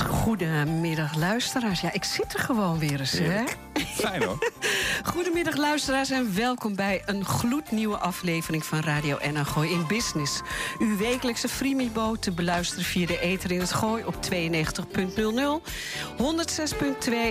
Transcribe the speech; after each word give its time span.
Goedemiddag 0.00 1.16
luisteraars. 1.16 1.80
Ja, 1.80 1.92
ik 1.92 2.04
zit 2.04 2.32
er 2.34 2.38
gewoon 2.38 2.78
weer 2.78 3.00
eens, 3.00 3.18
hè? 3.18 3.44
Fijn 3.74 4.22
hoor. 4.22 4.52
Goedemiddag 5.14 5.56
luisteraars 5.56 6.10
en 6.10 6.34
welkom 6.34 6.74
bij 6.74 7.02
een 7.06 7.24
gloednieuwe 7.24 7.96
aflevering 7.96 8.64
van 8.64 8.80
Radio 8.80 9.18
NH 9.32 9.46
Gooi 9.46 9.70
in 9.70 9.86
Business. 9.86 10.40
Uw 10.78 10.96
wekelijkse 10.96 11.48
Freemibo 11.48 12.16
te 12.16 12.32
beluisteren 12.32 12.84
via 12.84 13.06
de 13.06 13.20
ether 13.20 13.52
in 13.52 13.60
het 13.60 13.72
Gooi 13.72 14.04
op 14.04 14.14
92.00, 14.14 14.30
106.2, 14.30 14.58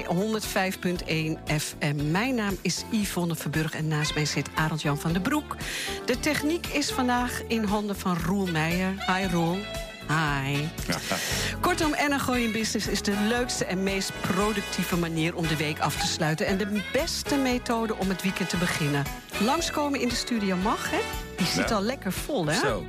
105.1 0.07 1.53
FM. 1.57 2.11
Mijn 2.11 2.35
naam 2.35 2.57
is 2.61 2.83
Yvonne 2.89 3.35
Verburg 3.35 3.73
en 3.73 3.87
naast 3.87 4.15
mij 4.15 4.25
zit 4.25 4.49
Arend 4.55 4.81
Jan 4.81 4.99
van 4.99 5.13
den 5.13 5.21
Broek. 5.21 5.55
De 6.05 6.19
techniek 6.19 6.67
is 6.67 6.91
vandaag 6.91 7.41
in 7.47 7.63
handen 7.63 7.95
van 7.95 8.17
Roel 8.25 8.47
Meijer. 8.47 8.93
Hi 9.07 9.27
Roel. 9.31 9.57
Hi. 10.07 10.67
Kortom, 11.61 11.95
NH 12.09 12.29
in 12.35 12.51
Business 12.51 12.87
is 12.87 13.01
de 13.01 13.13
leukste 13.27 13.65
en 13.65 13.83
meest 13.83 14.11
productieve 14.21 14.97
manier 14.97 15.35
om 15.35 15.47
de 15.47 15.55
week 15.55 15.79
af 15.79 15.95
te 15.99 16.07
sluiten. 16.07 16.45
En 16.45 16.57
de 16.57 16.81
beste 16.93 17.35
methode 17.35 17.95
om 17.97 18.09
het 18.09 18.21
weekend 18.21 18.49
te 18.49 18.57
beginnen. 18.57 19.03
Langskomen 19.39 20.01
in 20.01 20.07
de 20.07 20.15
studio 20.15 20.55
mag, 20.55 20.91
hè? 20.91 20.99
Die 21.37 21.47
zit 21.47 21.69
Ja. 21.69 21.75
al 21.75 21.81
lekker 21.81 22.11
vol, 22.11 22.45
hè? 22.45 22.59
Zo. 22.59 22.85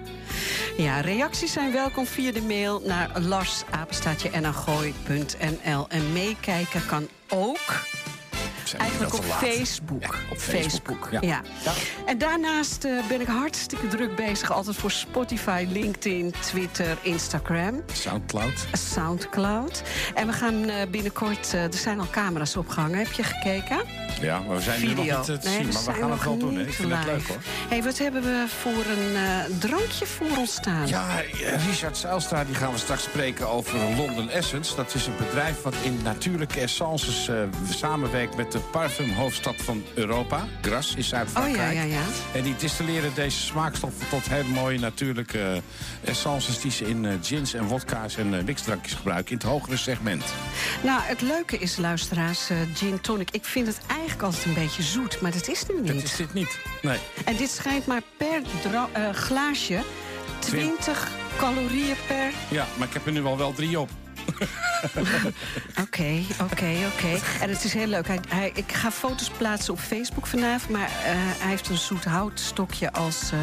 Ja, 0.77 1.01
reacties 1.01 1.53
zijn 1.53 1.73
welkom 1.73 2.07
via 2.07 2.33
de 2.33 2.43
mail 2.43 2.83
naar 2.85 3.11
larsapenstaatje.nl 3.21 5.87
En 5.89 6.13
meekijken 6.13 6.87
kan 6.87 7.09
ook 7.29 7.81
Zijn 8.69 8.83
eigenlijk 8.83 9.15
op? 9.15 9.25
Facebook. 9.25 10.03
Ja, 10.03 10.09
op 10.31 10.39
Facebook, 10.39 11.09
Ja. 11.11 11.19
ja. 11.21 11.41
Ja. 11.65 11.73
En 12.07 12.19
daarnaast 12.19 12.85
eh, 12.85 12.93
ben 13.09 13.21
ik 13.21 13.27
hartstikke 13.27 13.89
druk 13.89 14.17
bezig. 14.17 14.53
Altijd 14.53 14.77
voor 14.77 14.91
Spotify, 14.91 15.67
LinkedIn, 15.71 16.35
Twitter, 16.41 16.97
Instagram. 17.03 17.83
Soundcloud. 17.93 18.67
Soundcloud. 18.73 19.83
En 20.15 20.27
we 20.27 20.33
gaan 20.33 20.69
eh, 20.69 20.87
binnenkort... 20.91 21.55
eh, 21.55 21.63
er 21.65 21.75
zijn 21.75 22.01
al 22.01 22.07
camera's 22.11 22.57
opgehangen. 22.57 22.99
Heb 22.99 23.13
je 23.13 23.23
gekeken? 23.23 23.79
Ja, 24.21 24.39
maar 24.39 24.57
we 24.57 24.63
zijn 24.63 24.81
nu 24.81 24.87
nog 24.87 24.97
Video. 24.97 25.19
niet 25.19 25.29
eh, 25.29 25.37
te 25.37 25.49
Nee, 25.49 25.57
zien. 25.57 25.73
Maar 25.73 25.95
we 25.95 26.01
gaan 26.01 26.11
het 26.11 26.25
wel 26.25 26.37
doen. 26.39 26.61
Ik 26.61 26.73
vind 26.73 26.93
het 26.93 27.05
leuk 27.05 27.27
hoor. 27.29 27.37
hey, 27.69 27.83
wat 27.83 27.99
hebben 27.99 28.23
we 28.23 28.45
voor 28.63 28.73
een 28.73 29.15
eh, 29.17 29.59
drankje 29.59 30.07
voor 30.07 30.27
ons 30.39 30.53
staan? 30.55 30.87
Ja, 30.87 31.21
eh, 31.23 31.67
Richard 31.67 31.97
Zijlstra 31.97 32.45
die 32.45 32.55
gaan 32.55 32.73
we 32.73 32.79
straks 32.79 33.03
spreken 33.03 33.49
over 33.49 33.79
London 33.97 34.31
Essence. 34.31 34.75
Dat 34.77 34.95
is 34.95 35.07
een 35.07 35.17
bedrijf 35.19 35.63
wat 35.63 35.75
in 35.83 36.01
natuurlijke 36.03 36.61
essences 36.61 37.31
samenwerkt 37.71 38.37
met 38.37 38.53
de 38.53 38.59
parfumhoofdstad 38.59 39.55
van 39.57 39.85
Europa. 39.95 40.45
Gras 40.63 40.91
in 40.91 40.99
oh 40.99 41.05
Zuid-Frankrijk. 41.05 41.73
ja, 41.75 41.81
ja, 41.83 41.95
ja. 41.95 42.03
En 42.35 42.43
die 42.43 42.55
distilleren 42.57 43.11
deze 43.15 43.39
smaakstoffen 43.41 44.09
tot 44.09 44.29
hele 44.29 44.49
mooie 44.49 44.79
natuurlijke 44.79 45.63
essences... 46.05 46.61
die 46.61 46.71
ze 46.71 46.85
in 46.89 47.05
eh, 47.05 47.13
gins 47.23 47.55
en 47.55 47.65
wodka's 47.65 48.17
en 48.17 48.45
mixdrankjes 48.45 48.95
gebruiken 48.95 49.31
in 49.31 49.37
het 49.37 49.47
hogere 49.47 49.77
segment. 49.77 50.25
Nou, 50.83 51.01
het 51.03 51.21
leuke 51.21 51.59
is, 51.59 51.77
luisteraars, 51.77 52.49
gin 52.75 53.01
tonic. 53.01 53.31
Ik 53.31 53.45
vind 53.45 53.67
het 53.67 53.79
eigenlijk 53.87 54.06
altijd 54.23 54.45
een 54.45 54.55
beetje 54.55 54.83
zoet, 54.83 55.21
maar 55.21 55.33
dat 55.33 55.49
is 55.49 55.65
nu 55.67 55.83
Dat 55.85 55.95
niet. 55.95 56.05
is 56.05 56.17
dit 56.17 56.33
niet. 56.35 56.59
Nee. 56.83 56.99
En 57.25 57.37
dit 57.37 57.51
schijnt 57.51 57.87
maar 57.87 58.03
per 58.17 58.43
eh, 58.93 59.11
glaasje 59.11 59.83
20 60.39 61.09
calorieën 61.37 61.97
per... 62.07 62.33
Ja, 62.49 62.67
maar 62.77 62.87
ik 62.87 62.93
heb 62.95 63.07
er 63.07 63.13
nu 63.13 63.25
al 63.25 63.37
wel 63.39 63.53
drie 63.53 63.81
op. 63.81 63.91
Oké, 65.83 66.23
oké, 66.43 66.75
oké. 66.95 67.19
En 67.41 67.49
het 67.51 67.65
is 67.65 67.73
heel 67.73 67.87
leuk. 67.87 68.07
Hij, 68.07 68.21
hij, 68.29 68.51
ik 68.55 68.73
ga 68.73 68.91
foto's 68.91 69.31
plaatsen 69.31 69.73
op 69.73 69.79
Facebook 69.79 70.27
vanavond... 70.27 70.71
maar 70.71 70.89
eh, 70.89 71.13
hij 71.15 71.49
heeft 71.51 71.69
een 71.69 71.77
zoet 71.77 72.05
houtstokje 72.05 72.93
als, 72.93 73.31
eh, 73.33 73.39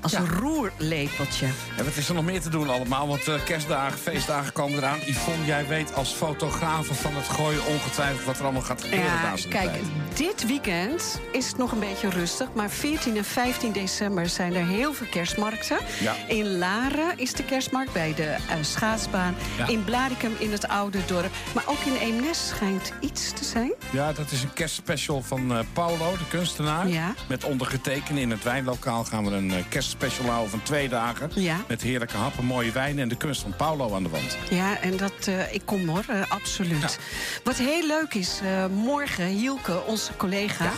als 0.00 0.12
Ja. 0.12 0.18
een 0.18 0.28
roerlepeltje. 0.28 1.46
En 1.76 1.84
wat 1.84 1.96
is 1.96 2.08
er 2.08 2.14
nog 2.14 2.24
meer 2.24 2.40
te 2.40 2.48
doen 2.50 2.70
allemaal? 2.70 3.08
Want 3.08 3.28
eh, 3.28 3.34
kerstdagen, 3.44 3.98
feestdagen 3.98 4.52
komen 4.52 4.78
eraan. 4.78 4.98
Yvonne, 5.06 5.44
jij 5.44 5.66
weet 5.66 5.94
als 5.94 6.12
fotografe 6.12 6.94
van 6.94 7.14
het 7.14 7.28
gooien 7.28 7.66
ongetwijfeld 7.66 8.24
wat 8.24 8.36
er 8.38 8.42
allemaal 8.44 8.62
gaat 8.62 8.82
gebeuren. 8.82 9.08
Ja, 9.08 9.32
kijk, 9.48 9.70
tijd. 9.70 9.82
dit 10.14 10.46
weekend 10.46 11.20
is 11.32 11.46
het 11.46 11.56
nog 11.56 11.72
een 11.72 11.78
beetje 11.78 12.08
rustig. 12.10 12.48
Maar 12.54 12.70
14 12.70 13.16
en 13.16 13.24
15 13.24 13.72
december 13.72 14.28
zijn 14.28 14.54
er 14.54 14.66
heel 14.66 14.92
veel 14.92 15.06
kerstmarkten. 15.10 15.78
Ja. 16.00 16.14
In 16.28 16.58
Laren 16.58 17.12
is 17.18 17.32
de 17.32 17.44
kerstmarkt 17.44 17.92
bij 17.92 18.14
de 18.14 18.22
eh, 18.24 18.38
schaatsbaan. 18.60 19.34
Ja. 19.58 19.66
In 19.68 19.84
Blaricum 19.84 20.32
in 20.38 20.52
het 20.52 20.68
oude 20.68 20.98
dorp. 21.06 21.30
Maar 21.54 21.64
ook 21.66 21.78
in 21.84 21.94
Eemnes 21.96 22.48
schijnt 22.48 22.92
iets 23.00 23.32
te 23.32 23.44
zijn. 23.44 23.72
Ja, 23.90 24.12
dat 24.12 24.30
is 24.30 24.42
een 24.42 24.52
kerstspecial 24.52 25.22
van 25.22 25.52
eh, 25.52 25.58
Paulo, 25.72 26.12
de 26.12 26.28
kunstenaar. 26.28 26.88
Ja. 26.88 27.14
Met 27.28 27.44
ondergetekende 27.44 28.20
in 28.20 28.30
het 28.30 28.42
wijnlokaal 28.42 29.04
gaan 29.04 29.24
we 29.24 29.30
een 29.30 29.50
eh, 29.50 29.62
houden 29.98 30.50
van 30.50 30.62
twee 30.62 30.88
dagen. 30.88 31.30
Ja. 31.34 31.56
Met 31.68 31.82
heerlijke 31.82 32.16
happen, 32.16 32.44
mooie 32.44 32.72
wijn 32.72 32.98
en 32.98 33.08
de 33.08 33.16
kunst 33.16 33.40
van 33.42 33.56
Paulo 33.56 33.94
aan 33.94 34.02
de 34.02 34.08
wand. 34.08 34.36
Ja, 34.50 34.80
en 34.80 34.96
dat, 34.96 35.12
eh, 35.26 35.54
ik 35.54 35.62
kom 35.64 35.88
hoor, 35.88 36.04
eh, 36.08 36.30
absoluut. 36.30 36.98
Wat 37.44 37.56
heel 37.56 37.86
leuk 37.86 38.14
is, 38.14 38.40
eh, 38.42 38.66
morgen, 38.66 39.26
Hielke, 39.26 39.82
onze 39.86 40.16
collega... 40.16 40.70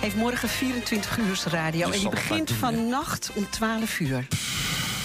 heeft 0.00 0.16
morgen 0.16 0.48
24 0.48 1.18
uur 1.18 1.42
radio. 1.50 1.90
En 1.90 1.98
die 1.98 2.08
begint 2.08 2.50
vannacht 2.52 3.30
om 3.34 3.50
12 3.50 4.00
uur. 4.00 4.26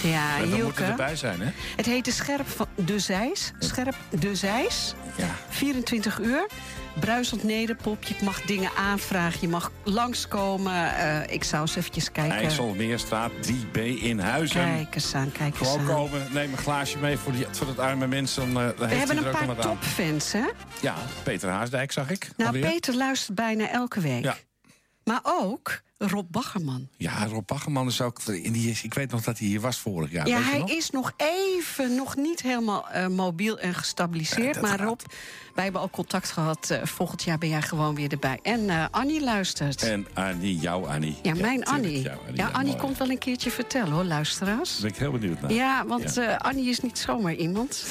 Ja, 0.02 0.36
En 0.36 0.40
we 0.40 0.46
moeten 0.46 0.56
Hielke. 0.56 0.82
erbij 0.84 1.16
zijn, 1.16 1.40
hè? 1.40 1.50
Het 1.76 1.86
heet 1.86 2.04
de 2.04 2.10
Scherp 2.10 2.48
van 2.48 2.66
de 2.74 2.98
Zeis. 2.98 3.52
Scherp 3.58 3.96
de 4.10 4.36
Zeis. 4.36 4.94
Ja. 5.16 5.36
24 5.48 6.20
uur. 6.20 6.46
Bruisend 7.00 7.42
nederpop. 7.42 8.02
Je 8.02 8.14
mag 8.24 8.42
dingen 8.42 8.70
aanvragen. 8.76 9.38
Je 9.40 9.48
mag 9.48 9.72
langskomen. 9.84 10.96
Eh, 10.96 11.34
ik 11.34 11.44
zou 11.44 11.62
eens 11.62 11.76
eventjes 11.76 12.12
kijken. 12.12 12.36
IJsselmeerstraat 12.36 13.30
3B 13.40 13.76
in 14.00 14.18
Huizen. 14.18 14.60
Kijk 14.60 14.94
eens 14.94 15.14
aan, 15.14 15.32
kijk 15.32 15.58
eens 15.60 15.68
Gewoon 15.68 15.80
aan. 15.80 15.94
komen, 15.94 16.26
neem 16.32 16.52
een 16.52 16.58
glaasje 16.58 16.98
mee 16.98 17.16
voor, 17.16 17.32
die, 17.32 17.46
voor 17.50 17.66
het 17.66 17.78
arme 17.78 18.06
mensen. 18.06 18.52
Dan, 18.52 18.62
eh, 18.62 18.88
We 18.88 18.94
hebben 18.94 19.16
een 19.16 19.30
paar 19.30 19.56
topfans, 19.56 20.32
hè? 20.32 20.44
Ja, 20.80 20.94
Peter 21.22 21.48
Haasdijk 21.48 21.92
zag 21.92 22.10
ik. 22.10 22.28
Nou, 22.36 22.48
alweer. 22.54 22.70
Peter 22.70 22.94
luistert 22.94 23.34
bijna 23.34 23.68
elke 23.68 24.00
week. 24.00 24.24
Ja. 24.24 24.36
Maar 25.04 25.20
ook 25.22 25.82
Rob 25.98 26.30
Baggerman. 26.30 26.88
Ja, 26.96 27.26
Rob 27.26 27.46
Baggerman 27.46 27.86
is 27.86 28.00
ook... 28.00 28.22
in 28.22 28.52
Die 28.52 28.78
ik 28.82 28.94
weet 28.94 29.10
nog 29.10 29.22
dat 29.22 29.38
hij 29.38 29.48
hier 29.48 29.60
was 29.60 29.78
vorig 29.78 30.10
jaar. 30.10 30.28
Ja, 30.28 30.40
hij 30.40 30.58
nog? 30.58 30.70
is 30.70 30.90
nog 30.90 31.12
even, 31.16 31.94
nog 31.94 32.16
niet 32.16 32.42
helemaal 32.42 32.88
eh, 32.88 33.06
mobiel 33.06 33.58
en 33.58 33.74
gestabiliseerd. 33.74 34.54
Ja, 34.54 34.60
maar 34.60 34.78
gaat. 34.78 34.80
Rob, 34.80 35.00
wij 35.54 35.64
hebben 35.64 35.82
al 35.82 35.90
contact 35.90 36.30
gehad. 36.30 36.70
Eh, 36.70 36.78
volgend 36.84 37.22
jaar 37.22 37.38
ben 37.38 37.48
jij 37.48 37.62
gewoon 37.62 37.94
weer 37.94 38.10
erbij. 38.12 38.38
En 38.42 38.70
eh, 38.70 38.84
Annie 38.90 39.20
luistert. 39.22 39.82
En 39.82 40.06
Annie, 40.14 40.56
jouw 40.58 40.86
Annie. 40.86 41.16
Ja, 41.22 41.34
mijn 41.34 41.64
Annie. 41.64 42.02
Ja, 42.34 42.48
Annie 42.52 42.68
mooi. 42.72 42.76
komt 42.84 42.98
wel 42.98 43.10
een 43.10 43.18
keertje 43.18 43.50
vertellen 43.50 43.92
hoor, 43.92 44.04
luisteraars. 44.04 44.72
Daar 44.72 44.80
ben 44.80 44.90
ik 44.90 44.96
heel 44.96 45.10
benieuwd 45.12 45.40
naar. 45.40 45.52
Ja, 45.52 45.86
want 45.86 46.14
Ja. 46.14 46.22
eh, 46.22 46.36
Annie 46.38 46.68
is 46.68 46.80
niet 46.80 46.98
zomaar 46.98 47.34
iemand. 47.34 47.84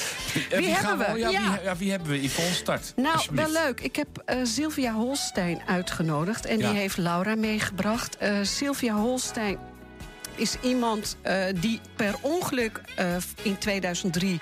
Wie 0.50 0.68
hebben 0.68 1.12
we? 1.12 1.18
Ja, 1.18 1.28
Ja. 1.30 1.40
Wie, 1.54 1.62
ja, 1.64 1.76
wie 1.76 1.90
hebben 1.90 2.08
we? 2.08 2.22
Yvonne, 2.24 2.52
start. 2.52 2.92
Nou, 2.96 3.18
wel 3.30 3.50
leuk. 3.50 3.80
Ik 3.80 3.96
heb 3.96 4.38
Sylvia 4.42 4.92
Holstein 4.92 5.60
uitgenodigd. 5.66 6.46
En 6.46 6.56
die 6.58 6.66
heeft 6.66 6.96
Laura 6.96 7.34
meegebracht. 7.34 8.16
Sylvia 8.42 8.94
Holstein 8.94 9.58
is 10.34 10.56
iemand 10.62 11.16
die 11.60 11.80
per 11.96 12.14
ongeluk 12.20 12.80
in 13.42 13.58
2003... 13.58 14.40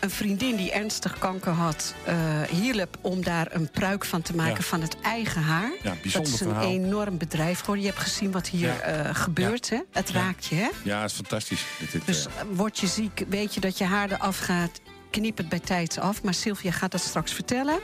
een 0.00 0.10
vriendin 0.10 0.56
die 0.56 0.72
ernstig 0.72 1.18
kanker 1.18 1.52
had, 1.52 1.94
eh 2.04 2.16
hielp 2.50 2.96
om 3.00 3.22
daar 3.24 3.46
een 3.50 3.70
pruik 3.70 4.04
van 4.04 4.22
te 4.22 4.34
maken 4.34 4.54
Ja. 4.54 4.62
van 4.62 4.80
het 4.80 4.96
eigen 5.00 5.42
haar. 5.42 5.70
Ja, 5.82 5.94
dat 6.12 6.26
is 6.26 6.40
een 6.40 6.46
verhaal. 6.48 6.64
enorm 6.64 7.18
bedrijf 7.18 7.58
geworden. 7.60 7.84
Je 7.84 7.90
hebt 7.90 8.02
gezien 8.02 8.30
wat 8.30 8.48
hier 8.48 8.66
Ja. 8.68 8.78
eh, 8.80 9.14
gebeurt. 9.14 9.70
Hè? 9.70 9.78
Het 9.92 10.10
raakt 10.10 10.46
je, 10.46 10.54
hè? 10.54 10.68
Ja, 10.82 11.00
het 11.00 11.10
is 11.10 11.16
fantastisch. 11.16 11.64
Dit, 11.78 11.92
dit, 11.92 12.06
Dus 12.06 12.26
eh, 12.26 12.32
word 12.52 12.78
je 12.78 12.86
ziek, 12.86 13.24
weet 13.28 13.54
je 13.54 13.60
dat 13.60 13.78
je 13.78 13.84
haar 13.84 14.10
eraf 14.12 14.38
gaat. 14.38 14.80
Knip 15.10 15.36
het 15.36 15.48
bij 15.48 15.58
tijds 15.58 15.98
af. 15.98 16.22
Maar 16.22 16.34
Sylvia 16.34 16.70
gaat 16.70 16.90
dat 16.92 17.00
straks 17.00 17.32
vertellen. 17.32 17.78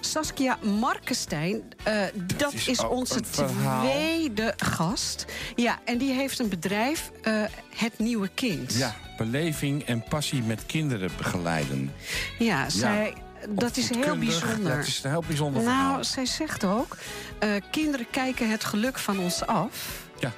Saskia 0.00 0.58
Markenstein, 0.62 1.62
eh, 1.84 2.02
dat, 2.36 2.52
is 2.66 2.78
onze 2.84 3.20
tweede 3.20 4.54
gast. 4.56 5.24
Ja, 5.56 5.78
en 5.84 5.98
die 5.98 6.12
heeft 6.12 6.38
een 6.38 6.48
bedrijf, 6.48 7.10
eh, 7.22 7.42
Het 7.76 7.98
Nieuwe 7.98 8.28
Kind. 8.34 8.74
ja, 8.74 8.94
beleving 9.16 9.84
en 9.84 10.02
passie 10.08 10.42
met 10.42 10.66
kinderen 10.66 11.10
begeleiden. 11.16 11.92
Ja, 12.38 12.68
zij, 12.68 13.14
dat 13.48 13.76
is 13.76 13.88
heel 13.90 14.18
bijzonder. 14.18 14.76
Dat 14.76 14.86
is 14.86 15.00
een 15.04 15.10
heel 15.10 15.24
bijzonder 15.26 15.62
verhaal. 15.62 15.90
nou, 15.92 16.04
zij 16.04 16.26
zegt 16.26 16.64
ook... 16.64 16.96
eh, 17.38 17.50
kinderen 17.70 18.06
kijken 18.10 18.50
het 18.50 18.64
geluk 18.64 18.98
van 18.98 19.18
ons 19.18 19.46
af. 19.46 20.06
Ja. 20.20 20.32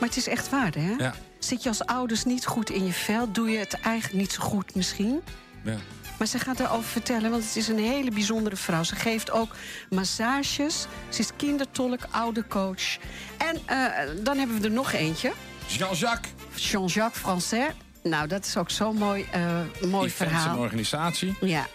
Maar 0.00 0.08
het 0.08 0.18
is 0.18 0.28
echt 0.28 0.48
waar, 0.50 0.74
hè? 0.74 0.94
Ja. 0.98 1.14
Zit 1.38 1.62
je 1.62 1.68
als 1.68 1.84
ouders 1.84 2.24
niet 2.24 2.46
goed 2.46 2.70
in 2.70 2.84
je 2.86 2.92
vel? 2.92 3.32
Doe 3.32 3.50
je 3.50 3.58
het 3.58 3.80
eigenlijk 3.80 4.20
niet 4.20 4.32
zo 4.32 4.42
goed 4.42 4.74
misschien? 4.74 5.20
Ja. 5.66 5.76
Maar 6.18 6.26
ze 6.26 6.38
gaat 6.38 6.60
erover 6.60 6.90
vertellen, 6.90 7.30
want 7.30 7.44
het 7.44 7.56
is 7.56 7.68
een 7.68 7.78
hele 7.78 8.10
bijzondere 8.10 8.56
vrouw. 8.56 8.82
Ze 8.82 8.96
geeft 8.96 9.30
ook 9.30 9.54
massages. 9.90 10.86
Ze 11.08 11.20
is 11.20 11.30
kindertolk, 11.36 12.00
oude 12.10 12.46
coach. 12.46 12.96
En 13.38 13.58
eh, 13.66 13.88
dan 14.22 14.38
hebben 14.38 14.60
we 14.60 14.66
er 14.66 14.72
nog 14.72 14.92
eentje. 14.92 15.32
Jean-Jacques. 15.66 16.32
Jean-Jacques 16.70 17.22
Français. 17.22 17.74
Nou, 18.02 18.28
dat 18.28 18.44
is 18.44 18.56
ook 18.56 18.70
zo'n 18.70 18.96
mooi, 18.96 19.26
uh, 19.34 19.90
mooi 19.90 20.10
verhaal. 20.10 20.52
een 20.54 20.58
organisatie. 20.58 21.36
Ja. 21.40 21.66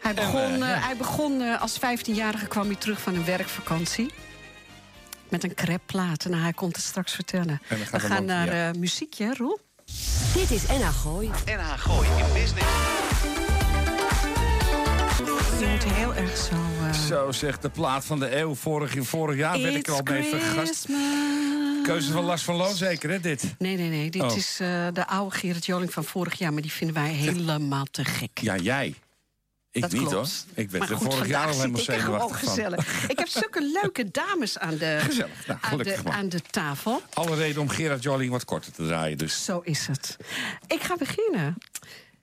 Hij 0.00 0.14
begon, 0.14 0.54
uh, 0.58 0.84
hij 0.86 0.96
begon 0.96 1.40
uh, 1.40 1.60
als 1.60 1.78
15-jarige 1.78 2.46
kwam 2.46 2.66
hij 2.66 2.76
terug 2.76 3.00
van 3.00 3.14
een 3.14 3.24
werkvakantie. 3.24 4.12
Met 5.28 5.44
een 5.44 5.54
crepplaat. 5.54 6.24
Nou, 6.24 6.42
hij 6.42 6.52
komt 6.52 6.76
het 6.76 6.84
straks 6.84 7.12
vertellen. 7.12 7.60
We 7.90 8.00
gaan 8.00 8.24
naar 8.24 8.54
ja. 8.54 8.72
muziekje, 8.78 9.34
Roel. 9.34 9.67
Dit 10.34 10.50
is 10.50 10.66
NH 10.66 10.88
Gooi. 10.88 11.30
NH 11.46 11.72
Gooi 11.76 12.08
in 12.08 12.32
business. 12.32 12.66
Je 15.58 15.66
moet 15.70 15.84
heel 15.84 16.14
erg 16.14 16.36
zo... 16.36 16.54
Uh... 16.54 16.92
Zo 16.92 17.32
zegt 17.32 17.62
de 17.62 17.68
plaat 17.68 18.04
van 18.04 18.18
de 18.18 18.36
eeuw. 18.36 18.54
Vorig, 18.54 18.94
vorig 18.98 19.36
jaar 19.36 19.62
werd 19.62 19.74
ik 19.74 19.86
er 19.86 19.92
al 19.92 20.00
mee 20.04 20.22
vergast. 20.22 20.86
Keuze 21.82 22.12
van 22.12 22.24
Lars 22.24 22.42
van 22.42 22.54
Loon 22.54 22.74
zeker, 22.74 23.10
hè, 23.10 23.20
dit? 23.20 23.54
Nee, 23.58 23.76
nee, 23.76 23.88
nee. 23.88 24.10
Dit 24.10 24.22
oh. 24.22 24.36
is 24.36 24.58
uh, 24.62 24.86
de 24.92 25.06
oude 25.06 25.36
Gerrit 25.36 25.66
Joling 25.66 25.92
van 25.92 26.04
vorig 26.04 26.38
jaar... 26.38 26.52
maar 26.52 26.62
die 26.62 26.72
vinden 26.72 26.96
wij 26.96 27.10
helemaal 27.10 27.86
te 27.90 28.04
gek. 28.04 28.38
Ja, 28.40 28.56
jij. 28.56 28.94
Ik 29.70 29.80
dat 29.80 29.92
niet 29.92 30.00
klopt. 30.00 30.14
hoor. 30.14 30.62
Ik 30.62 30.70
werd 30.70 30.90
er 30.90 30.98
vorig 30.98 31.26
jaar 31.26 31.46
al 31.46 31.54
helemaal 31.54 31.78
ik 31.78 31.84
zenuwachtig 31.84 32.54
van. 32.54 32.72
Ik 33.08 33.18
heb 33.18 33.28
zulke 33.28 33.78
leuke 33.82 34.10
dames 34.10 34.58
aan 34.58 34.76
de, 34.76 34.98
Gezellig. 35.04 35.46
Nou, 35.46 35.58
aan, 35.62 35.78
de, 35.78 35.98
aan 36.04 36.28
de 36.28 36.40
tafel. 36.40 37.02
Alle 37.12 37.36
reden 37.36 37.62
om 37.62 37.68
Gerard 37.68 38.02
Joling 38.02 38.30
wat 38.30 38.44
korter 38.44 38.72
te 38.72 38.86
draaien. 38.86 39.18
Dus. 39.18 39.44
Zo 39.44 39.60
is 39.64 39.86
het. 39.86 40.16
Ik 40.66 40.80
ga 40.80 40.96
beginnen. 40.96 41.56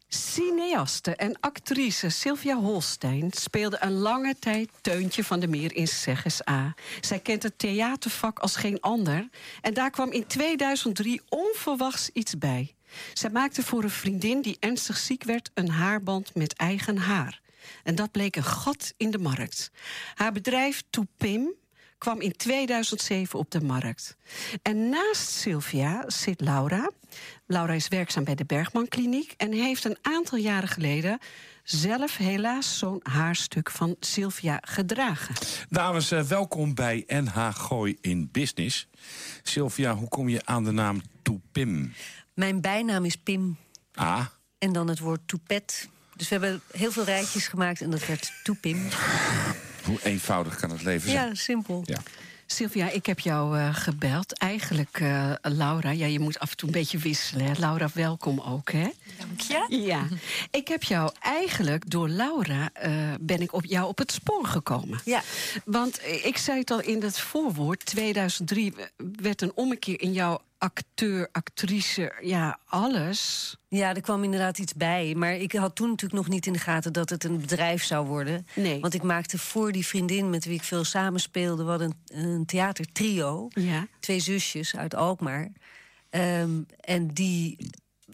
Cineaste 0.08 1.16
en 1.16 1.40
actrice 1.40 2.10
Sylvia 2.10 2.56
Holstein 2.56 3.32
speelde 3.32 3.78
een 3.80 3.94
lange 3.98 4.36
tijd 4.40 4.70
Teuntje 4.82 5.24
van 5.24 5.40
de 5.40 5.48
Meer 5.48 5.76
in 5.76 5.88
Zegges 5.88 6.48
A. 6.50 6.74
Zij 7.02 7.20
kent 7.20 7.44
het 7.44 7.60
theatervak 7.60 8.40
als 8.40 8.56
geen 8.56 8.80
ander. 8.82 9.30
En 9.62 9.74
daar 9.74 9.90
kwam 9.90 10.12
in 10.12 10.28
2003 10.28 11.22
onverwachts 11.30 12.10
iets 12.14 12.38
bij. 12.38 12.75
Zij 13.14 13.30
maakte 13.30 13.64
voor 13.64 13.84
een 13.84 13.90
vriendin 13.90 14.42
die 14.42 14.58
ernstig 14.60 14.98
ziek 14.98 15.24
werd 15.24 15.52
een 15.54 15.70
haarband 15.70 16.36
met 16.36 16.54
eigen 16.54 16.98
haar. 16.98 17.42
En 17.84 17.96
dat 17.96 18.12
bleek 18.12 18.36
een 18.36 18.44
gat 18.44 18.94
in 18.98 19.12
de 19.12 19.18
markt. 19.18 19.72
Haar 20.14 20.32
bedrijf 20.32 20.84
Toepim 20.90 21.54
kwam 21.98 22.22
in 22.22 22.36
2007 22.36 23.40
op 23.40 23.52
de 23.52 23.62
markt. 23.62 24.18
En 24.62 24.90
naast 24.90 25.30
Sylvia 25.30 26.04
zit 26.08 26.42
Laura. 26.42 26.92
Laura 27.46 27.74
is 27.74 27.88
werkzaam 27.88 28.24
bij 28.24 28.36
de 28.36 28.46
Bergman 28.46 28.88
Kliniek... 28.88 29.34
en 29.38 29.52
heeft 29.52 29.84
een 29.84 29.98
aantal 30.02 30.38
jaren 30.38 30.70
geleden 30.70 31.20
zelf 31.64 32.18
helaas 32.18 32.78
zo'n 32.78 33.00
haarstuk 33.04 33.72
van 33.72 33.96
Sylvia 34.00 34.60
gedragen. 34.62 35.36
Dames, 35.70 36.12
uh, 36.12 36.22
welkom 36.22 36.74
bij 36.74 37.04
NH 37.08 37.50
Gooi 37.54 37.98
in 38.02 38.30
Business. 38.32 38.88
Sylvia, 39.44 39.96
hoe 39.96 40.08
kom 40.08 40.30
je 40.30 40.42
aan 40.46 40.64
de 40.64 40.72
naam 40.72 41.02
Toepim? 41.22 41.94
Mijn 42.36 42.62
bijnaam 42.62 43.06
is 43.06 43.16
Pim. 43.16 43.58
Ah. 43.94 44.26
En 44.58 44.74
dan 44.74 44.88
het 44.88 45.00
woord 45.00 45.20
toepet. 45.26 45.90
Dus 46.16 46.30
we 46.30 46.36
hebben 46.36 46.62
heel 46.72 46.92
veel 46.92 47.04
rijtjes 47.04 47.48
gemaakt 47.48 47.82
en 47.82 47.90
dat 47.90 48.06
werd 48.06 48.32
Toepim. 48.44 48.88
Hoe 49.86 50.00
eenvoudig 50.04 50.56
kan 50.56 50.70
het 50.70 50.84
leven 50.84 51.10
zijn? 51.10 51.28
Ja, 51.28 51.36
simpel. 51.36 51.82
Ja. 51.86 51.98
Sylvia, 52.46 52.90
ik 52.90 53.06
heb 53.06 53.20
jou 53.20 53.58
uh, 53.58 53.76
gebeld. 53.76 54.38
Eigenlijk, 54.38 55.00
uh, 55.00 55.32
Laura, 55.42 55.90
ja, 55.90 56.06
je 56.06 56.20
moet 56.20 56.40
af 56.40 56.52
en 56.52 56.58
toe 56.58 56.68
een 56.68 56.74
beetje 56.74 56.98
wisselen. 56.98 57.46
Hè? 57.46 57.52
Laura, 57.60 57.90
welkom 57.94 58.40
ook, 58.40 58.72
hè? 58.72 58.90
Dank 59.18 59.40
je. 59.42 59.66
Ja. 59.70 60.08
Ik 60.52 60.68
heb 60.68 60.84
jou 60.84 61.12
eigenlijk, 61.20 61.90
door 61.90 62.10
Laura, 62.10 62.70
uh, 62.86 63.14
ben 63.20 63.42
ik 63.42 63.54
op 63.54 63.66
jou 63.66 63.88
op 63.88 63.98
het 63.98 64.12
spoor 64.12 64.46
gekomen. 64.46 65.00
Ja. 65.06 65.22
Want 65.66 66.02
ik 66.24 66.38
zei 66.38 66.60
het 66.60 66.72
al 66.72 66.82
in 66.82 67.02
het 67.02 67.20
voorwoord, 67.20 67.86
2003 67.86 68.74
werd 69.22 69.42
een 69.42 69.52
ommekeer 69.56 70.02
in 70.02 70.14
jouw 70.14 70.42
acteur, 70.58 71.30
actrice, 71.32 72.14
ja, 72.22 72.60
alles. 72.66 73.56
Ja, 73.68 73.96
er 73.96 74.02
kwam 74.02 74.24
inderdaad 74.24 74.58
iets 74.58 74.74
bij. 74.74 75.14
Maar 75.16 75.36
ik 75.36 75.52
had 75.52 75.76
toen 75.76 75.90
natuurlijk 75.90 76.22
nog 76.22 76.30
niet 76.30 76.46
in 76.46 76.54
de 76.54 76.60
gaten 76.60 76.94
dat 76.94 77.10
het 77.10 77.24
een 77.24 77.40
bedrijf 77.40 77.84
zou 77.84 78.08
worden. 78.08 78.48
Nee. 78.56 78.80
Want 78.80 78.94
ik 78.94 79.04
maakte 79.04 79.38
voor 79.38 79.72
die 79.72 79.86
vriendin 79.86 80.30
met 80.30 80.46
wie 80.46 80.56
ik 80.56 80.64
veel 80.64 80.84
samenspeelde... 80.84 81.64
wat 81.64 81.80
een, 81.80 81.94
een 82.06 82.46
theatertrio. 82.46 83.48
Ja. 83.50 83.88
Twee 84.00 84.20
zusjes 84.20 84.76
uit 84.76 84.96
Alkmaar. 84.96 85.52
Um, 86.10 86.66
en 86.80 87.08
die, 87.08 87.70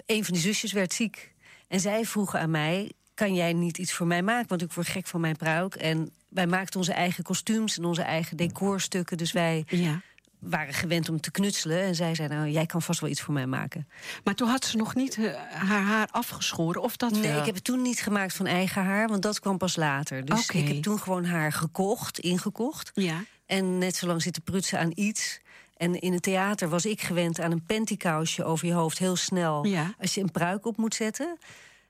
een 0.05 0.25
van 0.25 0.33
die 0.33 0.43
zusjes 0.43 0.71
werd 0.71 0.93
ziek. 0.93 1.33
En 1.67 1.79
zij 1.79 2.05
vroegen 2.05 2.39
aan 2.39 2.51
mij, 2.51 2.91
kan 3.13 3.33
jij 3.33 3.53
niet 3.53 3.77
iets 3.77 3.93
voor 3.93 4.07
mij 4.07 4.21
maken? 4.21 4.49
Want 4.49 4.61
ik 4.61 4.73
word 4.73 4.87
gek 4.87 5.07
van 5.07 5.21
mijn 5.21 5.35
pruik. 5.35 5.75
En 5.75 6.11
wij 6.29 6.47
maakten 6.47 6.79
onze 6.79 6.93
eigen 6.93 7.23
kostuums 7.23 7.77
en 7.77 7.85
onze 7.85 8.01
eigen 8.01 8.37
decorstukken. 8.37 9.17
Dus 9.17 9.31
wij... 9.31 9.65
Ja 9.67 10.01
waren 10.41 10.73
gewend 10.73 11.09
om 11.09 11.21
te 11.21 11.31
knutselen. 11.31 11.81
En 11.81 11.95
zij 11.95 12.15
zei, 12.15 12.27
nou, 12.27 12.49
jij 12.49 12.65
kan 12.65 12.81
vast 12.81 12.99
wel 12.99 13.09
iets 13.09 13.21
voor 13.21 13.33
mij 13.33 13.47
maken. 13.47 13.87
Maar 14.23 14.35
toen 14.35 14.47
had 14.47 14.65
ze 14.65 14.77
nog 14.77 14.95
niet 14.95 15.17
uh, 15.17 15.33
haar 15.49 15.81
haar 15.81 16.07
afgeschoren, 16.11 16.81
of 16.81 16.97
dat 16.97 17.11
Nee, 17.11 17.21
wel? 17.21 17.39
ik 17.39 17.45
heb 17.45 17.55
het 17.55 17.63
toen 17.63 17.81
niet 17.81 18.01
gemaakt 18.01 18.33
van 18.33 18.45
eigen 18.45 18.83
haar, 18.83 19.07
want 19.07 19.21
dat 19.21 19.39
kwam 19.39 19.57
pas 19.57 19.75
later. 19.75 20.25
Dus 20.25 20.43
okay. 20.49 20.61
ik 20.61 20.67
heb 20.67 20.81
toen 20.81 20.99
gewoon 20.99 21.25
haar 21.25 21.51
gekocht, 21.51 22.19
ingekocht. 22.19 22.91
Ja. 22.93 23.23
En 23.45 23.77
net 23.77 23.95
zo 23.95 24.07
lang 24.07 24.21
zitten 24.21 24.43
prutsen 24.43 24.79
aan 24.79 24.91
iets. 24.95 25.39
En 25.77 25.99
in 25.99 26.13
het 26.13 26.23
theater 26.23 26.69
was 26.69 26.85
ik 26.85 27.01
gewend 27.01 27.39
aan 27.39 27.51
een 27.51 27.65
pantykousje 27.65 28.43
over 28.43 28.67
je 28.67 28.73
hoofd, 28.73 28.97
heel 28.97 29.15
snel. 29.15 29.65
Ja. 29.65 29.93
Als 29.99 30.13
je 30.13 30.21
een 30.21 30.31
pruik 30.31 30.65
op 30.65 30.77
moet 30.77 30.95
zetten. 30.95 31.37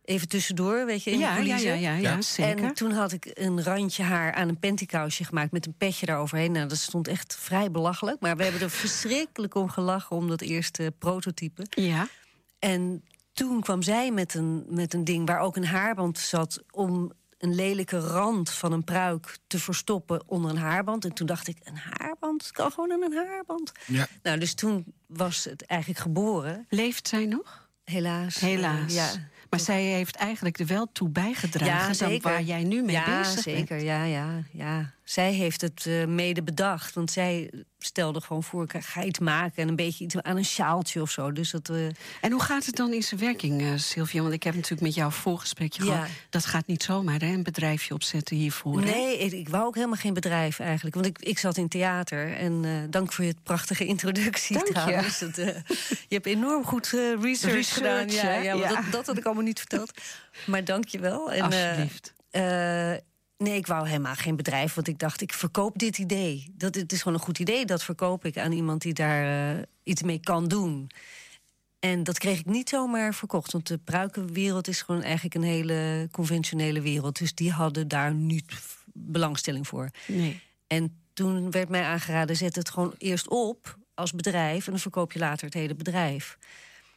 Even 0.03 0.27
tussendoor, 0.27 0.86
weet 0.86 1.03
je, 1.03 1.12
in 1.12 1.19
ja, 1.19 1.36
de 1.36 1.45
ja, 1.45 1.57
ja, 1.57 1.74
ja, 1.74 1.94
ja, 1.95 2.21
zeker. 2.21 2.65
En 2.65 2.74
toen 2.74 2.92
had 2.92 3.12
ik 3.12 3.31
een 3.33 3.63
randje 3.63 4.03
haar 4.03 4.33
aan 4.33 4.48
een 4.48 4.59
pantykousje 4.59 5.24
gemaakt... 5.24 5.51
met 5.51 5.65
een 5.65 5.75
petje 5.77 6.06
daaroverheen. 6.06 6.51
Nou, 6.51 6.68
dat 6.68 6.77
stond 6.77 7.07
echt 7.07 7.36
vrij 7.36 7.71
belachelijk. 7.71 8.19
Maar 8.19 8.38
we 8.38 8.44
hebben 8.44 8.62
er 8.62 8.69
verschrikkelijk 8.86 9.56
om 9.56 9.69
gelachen... 9.69 10.15
om 10.15 10.27
dat 10.27 10.42
eerste 10.42 10.94
prototype. 11.00 11.65
Ja. 11.69 12.07
En 12.59 13.03
toen 13.33 13.62
kwam 13.62 13.81
zij 13.81 14.12
met 14.12 14.33
een, 14.33 14.65
met 14.69 14.94
een 14.94 15.03
ding 15.03 15.27
waar 15.27 15.39
ook 15.39 15.56
een 15.56 15.65
haarband 15.65 16.19
zat... 16.19 16.63
om 16.71 17.12
een 17.38 17.56
lelijke 17.56 18.00
rand 18.00 18.50
van 18.50 18.71
een 18.71 18.83
pruik 18.83 19.38
te 19.48 19.59
verstoppen 19.59 20.24
onder 20.25 20.51
een 20.51 20.57
haarband. 20.57 21.06
En 21.06 21.13
toen 21.13 21.27
dacht 21.27 21.48
ik, 21.48 21.57
een 21.63 21.77
haarband? 21.77 22.42
Het 22.44 22.51
kan 22.51 22.71
gewoon 22.71 22.92
aan 22.92 23.01
een 23.01 23.27
haarband. 23.27 23.71
Ja. 23.88 24.07
Nou, 24.24 24.39
dus 24.39 24.53
toen 24.53 24.94
was 25.06 25.44
het 25.44 25.65
eigenlijk 25.65 26.00
geboren. 26.01 26.65
Leeft 26.69 27.07
zij 27.07 27.25
nog? 27.25 27.69
Helaas. 27.83 28.39
Helaas. 28.39 28.92
Uh, 28.92 28.95
ja. 28.95 29.12
Maar 29.51 29.59
zij 29.59 29.83
heeft 29.83 30.15
eigenlijk 30.15 30.59
er 30.59 30.65
wel 30.65 30.88
toe 30.92 31.09
bijgedragen 31.09 31.88
ja, 31.88 31.94
zeker. 31.94 32.30
waar 32.30 32.42
jij 32.42 32.63
nu 32.63 32.81
mee 32.81 32.95
ja, 32.95 33.19
bezig 33.19 33.42
zeker. 33.42 33.65
bent. 33.75 33.81
Ja, 33.81 34.03
ja, 34.03 34.44
ja. 34.51 34.94
Zij 35.03 35.33
heeft 35.33 35.62
het 35.62 35.86
uh, 35.88 36.05
mede 36.05 36.43
bedacht. 36.43 36.93
Want 36.93 37.12
zij 37.12 37.51
stelde 37.79 38.22
gewoon 38.22 38.43
voor, 38.43 38.63
ik 38.63 38.74
ga 38.84 39.03
iets 39.03 39.20
maken... 39.20 39.63
en 39.63 39.67
een 39.67 39.75
beetje 39.75 40.03
iets 40.03 40.22
aan 40.22 40.38
een 40.38 40.46
sjaaltje 40.46 41.01
of 41.01 41.12
zo. 41.12 41.31
Dus 41.31 41.51
dat, 41.51 41.70
uh... 41.70 41.86
En 42.22 42.31
hoe 42.31 42.41
gaat 42.41 42.65
het 42.65 42.75
dan 42.75 42.93
in 42.93 43.03
zijn 43.03 43.20
werking, 43.20 43.62
uh, 43.62 43.72
Sylvia? 43.75 44.22
Want 44.22 44.34
ik 44.34 44.43
heb 44.43 44.53
natuurlijk 44.53 44.81
met 44.81 44.96
jou 44.96 45.12
voorgesprekje 45.12 45.86
Ja. 45.86 45.91
gehad. 45.91 46.08
Dat 46.29 46.46
gaat 46.46 46.67
niet 46.67 46.84
zomaar, 46.84 47.20
hè? 47.20 47.27
Een 47.34 47.43
bedrijfje 47.43 47.93
opzetten 47.93 48.36
hiervoor? 48.36 48.81
Nee, 48.81 49.17
ik, 49.17 49.31
ik 49.31 49.50
wou 49.50 49.65
ook 49.65 49.75
helemaal 49.75 49.96
geen 49.96 50.13
bedrijf 50.13 50.60
eigenlijk. 50.60 50.96
Want 50.96 51.08
ik, 51.08 51.20
ik 51.20 51.39
zat 51.39 51.58
in 51.58 51.67
theater. 51.67 52.38
En 52.38 52.63
uh, 52.63 52.72
dank 52.89 53.13
voor 53.13 53.25
je 53.25 53.36
prachtige 53.43 53.86
introductie 53.86 54.55
Dank 54.55 54.67
je. 54.67 54.74
trouwens. 54.74 55.20
Het, 55.20 55.38
uh, 55.38 55.46
je 56.08 56.15
hebt 56.15 56.25
enorm 56.25 56.63
goed 56.63 56.88
research, 56.88 57.22
Research, 57.22 57.74
gedaan. 57.74 58.10
Ja, 58.10 58.34
ja. 58.34 58.67
Dat, 58.67 58.91
dat 58.91 59.05
had 59.05 59.17
ik 59.17 59.25
allemaal 59.25 59.43
niet 59.43 59.60
verteld. 59.60 59.91
Maar 60.46 60.63
dank 60.63 60.88
je 60.88 61.00
wel. 61.00 61.31
En, 61.31 61.41
Alsjeblieft. 61.43 62.13
Nee, 63.41 63.55
ik 63.55 63.67
wou 63.67 63.88
helemaal 63.88 64.15
geen 64.15 64.36
bedrijf, 64.36 64.74
want 64.74 64.88
ik 64.88 65.00
dacht, 65.00 65.21
ik 65.21 65.33
verkoop 65.33 65.79
dit 65.79 65.98
idee. 65.98 66.51
Dat, 66.51 66.75
het 66.75 66.91
is 66.91 67.01
gewoon 67.01 67.17
een 67.17 67.24
goed 67.24 67.39
idee, 67.39 67.65
dat 67.65 67.83
verkoop 67.83 68.25
ik 68.25 68.38
aan 68.38 68.51
iemand 68.51 68.81
die 68.81 68.93
daar 68.93 69.55
uh, 69.55 69.62
iets 69.83 70.01
mee 70.01 70.19
kan 70.19 70.48
doen. 70.48 70.89
En 71.79 72.03
dat 72.03 72.17
kreeg 72.19 72.39
ik 72.39 72.45
niet 72.45 72.69
zomaar 72.69 73.13
verkocht, 73.13 73.51
want 73.51 73.67
de 73.67 73.77
pruikenwereld 73.77 74.67
is 74.67 74.81
gewoon 74.81 75.01
eigenlijk 75.01 75.36
een 75.36 75.43
hele 75.43 76.07
conventionele 76.12 76.81
wereld. 76.81 77.17
Dus 77.17 77.36
die 77.36 77.51
hadden 77.51 77.88
daar 77.88 78.13
niet 78.13 78.45
belangstelling 78.93 79.67
voor. 79.67 79.89
Nee. 80.07 80.39
En 80.67 81.00
toen 81.13 81.51
werd 81.51 81.69
mij 81.69 81.83
aangeraden, 81.83 82.36
zet 82.36 82.55
het 82.55 82.69
gewoon 82.69 82.93
eerst 82.98 83.29
op 83.29 83.77
als 83.93 84.12
bedrijf... 84.12 84.65
en 84.65 84.71
dan 84.71 84.81
verkoop 84.81 85.12
je 85.12 85.19
later 85.19 85.45
het 85.45 85.53
hele 85.53 85.75
bedrijf. 85.75 86.38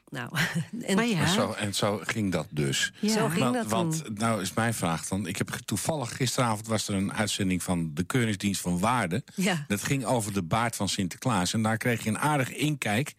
Nou, 0.08 0.30
en, 0.86 0.94
Maar 0.96 1.06
ja. 1.06 1.20
En, 1.20 1.28
zo, 1.28 1.52
en 1.52 1.74
zo 1.74 2.00
ging 2.04 2.32
dat 2.32 2.46
dus. 2.50 2.92
Ja. 3.00 3.08
Zo 3.12 3.28
ging 3.28 3.40
want, 3.42 3.54
dat 3.54 3.66
want 3.66 4.04
toen. 4.04 4.14
nou 4.14 4.40
is 4.42 4.52
mijn 4.52 4.74
vraag 4.74 5.06
dan. 5.08 5.26
Ik 5.26 5.38
heb 5.38 5.48
toevallig 5.64 6.16
gisteravond 6.16 6.66
was 6.66 6.88
er 6.88 6.94
een 6.94 7.12
uitzending 7.12 7.62
van 7.62 7.90
de 7.94 8.04
Keuringsdienst 8.04 8.60
van 8.60 8.78
Waarde. 8.78 9.22
Ja. 9.34 9.64
Dat 9.68 9.82
ging 9.82 10.04
over 10.04 10.32
de 10.32 10.42
baard 10.42 10.76
van 10.76 10.88
Sinterklaas. 10.88 11.52
En 11.52 11.62
daar 11.62 11.76
kreeg 11.76 12.02
je 12.04 12.08
een 12.10 12.18
aardig 12.18 12.50
inkijk 12.50 13.14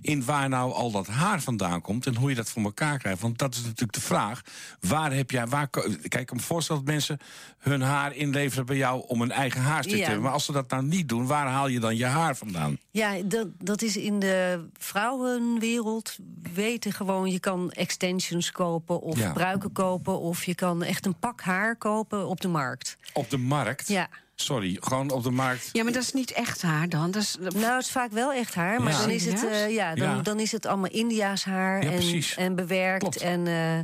in 0.00 0.24
waar 0.24 0.48
nou 0.48 0.72
al 0.72 0.90
dat 0.90 1.06
haar 1.06 1.40
vandaan 1.42 1.80
komt 1.80 2.06
en 2.06 2.16
hoe 2.16 2.28
je 2.30 2.36
dat 2.36 2.50
voor 2.50 2.62
elkaar 2.62 2.98
krijgt. 2.98 3.20
Want 3.20 3.38
dat 3.38 3.54
is 3.54 3.62
natuurlijk 3.62 3.92
de 3.92 4.00
vraag. 4.00 4.40
Waar 4.80 5.12
heb 5.12 5.30
jij. 5.30 5.46
Waar, 5.46 5.68
kijk, 5.70 6.14
ik 6.14 6.26
kan 6.26 6.36
me 6.36 6.42
voorstellen 6.42 6.84
dat 6.84 6.92
mensen 6.94 7.18
hun 7.58 7.80
haar 7.80 8.14
inleveren 8.16 8.66
bij 8.66 8.76
jou 8.76 9.04
om 9.06 9.20
een 9.20 9.30
eigen 9.32 9.60
haarstuk 9.60 9.96
Ja. 9.96 9.98
te 9.98 10.04
hebben. 10.04 10.22
Maar 10.22 10.32
als 10.32 10.44
ze 10.44 10.52
dat 10.52 10.70
nou 10.70 10.84
niet 10.84 11.08
doen, 11.08 11.26
waar 11.26 11.46
haal 11.46 11.68
je 11.68 11.80
dan 11.80 11.96
je 11.96 12.04
haar 12.06 12.36
vandaan? 12.36 12.78
Ja, 12.90 13.22
dat, 13.24 13.48
dat 13.58 13.82
is 13.82 13.96
in 13.96 14.18
de 14.18 14.68
vrouwenwereld 14.78 16.16
weten 16.54 16.92
gewoon, 16.92 17.30
je 17.30 17.40
kan 17.40 17.70
extensions 17.70 18.52
kopen 18.52 19.00
of 19.00 19.18
Ja. 19.18 19.32
pruiken 19.32 19.72
kopen... 19.72 20.20
of 20.20 20.44
je 20.44 20.54
kan 20.54 20.82
echt 20.82 21.06
een 21.06 21.18
pak 21.18 21.40
haar 21.40 21.76
kopen 21.76 22.26
op 22.28 22.40
de 22.40 22.48
markt. 22.48 22.96
Op 23.12 23.30
de 23.30 23.36
markt? 23.38 23.88
Ja. 23.88 24.08
Sorry, 24.34 24.76
gewoon 24.80 25.10
op 25.10 25.22
de 25.22 25.30
markt. 25.30 25.68
Ja, 25.72 25.82
maar 25.84 25.92
dat 25.92 26.02
is 26.02 26.12
niet 26.12 26.32
echt 26.32 26.62
haar 26.62 26.88
dan. 26.88 27.10
Dat 27.10 27.22
is, 27.22 27.36
Nou, 27.40 27.64
het 27.74 27.84
is 27.84 27.90
vaak 27.90 28.12
wel 28.12 28.32
echt 28.32 28.54
haar, 28.54 28.82
maar 28.82 28.92
Ja. 28.92 28.98
dan, 28.98 29.10
is 29.10 29.24
het, 29.24 29.46
eh, 29.46 29.70
ja, 29.70 29.94
dan, 29.94 30.08
Ja. 30.16 30.22
dan 30.22 30.40
is 30.40 30.52
het 30.52 30.66
allemaal 30.66 30.90
India's 30.90 31.44
haar 31.44 31.82
Ja, 31.82 31.88
en, 31.90 31.94
precies. 31.94 32.34
en 32.36 32.54
bewerkt. 32.54 32.98
Klopt. 33.00 33.16
En 33.20 33.46
eh, 33.46 33.78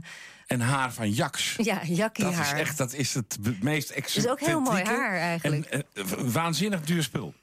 En 0.47 0.61
haar 0.61 0.93
van 0.93 1.11
Jaks. 1.11 1.55
ja, 1.57 1.81
jakkie 1.85 2.25
Dat 2.25 2.33
is 2.33 2.39
haar. 2.39 2.59
echt 2.59 2.79
dat 2.79 2.93
is 2.93 3.15
het 3.15 3.39
meest 3.61 3.95
Het 3.95 4.17
is 4.17 4.29
ook 4.29 4.41
heel 4.41 4.61
mooi 4.61 4.79
excentrieke 4.81 5.03
haar 5.11 5.19
eigenlijk. 5.19 5.65
En, 5.65 5.85
eh, 5.95 6.05
waanzinnig 6.33 6.81
duur 6.81 7.03
spul. 7.03 7.35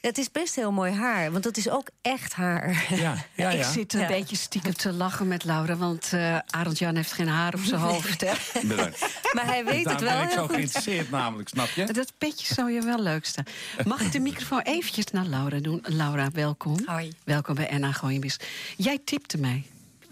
Het 0.00 0.18
is 0.18 0.30
best 0.30 0.54
heel 0.56 0.72
mooi 0.72 0.92
haar, 0.92 1.30
want 1.32 1.44
dat 1.44 1.56
is 1.56 1.68
ook 1.68 1.88
echt 2.02 2.32
haar. 2.32 2.86
Ja, 2.90 3.14
ja, 3.34 3.50
Ik 3.50 3.56
ja. 3.58 3.70
zit 3.72 3.92
een 3.94 4.00
Ja. 4.00 4.06
beetje 4.06 4.36
stiekem 4.36 4.74
te 4.74 4.92
lachen 4.92 5.28
met 5.28 5.44
Laura, 5.44 5.76
want 5.76 6.12
eh 6.12 6.38
Arend 6.46 6.78
Jan 6.78 6.96
heeft 6.96 7.12
geen 7.12 7.28
haar 7.28 7.54
op 7.54 7.60
zijn 7.60 7.80
hoofd. 7.80 8.20
Hè? 8.20 8.32
Bedankt. 8.68 9.00
Maar 9.32 9.46
hij 9.46 9.64
weet 9.64 9.90
het 9.90 10.00
wel 10.00 10.16
ben 10.18 10.22
ik 10.24 10.30
zo 10.30 10.46
geïnteresseerd 10.46 11.10
namelijk, 11.10 11.48
snap 11.48 11.68
je? 11.68 11.84
Dat 11.92 12.12
petje 12.18 12.54
zou 12.54 12.70
je 12.72 12.80
wel 12.82 13.00
leuk 13.00 13.24
staan. 13.24 13.44
Mag 13.84 14.00
ik 14.00 14.12
de 14.12 14.20
microfoon 14.20 14.60
eventjes 14.60 15.06
naar 15.06 15.24
Laura 15.26 15.58
doen? 15.58 15.80
Laura, 15.82 16.30
welkom. 16.32 16.76
Hoi. 16.86 17.12
Welkom 17.24 17.54
bij 17.54 17.68
Enna 17.68 17.92
Gooienbis. 17.92 18.36
Jij 18.76 18.98
tipte 19.04 19.38
mij. 19.38 19.64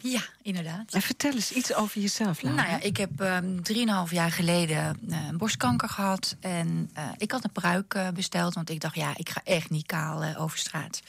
Ja, 0.02 0.22
inderdaad. 0.42 0.92
En 0.92 1.02
vertel 1.02 1.32
eens 1.32 1.52
iets 1.52 1.74
over 1.74 2.00
jezelf, 2.00 2.42
Laura. 2.42 2.62
Nou 2.62 2.74
ja, 2.74 2.80
ik 2.86 2.96
heb 2.96 3.20
ehm, 3.20 3.60
drieënhalf 3.62 4.10
jaar 4.10 4.32
geleden 4.32 4.98
eh, 5.10 5.18
borstkanker 5.34 5.88
gehad. 5.88 6.36
En 6.40 6.90
eh, 6.94 7.04
ik 7.16 7.30
had 7.30 7.44
een 7.44 7.52
pruik 7.52 7.94
eh, 7.94 8.08
besteld, 8.08 8.54
want 8.54 8.70
ik 8.70 8.80
dacht, 8.80 8.94
ja, 8.94 9.12
ik 9.16 9.28
ga 9.28 9.40
echt 9.44 9.70
niet 9.70 9.86
kaal 9.86 10.36
over 10.36 10.58
straat. 10.58 11.02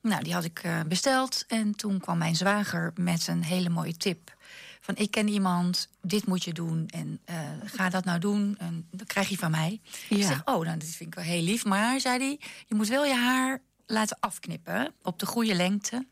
Nou, 0.00 0.22
die 0.22 0.34
had 0.34 0.44
ik 0.44 0.62
besteld. 0.88 1.44
En 1.48 1.74
toen 1.74 2.00
kwam 2.00 2.18
mijn 2.18 2.36
zwager 2.36 2.92
met 2.94 3.26
een 3.26 3.44
hele 3.44 3.68
mooie 3.68 3.96
tip. 3.96 4.36
Van, 4.80 4.96
ik 4.96 5.10
ken 5.10 5.28
iemand, 5.28 5.88
dit 6.02 6.26
moet 6.26 6.44
je 6.44 6.52
doen. 6.52 6.88
En 6.88 7.20
ga 7.64 7.88
dat 7.88 8.04
nou 8.04 8.18
doen, 8.18 8.54
en 8.58 8.86
dat 8.90 9.06
krijg 9.06 9.28
je 9.28 9.36
van 9.36 9.50
mij. 9.50 9.80
Ik 10.08 10.22
zeg, 10.22 10.42
oh, 10.44 10.64
nou, 10.64 10.78
dat 10.78 10.88
vind 10.88 11.08
ik 11.08 11.14
wel 11.14 11.24
heel 11.24 11.42
lief. 11.42 11.64
Maar, 11.64 12.00
zei 12.00 12.18
hij, 12.18 12.40
je 12.66 12.74
moet 12.74 12.88
wel 12.88 13.04
je 13.04 13.14
haar 13.14 13.60
laten 13.86 14.16
afknippen 14.20 14.92
op 15.02 15.18
de 15.18 15.26
goede 15.26 15.54
lengte. 15.54 16.06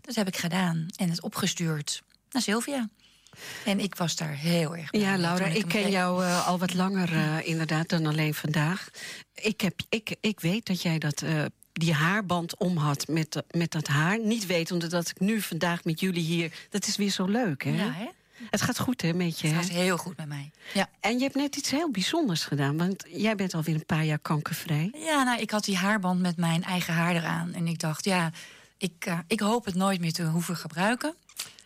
Dat 0.00 0.14
heb 0.14 0.26
ik 0.26 0.36
gedaan 0.36 0.86
en 0.96 1.10
het 1.10 1.22
opgestuurd 1.22 2.02
naar 2.30 2.42
Sylvia. 2.42 2.88
En 3.64 3.80
ik 3.80 3.94
was 3.94 4.16
daar 4.16 4.34
heel 4.34 4.76
erg 4.76 4.90
blij 4.90 5.02
Ja, 5.02 5.16
Laura, 5.16 5.44
ik 5.44 5.68
ken 5.68 5.90
jou 5.90 6.24
eh, 6.24 6.46
al 6.46 6.58
wat 6.58 6.74
langer 6.74 7.12
eh, 7.12 7.48
inderdaad 7.48 7.88
dan 7.88 8.06
alleen 8.06 8.34
vandaag. 8.34 8.88
Ik, 9.34 9.60
heb, 9.60 9.80
ik, 9.88 10.16
ik 10.20 10.40
weet 10.40 10.66
dat 10.66 10.82
jij 10.82 10.98
dat, 10.98 11.22
eh, 11.22 11.44
die 11.72 11.92
haarband 11.92 12.56
om 12.56 12.76
had 12.76 13.08
met, 13.08 13.42
met 13.50 13.70
dat 13.70 13.86
haar. 13.86 14.20
Niet 14.20 14.46
wetende 14.46 14.86
dat 14.86 15.08
ik 15.08 15.20
nu 15.20 15.40
vandaag 15.40 15.84
met 15.84 16.00
jullie 16.00 16.22
hier... 16.22 16.52
Dat 16.70 16.86
is 16.86 16.96
weer 16.96 17.10
zo 17.10 17.24
leuk, 17.24 17.64
hè? 17.64 17.70
Ja, 17.70 17.92
hè? 17.92 18.06
Het 18.50 18.62
gaat 18.62 18.78
goed, 18.78 19.02
hè, 19.02 19.12
met 19.12 19.40
je? 19.40 19.46
Het 19.46 19.56
hè? 19.56 19.62
gaat 19.62 19.72
heel 19.72 19.96
goed 19.96 20.16
met 20.16 20.26
mij. 20.28 20.50
Ja. 20.74 20.88
En 21.00 21.18
je 21.18 21.22
hebt 21.22 21.34
net 21.34 21.56
iets 21.56 21.70
heel 21.70 21.90
bijzonders 21.90 22.44
gedaan. 22.44 22.76
Want 22.76 23.04
jij 23.08 23.34
bent 23.34 23.54
alweer 23.54 23.74
een 23.74 23.86
paar 23.86 24.04
jaar 24.04 24.18
kankervrij. 24.18 24.90
ja, 24.94 25.22
nou, 25.22 25.40
ik 25.40 25.50
had 25.50 25.64
die 25.64 25.76
haarband 25.76 26.20
met 26.20 26.36
mijn 26.36 26.62
eigen 26.62 26.94
haar 26.94 27.14
eraan. 27.14 27.54
En 27.54 27.66
ik 27.66 27.78
dacht, 27.78 28.04
ja, 28.04 28.32
ik, 28.78 29.06
eh, 29.06 29.18
ik 29.26 29.40
hoop 29.40 29.64
het 29.64 29.74
nooit 29.74 30.00
meer 30.00 30.12
te 30.12 30.24
hoeven 30.24 30.56
gebruiken. 30.56 31.14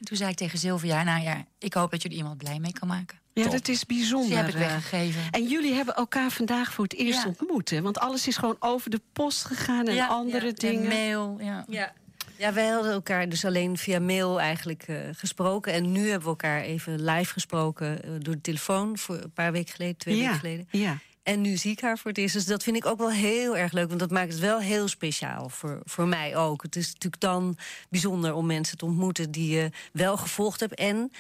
Toen 0.03 0.17
zei 0.17 0.31
ik 0.31 0.37
tegen 0.37 0.59
Sylvia, 0.59 1.03
nou 1.03 1.23
ja, 1.23 1.45
ik 1.59 1.75
hoop 1.75 1.91
dat 1.91 2.03
je 2.03 2.09
er 2.09 2.15
iemand 2.15 2.39
blij 2.39 2.59
mee 2.59 2.73
kan 2.73 2.89
maken. 2.89 3.19
Ja, 3.33 3.43
Top. 3.43 3.53
dat 3.53 3.69
is 3.69 3.79
Dus 3.79 3.87
bijzonder. 3.87 4.29
die 4.29 4.37
heb 4.39 4.49
ik 4.49 4.55
eh. 4.55 4.61
weggegeven. 4.61 5.21
En 5.31 5.47
jullie 5.49 5.75
hebben 5.75 5.95
elkaar 5.95 6.31
vandaag 6.31 6.73
voor 6.73 6.85
het 6.85 6.95
eerst 6.95 7.23
Ja. 7.23 7.29
ontmoet, 7.29 7.71
hè? 7.71 7.83
Want 7.83 7.99
alles 7.99 8.27
is 8.27 8.37
gewoon 8.37 8.57
over 8.59 8.91
de 8.91 9.01
post 9.13 9.45
gegaan 9.45 9.87
en 9.87 9.95
Ja, 9.95 10.07
andere 10.07 10.47
ja, 10.47 10.53
dingen. 10.53 10.83
En 10.83 10.89
mail, 10.89 11.39
ja. 11.41 11.65
Ja. 11.69 11.93
Ja, 12.37 12.53
wij 12.53 12.69
hadden 12.69 12.93
elkaar 12.93 13.29
dus 13.29 13.45
alleen 13.45 13.79
via 13.79 14.01
mail 14.01 14.41
eigenlijk 14.41 14.83
eh, 14.83 14.97
gesproken. 15.13 15.73
En 15.73 15.93
nu 15.93 16.01
hebben 16.03 16.21
we 16.21 16.29
elkaar 16.29 16.61
even 16.61 17.05
live 17.05 17.33
gesproken 17.33 18.01
door 18.23 18.35
de 18.35 18.41
telefoon... 18.41 18.99
voor 18.99 19.17
een 19.23 19.33
paar 19.33 19.53
weken 19.53 19.75
geleden, 19.75 19.97
twee 19.97 20.17
ja, 20.17 20.21
weken 20.23 20.39
geleden. 20.39 20.67
ja. 20.71 20.99
En 21.31 21.41
nu 21.41 21.57
zie 21.57 21.71
ik 21.71 21.81
haar 21.81 21.99
voor 21.99 22.11
het 22.11 22.19
eerst. 22.19 22.35
Dus 22.35 22.47
dat 22.47 22.63
vind 22.63 22.77
ik 22.77 22.87
ook 22.87 22.99
wel 22.99 23.11
heel 23.11 23.57
erg 23.57 23.73
leuk. 23.73 23.89
Want 23.89 24.01
dat 24.01 24.11
maakt 24.11 24.33
het 24.33 24.41
wel 24.41 24.61
heel 24.61 24.89
speciaal 24.89 25.49
voor, 25.49 25.81
voor 25.85 26.07
mij 26.07 26.37
ook. 26.37 26.63
Het 26.63 26.77
is 26.77 26.87
natuurlijk 26.87 27.23
dan 27.23 27.57
bijzonder 27.89 28.35
om 28.35 28.47
mensen 28.47 28.79
te 28.79 28.85
ontmoeten... 28.85 29.31
die 29.31 29.51
je 29.57 29.71
wel 29.93 30.17
gevolgd 30.17 30.61
hebt. 30.61 30.75
En 30.75 31.13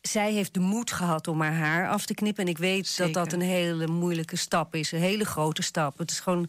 zij 0.00 0.32
heeft 0.32 0.54
de 0.54 0.60
moed 0.60 0.92
gehad 0.92 1.28
om 1.28 1.40
haar 1.40 1.54
haar 1.54 1.88
af 1.88 2.06
te 2.06 2.14
knippen. 2.14 2.44
En 2.44 2.50
ik 2.50 2.58
weet 2.58 2.86
Zeker. 2.86 3.12
dat 3.12 3.24
dat 3.24 3.32
een 3.32 3.46
hele 3.46 3.86
moeilijke 3.86 4.36
stap 4.36 4.74
is. 4.74 4.92
Een 4.92 4.98
hele 5.00 5.24
grote 5.24 5.62
stap. 5.62 5.98
Het 5.98 6.10
is 6.10 6.20
gewoon 6.20 6.48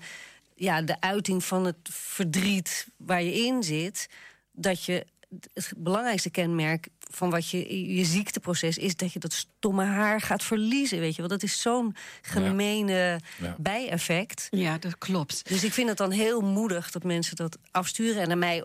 ja, 0.55 0.81
de 0.81 1.01
uiting 1.01 1.43
van 1.43 1.65
het 1.65 1.77
verdriet 1.89 2.87
waar 2.97 3.23
je 3.23 3.33
in 3.33 3.63
zit. 3.63 4.09
Dat 4.51 4.83
je 4.83 5.05
het 5.53 5.73
belangrijkste 5.77 6.29
kenmerk 6.29 6.87
van 7.11 7.29
wat 7.29 7.49
je, 7.49 7.93
je 7.95 8.05
ziekteproces 8.05 8.77
is 8.77 8.95
dat 8.95 9.13
je 9.13 9.19
dat 9.19 9.33
stomme 9.33 9.83
haar 9.83 10.21
gaat 10.21 10.43
verliezen. 10.43 10.99
Weet 10.99 11.15
je 11.15 11.21
wel, 11.21 11.29
dat 11.29 11.43
is 11.43 11.61
zo'n 11.61 11.95
gemene 12.21 13.19
Ja. 13.41 13.55
bijeffect. 13.57 14.47
Ja, 14.51 14.77
dat 14.77 14.97
klopt. 14.97 15.47
Dus 15.49 15.63
ik 15.63 15.73
vind 15.73 15.89
het 15.89 15.97
dan 15.97 16.11
heel 16.11 16.41
moedig 16.41 16.91
dat 16.91 17.03
mensen 17.03 17.35
dat 17.35 17.57
afsturen 17.71 18.21
en 18.21 18.27
naar 18.27 18.37
mij 18.37 18.63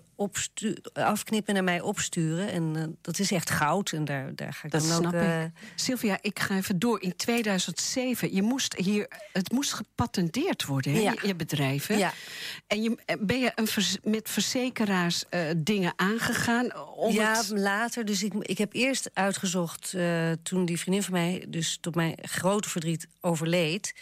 afknippen 0.93 1.49
en 1.49 1.55
naar 1.65 1.73
mij 1.75 1.81
opsturen. 1.81 2.51
En 2.53 2.77
eh, 2.77 2.85
dat 3.01 3.19
is 3.19 3.31
echt 3.33 3.51
goud. 3.51 3.93
En 3.93 4.05
daar, 4.05 4.35
daar 4.35 4.53
ga 4.53 4.65
ik 4.67 4.71
Dat 4.73 4.81
dan 4.89 4.91
snap 5.01 5.15
ook. 5.15 5.21
eh, 5.21 5.43
ik. 5.45 5.51
Sylvia, 5.75 6.19
ik 6.21 6.39
ga 6.39 6.57
even 6.57 6.79
door. 6.79 7.03
In 7.03 7.17
2007, 7.17 8.35
je 8.35 8.43
moest 8.43 8.75
hier, 8.77 9.09
het 9.33 9.53
moest 9.53 9.73
gepatenteerd 9.73 10.65
worden, 10.65 10.93
hè, 10.93 11.01
Ja. 11.01 11.15
je, 11.23 11.35
hè? 11.89 11.95
Ja. 11.95 12.13
En 12.67 12.83
je, 12.83 12.97
eh, 13.07 13.17
ben 13.21 13.39
je 13.39 13.53
een 13.55 13.67
vers- 13.67 13.97
met 14.03 14.29
verzekeraars 14.31 15.25
eh, 15.29 15.41
dingen 15.57 15.93
aangegaan? 15.97 16.77
Om 16.97 17.13
ja, 17.13 17.37
het... 17.37 17.49
later. 17.55 18.05
Dus 18.05 18.23
ik, 18.23 18.30
ik 18.39 18.59
heb 18.59 18.73
eerst 18.73 19.11
uitgezocht 19.13 19.95
eh, 19.95 20.33
toen 20.43 20.65
die 20.65 20.79
vriendin 20.79 21.03
van 21.03 21.13
mij, 21.13 21.45
dus 21.49 21.79
tot 21.81 21.95
mijn 21.95 22.19
grote 22.23 22.69
verdriet, 22.69 23.09
overleed. 23.21 23.95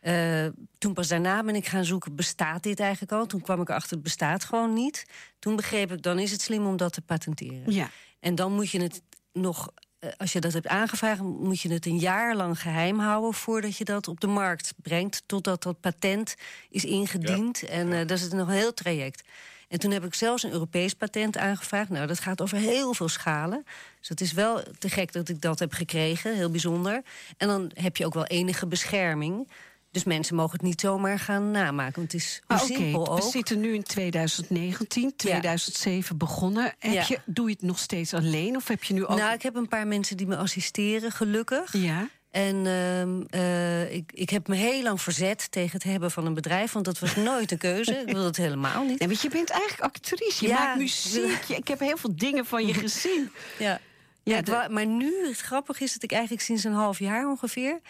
Eh, 0.00 0.46
toen 0.78 0.92
pas 0.92 1.08
daarna 1.08 1.42
ben 1.42 1.54
ik 1.54 1.66
gaan 1.66 1.84
zoeken, 1.84 2.16
bestaat 2.16 2.62
dit 2.62 2.80
eigenlijk 2.80 3.12
al? 3.12 3.26
Toen 3.26 3.40
kwam 3.40 3.60
ik 3.60 3.68
erachter, 3.68 3.92
het 3.92 4.02
bestaat 4.02 4.44
gewoon 4.44 4.72
niet. 4.72 5.06
Toen 5.38 5.56
begreep 5.56 5.92
ik, 5.92 6.02
dan 6.02 6.18
is 6.18 6.30
het 6.30 6.40
slim 6.40 6.66
om 6.66 6.76
dat 6.76 6.92
te 6.92 7.00
patenteren. 7.00 7.72
Ja. 7.72 7.90
En 8.20 8.34
dan 8.34 8.52
moet 8.52 8.70
je 8.70 8.80
het 8.80 9.02
nog, 9.32 9.72
eh, 9.98 10.10
als 10.16 10.32
je 10.32 10.40
dat 10.40 10.52
hebt 10.52 10.66
aangevraagd, 10.66 11.20
moet 11.22 11.60
je 11.60 11.72
het 11.72 11.86
een 11.86 11.98
jaar 11.98 12.36
lang 12.36 12.60
geheim 12.60 12.98
houden 12.98 13.34
voordat 13.34 13.76
je 13.76 13.84
dat 13.84 14.08
op 14.08 14.20
de 14.20 14.26
markt 14.26 14.74
brengt, 14.76 15.22
totdat 15.26 15.62
dat 15.62 15.80
patent 15.80 16.34
is 16.70 16.84
ingediend. 16.84 17.62
En 17.62 17.92
eh, 17.92 18.06
dat 18.06 18.18
is 18.18 18.28
nog 18.28 18.48
een 18.48 18.54
heel 18.54 18.74
traject. 18.74 19.22
En 19.70 19.78
toen 19.78 19.90
heb 19.90 20.04
ik 20.04 20.14
zelfs 20.14 20.42
een 20.42 20.52
Europees 20.52 20.94
patent 20.94 21.36
aangevraagd. 21.36 21.88
Nou, 21.90 22.06
dat 22.06 22.20
gaat 22.20 22.40
over 22.42 22.56
heel 22.58 22.94
veel 22.94 23.08
schalen. 23.08 23.64
Dus 23.98 24.08
het 24.08 24.20
is 24.20 24.32
wel 24.32 24.62
te 24.78 24.88
gek 24.88 25.12
dat 25.12 25.28
ik 25.28 25.40
dat 25.40 25.58
heb 25.58 25.72
gekregen, 25.72 26.34
heel 26.36 26.50
bijzonder. 26.50 27.02
En 27.36 27.48
dan 27.48 27.70
heb 27.74 27.96
je 27.96 28.06
ook 28.06 28.14
wel 28.14 28.26
enige 28.26 28.66
bescherming. 28.66 29.48
Dus 29.90 30.04
mensen 30.04 30.34
mogen 30.36 30.52
het 30.52 30.62
niet 30.62 30.80
zomaar 30.80 31.18
gaan 31.18 31.50
namaken. 31.50 31.94
Want 31.94 32.12
het 32.12 32.20
is 32.20 32.42
hoe 32.46 32.56
oké, 32.56 32.66
simpel 32.66 33.04
we 33.04 33.10
ook. 33.10 33.22
zitten 33.22 33.60
nu 33.60 33.74
in 33.74 33.82
2019, 33.82 35.12
2007 35.16 36.16
begonnen. 36.16 36.74
Heb 36.78 36.92
Ja. 36.92 37.04
je, 37.08 37.18
doe 37.24 37.48
je 37.48 37.52
het 37.52 37.62
nog 37.62 37.78
steeds 37.78 38.14
alleen? 38.14 38.56
Of 38.56 38.68
heb 38.68 38.84
je 38.84 38.94
nu 38.94 39.06
ook... 39.06 39.18
Nou, 39.18 39.32
ik 39.32 39.42
heb 39.42 39.54
een 39.54 39.68
paar 39.68 39.86
mensen 39.86 40.16
die 40.16 40.26
me 40.26 40.36
assisteren, 40.36 41.12
gelukkig. 41.12 41.72
Ja, 41.72 42.08
En 42.30 42.66
ehm, 42.66 43.22
eh, 43.42 43.94
ik, 43.94 44.12
ik 44.14 44.30
heb 44.30 44.48
me 44.48 44.54
heel 44.56 44.82
lang 44.82 45.00
verzet 45.00 45.50
tegen 45.50 45.72
het 45.72 45.82
hebben 45.82 46.10
van 46.10 46.26
een 46.26 46.34
bedrijf... 46.34 46.72
want 46.72 46.84
dat 46.84 46.98
was 46.98 47.16
nooit 47.16 47.50
een 47.52 47.58
keuze. 47.58 47.92
Ik 48.06 48.12
wil 48.12 48.24
het 48.24 48.36
helemaal 48.36 48.84
niet. 48.84 48.98
nee, 48.98 49.08
want 49.08 49.20
je 49.22 49.28
bent 49.28 49.50
eigenlijk 49.50 49.82
actrice. 49.82 50.44
Je 50.44 50.50
Ja. 50.50 50.58
maakt 50.58 50.78
muziek. 50.78 51.48
Ik 51.48 51.68
heb 51.68 51.78
heel 51.78 51.96
veel 51.96 52.16
dingen 52.16 52.46
van 52.46 52.66
je 52.66 52.74
gezien. 52.74 53.30
Ja. 53.58 53.80
Ja, 54.22 54.42
de- 54.42 54.66
maar 54.70 54.86
nu, 54.86 55.26
het 55.26 55.38
grappige 55.40 55.84
is 55.84 55.92
dat 55.92 56.02
ik 56.02 56.12
eigenlijk 56.12 56.42
sinds 56.42 56.64
een 56.64 56.72
half 56.72 56.98
jaar 56.98 57.28
ongeveer... 57.28 57.80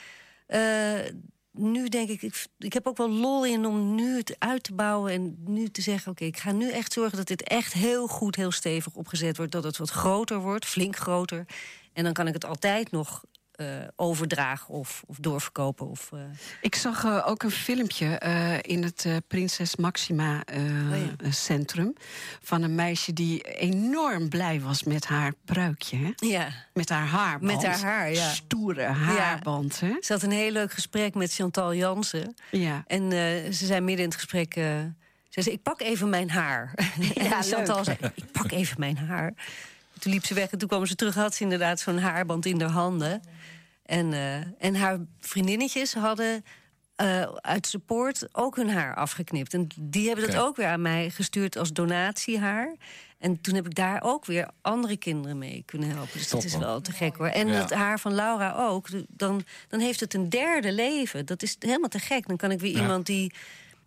eh, 0.46 0.60
nu 1.52 1.88
denk 1.88 2.08
ik, 2.08 2.22
ik, 2.22 2.46
ik 2.58 2.72
heb 2.72 2.86
ook 2.86 2.96
wel 2.96 3.10
lol 3.10 3.44
in 3.46 3.66
om 3.66 3.94
nu 3.94 4.16
het 4.16 4.36
uit 4.38 4.62
te 4.62 4.74
bouwen... 4.74 5.12
en 5.12 5.36
nu 5.46 5.68
te 5.68 5.80
zeggen, 5.82 6.10
oké, 6.12 6.24
ik 6.24 6.36
ga 6.36 6.52
nu 6.52 6.70
echt 6.70 6.92
zorgen 6.92 7.16
dat 7.16 7.26
dit 7.26 7.42
echt 7.42 7.72
heel 7.72 8.06
goed, 8.06 8.36
heel 8.36 8.50
stevig 8.52 8.94
opgezet 8.94 9.36
wordt. 9.36 9.52
Dat 9.52 9.64
het 9.64 9.76
wat 9.76 9.90
groter 9.90 10.38
wordt, 10.38 10.64
flink 10.66 10.96
groter. 10.96 11.46
En 11.92 12.04
dan 12.04 12.12
kan 12.12 12.26
ik 12.26 12.34
het 12.34 12.44
altijd 12.44 12.90
nog 12.90 13.24
eh, 13.60 13.66
overdragen 13.96 14.74
of, 14.74 15.02
of 15.06 15.16
doorverkopen. 15.20 15.88
Of, 15.88 16.10
eh, 16.12 16.18
Ik 16.60 16.74
zag 16.74 17.04
eh, 17.04 17.24
ook 17.26 17.42
een 17.42 17.50
filmpje 17.50 18.18
in 18.62 18.82
het 18.82 19.06
Prinses 19.26 19.76
Maxima 19.76 20.42
Oh 20.54 20.96
ja. 21.22 21.30
Centrum... 21.30 21.94
van 22.42 22.62
een 22.62 22.74
meisje 22.74 23.12
die 23.12 23.40
enorm 23.42 24.28
blij 24.28 24.60
was 24.60 24.82
met 24.82 25.06
haar 25.06 25.32
pruikje. 25.44 25.96
Hè? 25.96 26.26
ja. 26.26 26.48
Met 26.72 26.88
haar 26.88 27.06
haarband. 27.06 27.52
Met 27.52 27.64
haar 27.66 27.80
haar, 27.80 28.12
ja. 28.12 28.28
Stoere 28.28 28.82
haarband, 28.82 29.80
hè? 29.80 29.92
Ze 30.00 30.12
had 30.12 30.22
een 30.22 30.30
heel 30.30 30.50
leuk 30.52 30.72
gesprek 30.72 31.14
met 31.14 31.34
Chantal 31.34 31.74
Jansen. 31.74 32.34
Ja. 32.50 32.84
En 32.86 33.10
ze 33.54 33.66
zei 33.66 33.80
midden 33.80 34.04
in 34.04 34.10
het 34.10 34.20
gesprek... 34.20 34.52
ze 35.28 35.42
zei, 35.42 35.54
ik 35.54 35.62
pak 35.62 35.80
even 35.80 36.08
mijn 36.08 36.30
haar. 36.30 36.74
Ja, 37.14 37.36
en 37.36 37.42
Chantal 37.42 37.76
leuk. 37.76 37.84
zei, 37.84 37.96
ik 38.14 38.32
pak 38.32 38.50
even 38.50 38.76
mijn 38.78 38.98
haar. 38.98 39.32
Toen 39.98 40.12
liep 40.12 40.24
ze 40.24 40.34
weg 40.34 40.50
en 40.50 40.58
toen 40.58 40.68
kwam 40.68 40.86
ze 40.86 40.94
terug... 40.94 41.14
had 41.14 41.34
ze 41.34 41.42
inderdaad 41.42 41.80
zo'n 41.80 41.98
haarband 41.98 42.46
in 42.46 42.60
haar 42.60 42.70
handen. 42.70 43.22
En, 43.90 44.12
eh, 44.12 44.34
en 44.66 44.74
haar 44.74 44.98
vriendinnetjes 45.20 45.94
hadden 45.94 46.44
eh, 46.96 47.22
uit 47.34 47.66
support 47.66 48.28
ook 48.32 48.56
hun 48.56 48.70
haar 48.70 48.94
afgeknipt. 48.94 49.54
En 49.54 49.66
die 49.80 50.06
hebben 50.06 50.26
dat 50.26 50.34
Oké. 50.34 50.44
ook 50.44 50.56
weer 50.56 50.66
aan 50.66 50.82
mij 50.82 51.10
gestuurd 51.10 51.56
als 51.56 51.72
donatiehaar. 51.72 52.74
En 53.18 53.40
toen 53.40 53.54
heb 53.54 53.66
ik 53.66 53.74
daar 53.74 54.02
ook 54.02 54.24
weer 54.26 54.48
andere 54.60 54.96
kinderen 54.96 55.38
mee 55.38 55.62
kunnen 55.66 55.88
helpen. 55.90 56.12
Dus 56.18 56.28
Top, 56.28 56.40
dat 56.42 56.50
is 56.50 56.56
wel 56.56 56.80
te 56.80 56.92
gek 56.92 57.16
hoor. 57.16 57.26
En 57.26 57.46
Ja. 57.48 57.52
het 57.54 57.70
haar 57.72 58.00
van 58.00 58.14
Laura 58.14 58.54
ook. 58.56 58.88
Dan, 59.08 59.44
dan 59.68 59.80
heeft 59.80 60.00
het 60.00 60.14
een 60.14 60.28
derde 60.28 60.72
leven. 60.72 61.26
Dat 61.26 61.42
is 61.42 61.56
helemaal 61.58 61.88
te 61.88 61.98
gek. 61.98 62.26
Dan 62.28 62.36
kan 62.36 62.50
ik 62.50 62.60
weer 62.60 62.72
Ja. 62.74 62.80
iemand 62.80 63.06
die. 63.06 63.32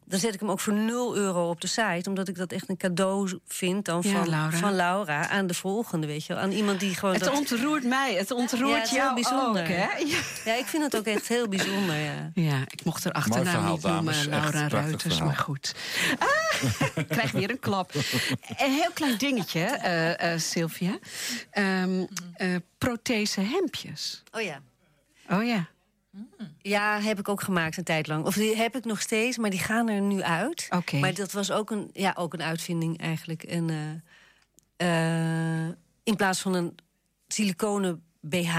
Dan 0.05 0.19
zet 0.19 0.33
ik 0.33 0.39
hem 0.39 0.51
ook 0.51 0.59
voor 0.59 0.73
0 0.73 1.15
euro 1.15 1.49
op 1.49 1.61
de 1.61 1.67
site. 1.67 2.09
Omdat 2.09 2.27
ik 2.27 2.35
dat 2.35 2.51
echt 2.51 2.69
een 2.69 2.77
cadeau 2.77 3.39
vind 3.47 3.85
dan 3.85 4.01
Ja, 4.03 4.11
van, 4.11 4.29
Laura. 4.29 4.57
van 4.57 4.75
Laura 4.75 5.29
aan 5.29 5.47
de 5.47 5.53
volgende, 5.53 6.07
weet 6.07 6.25
je 6.25 6.33
wel. 6.33 6.41
Aan 6.41 6.51
iemand 6.51 6.79
die 6.79 6.95
gewoon. 6.95 7.13
Het 7.13 7.23
dat... 7.23 7.33
ontroert 7.37 7.83
mij, 7.83 8.13
het 8.13 8.31
ontroert 8.31 8.69
Ja, 8.69 8.75
het 8.75 8.83
is 8.83 8.89
heel 8.89 8.99
jou 8.99 9.13
bijzonder. 9.13 9.61
ook, 9.61 9.67
hè? 9.67 9.97
Ja. 9.97 10.17
Ja, 10.45 10.53
ik 10.53 10.65
vind 10.65 10.83
het 10.83 10.97
ook 10.97 11.05
echt 11.05 11.27
heel 11.27 11.47
bijzonder, 11.47 11.95
ja. 11.95 12.31
Ja, 12.33 12.61
ik 12.67 12.85
mocht 12.85 13.05
er 13.05 13.11
achternaam 13.11 13.45
verhaal, 13.45 13.73
niet 13.73 13.83
noemen, 13.83 14.03
dames. 14.03 14.17
Echt 14.27 14.53
Laura 14.53 14.67
Ruiters, 14.67 15.19
maar 15.19 15.35
goed. 15.35 15.75
Ah, 16.19 16.27
ik 16.95 17.07
krijg 17.07 17.31
weer 17.31 17.49
een 17.49 17.59
klap. 17.59 17.93
Een 18.57 18.71
heel 18.71 18.91
klein 18.93 19.17
dingetje, 19.17 19.59
eh, 19.59 20.33
eh, 20.33 20.39
Sylvia. 20.39 20.97
Ehm 21.51 22.05
eh, 22.33 22.55
prothese 22.77 23.41
hemdjes. 23.41 24.23
Oh 24.31 24.41
ja. 24.41 24.59
Oh 25.29 25.45
ja. 25.45 25.67
Ja, 26.61 26.99
heb 27.01 27.19
ik 27.19 27.27
ook 27.29 27.41
gemaakt 27.41 27.77
een 27.77 27.83
tijd 27.83 28.07
lang. 28.07 28.25
Of 28.25 28.35
die 28.35 28.55
heb 28.55 28.75
ik 28.75 28.85
nog 28.85 29.01
steeds, 29.01 29.37
maar 29.37 29.49
die 29.49 29.59
gaan 29.59 29.89
er 29.89 30.01
nu 30.01 30.21
uit. 30.21 30.67
Oké. 30.69 30.97
Maar 30.97 31.13
dat 31.13 31.31
was 31.31 31.51
ook 31.51 31.71
een, 31.71 31.89
ja, 31.93 32.13
ook 32.17 32.33
een 32.33 32.41
uitvinding 32.41 32.97
eigenlijk. 32.99 33.43
En, 33.43 33.69
eh, 34.77 35.65
eh, 35.67 35.69
in 36.03 36.15
plaats 36.15 36.41
van 36.41 36.53
een 36.53 36.75
siliconen 37.27 38.03
BH, 38.19 38.55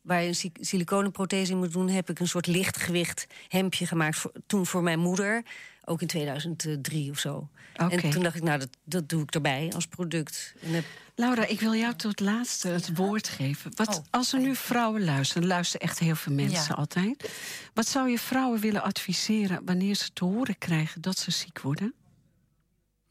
waar 0.00 0.22
je 0.22 0.28
een 0.28 0.34
si- 0.34 0.52
siliconenprothese 0.60 1.52
in 1.52 1.58
moet 1.58 1.72
doen, 1.72 1.88
heb 1.88 2.10
ik 2.10 2.18
een 2.20 2.28
soort 2.28 2.46
lichtgewicht 2.46 3.26
hemdje 3.48 3.86
gemaakt. 3.86 4.16
Voor, 4.16 4.32
toen 4.46 4.66
voor 4.66 4.82
mijn 4.82 4.98
moeder, 4.98 5.42
ook 5.88 6.00
in 6.00 6.06
2003 6.06 7.10
of 7.10 7.18
zo. 7.18 7.48
Oké. 7.76 7.96
En 7.96 8.10
toen 8.10 8.22
dacht 8.22 8.36
ik, 8.36 8.42
nou, 8.42 8.58
dat, 8.58 8.68
dat 8.84 9.08
doe 9.08 9.22
ik 9.22 9.34
erbij 9.34 9.70
als 9.74 9.86
product. 9.86 10.54
En 10.62 10.72
heb, 10.72 10.84
Laura, 11.14 11.46
ik 11.46 11.60
wil 11.60 11.74
jou 11.74 11.94
tot 11.94 12.20
laatste 12.20 12.68
het 12.68 12.96
woord 12.96 13.28
geven. 13.28 13.70
Wat, 13.74 13.88
Oh. 13.98 14.04
als 14.10 14.32
er 14.32 14.40
nu 14.40 14.54
vrouwen 14.56 15.04
luisteren, 15.04 15.42
er 15.42 15.48
luisteren 15.48 15.86
echt 15.88 15.98
heel 15.98 16.16
veel 16.16 16.32
mensen 16.34 16.64
Ja. 16.68 16.74
altijd. 16.74 17.30
Wat 17.74 17.86
zou 17.88 18.08
je 18.10 18.18
vrouwen 18.18 18.60
willen 18.60 18.82
adviseren 18.82 19.60
wanneer 19.64 19.94
ze 19.94 20.12
te 20.12 20.24
horen 20.24 20.58
krijgen 20.58 21.00
dat 21.00 21.18
ze 21.18 21.30
ziek 21.30 21.60
worden? 21.60 21.94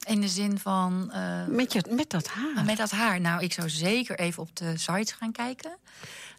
In 0.08 0.22
de 0.22 0.28
zin 0.28 0.58
van. 0.60 1.12
eh, 1.12 1.46
Met, 1.46 1.74
je, 1.74 1.84
met 1.90 2.10
dat 2.10 2.28
haar. 2.28 2.66
met 2.66 2.78
dat 2.78 2.92
haar. 2.92 3.22
Nou, 3.22 3.44
ik 3.44 3.54
zou 3.54 3.70
zeker 3.70 4.20
even 4.20 4.44
op 4.44 4.56
de 4.56 4.78
sites 4.78 5.12
gaan 5.12 5.32
kijken. 5.32 5.78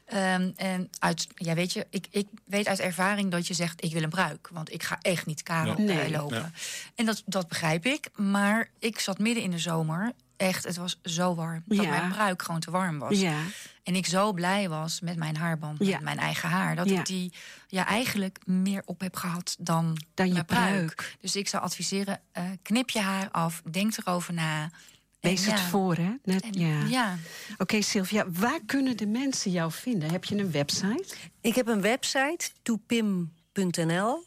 Ehm, 0.09 0.51
en 0.57 0.91
uit, 0.99 1.27
ja, 1.35 1.55
weet 1.55 1.73
je, 1.73 1.87
ik, 1.91 2.07
ik 2.11 2.27
weet 2.45 2.67
uit 2.69 2.81
ervaring 2.81 3.31
dat 3.31 3.47
je 3.47 3.55
zegt: 3.55 3.85
ik 3.85 3.93
wil 3.93 4.03
een 4.03 4.09
bruik. 4.11 4.49
Want 4.53 4.73
ik 4.73 4.83
ga 4.83 4.99
echt 5.01 5.27
niet 5.27 5.43
karo 5.43 5.75
Ja. 5.77 5.79
Nee. 5.79 6.11
lopen. 6.11 6.37
Ja. 6.37 6.51
En 6.95 7.07
dat, 7.07 7.23
dat 7.27 7.49
begrijp 7.49 7.87
ik. 7.87 8.09
Maar 8.17 8.69
ik 8.79 8.99
zat 9.01 9.19
midden 9.19 9.43
in 9.43 9.51
de 9.51 9.59
zomer. 9.59 10.13
Echt, 10.37 10.65
het 10.65 10.77
was 10.77 10.99
zo 11.03 11.35
warm. 11.35 11.63
Dat 11.67 11.83
Ja. 11.85 11.91
mijn 11.91 12.09
bruik 12.13 12.43
gewoon 12.43 12.61
te 12.61 12.71
warm 12.71 12.99
was. 12.99 13.21
Ja. 13.21 13.41
En 13.83 13.95
ik 13.95 14.07
zo 14.07 14.33
blij 14.33 14.69
was 14.69 15.01
met 15.01 15.17
mijn 15.17 15.37
haarband, 15.37 15.79
Ja. 15.85 15.95
met 15.95 16.01
mijn 16.05 16.19
eigen 16.19 16.49
haar. 16.49 16.77
Dat 16.77 16.89
Ja. 16.89 16.99
ik 16.99 17.07
die 17.07 17.33
ja, 17.69 17.87
eigenlijk 17.87 18.39
meer 18.47 18.83
op 18.85 19.01
heb 19.01 19.17
gehad 19.17 19.57
dan, 19.61 19.97
Dan 20.15 20.35
je 20.35 20.45
pruik. 20.45 21.17
Dus 21.21 21.37
ik 21.37 21.49
zou 21.49 21.63
adviseren, 21.63 22.21
eh, 22.33 22.45
knip 22.63 22.91
je 22.91 23.01
haar 23.01 23.31
af, 23.31 23.63
denk 23.71 23.97
erover 23.97 24.35
na. 24.35 24.71
Wees 25.21 25.47
het 25.47 25.61
voor, 25.61 25.95
hè? 25.95 26.15
Net, 26.25 26.43
en 26.43 26.53
ja. 26.53 26.85
ja. 26.89 27.17
Oké, 27.59 27.83
Sylvia, 27.83 28.31
waar 28.31 28.61
kunnen 28.67 28.97
de 28.97 29.07
mensen 29.07 29.51
jou 29.51 29.73
vinden? 29.73 30.11
Heb 30.11 30.25
je 30.25 30.39
een 30.39 30.51
website? 30.51 31.15
Ik 31.41 31.55
heb 31.55 31.67
een 31.67 31.81
website, 31.81 32.51
toepim.nl 32.63 34.25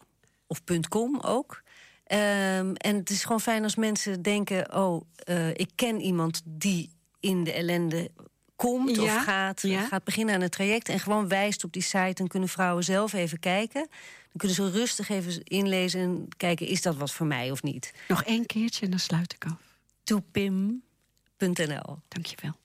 of 0.47 0.61
.com 0.89 1.19
ook. 1.19 1.63
Ehm, 2.03 2.73
en 2.73 2.95
het 2.95 3.09
is 3.09 3.23
gewoon 3.23 3.41
fijn 3.41 3.63
als 3.63 3.75
mensen 3.75 4.21
denken... 4.21 4.75
oh, 4.75 5.01
eh, 5.15 5.49
ik 5.49 5.69
ken 5.75 6.01
iemand 6.01 6.41
die 6.45 6.89
in 7.19 7.43
de 7.43 7.53
ellende 7.53 8.11
komt 8.55 8.95
Ja, 8.95 9.15
of 9.15 9.23
gaat, 9.23 9.61
ja. 9.61 9.85
gaat 9.85 10.03
beginnen 10.03 10.35
aan 10.35 10.41
het 10.41 10.51
traject... 10.51 10.89
en 10.89 10.99
gewoon 10.99 11.27
wijst 11.27 11.63
op 11.63 11.73
die 11.73 11.81
site. 11.81 12.13
Dan 12.13 12.27
kunnen 12.27 12.49
vrouwen 12.49 12.83
zelf 12.83 13.13
even 13.13 13.39
kijken. 13.39 13.87
Dan 14.21 14.37
kunnen 14.37 14.55
ze 14.55 14.69
rustig 14.69 15.09
even 15.09 15.43
inlezen 15.43 16.01
en 16.01 16.27
kijken... 16.37 16.67
is 16.67 16.81
dat 16.81 16.95
wat 16.95 17.11
voor 17.11 17.25
mij 17.25 17.51
of 17.51 17.63
niet? 17.63 17.93
Nog 18.07 18.23
één 18.23 18.45
keertje 18.45 18.85
en 18.85 18.89
dan 18.89 18.99
sluit 18.99 19.33
ik 19.33 19.45
af. 19.45 19.70
toepim.nl 20.03 21.99
Dank 22.07 22.25
je 22.25 22.37
wel. 22.41 22.59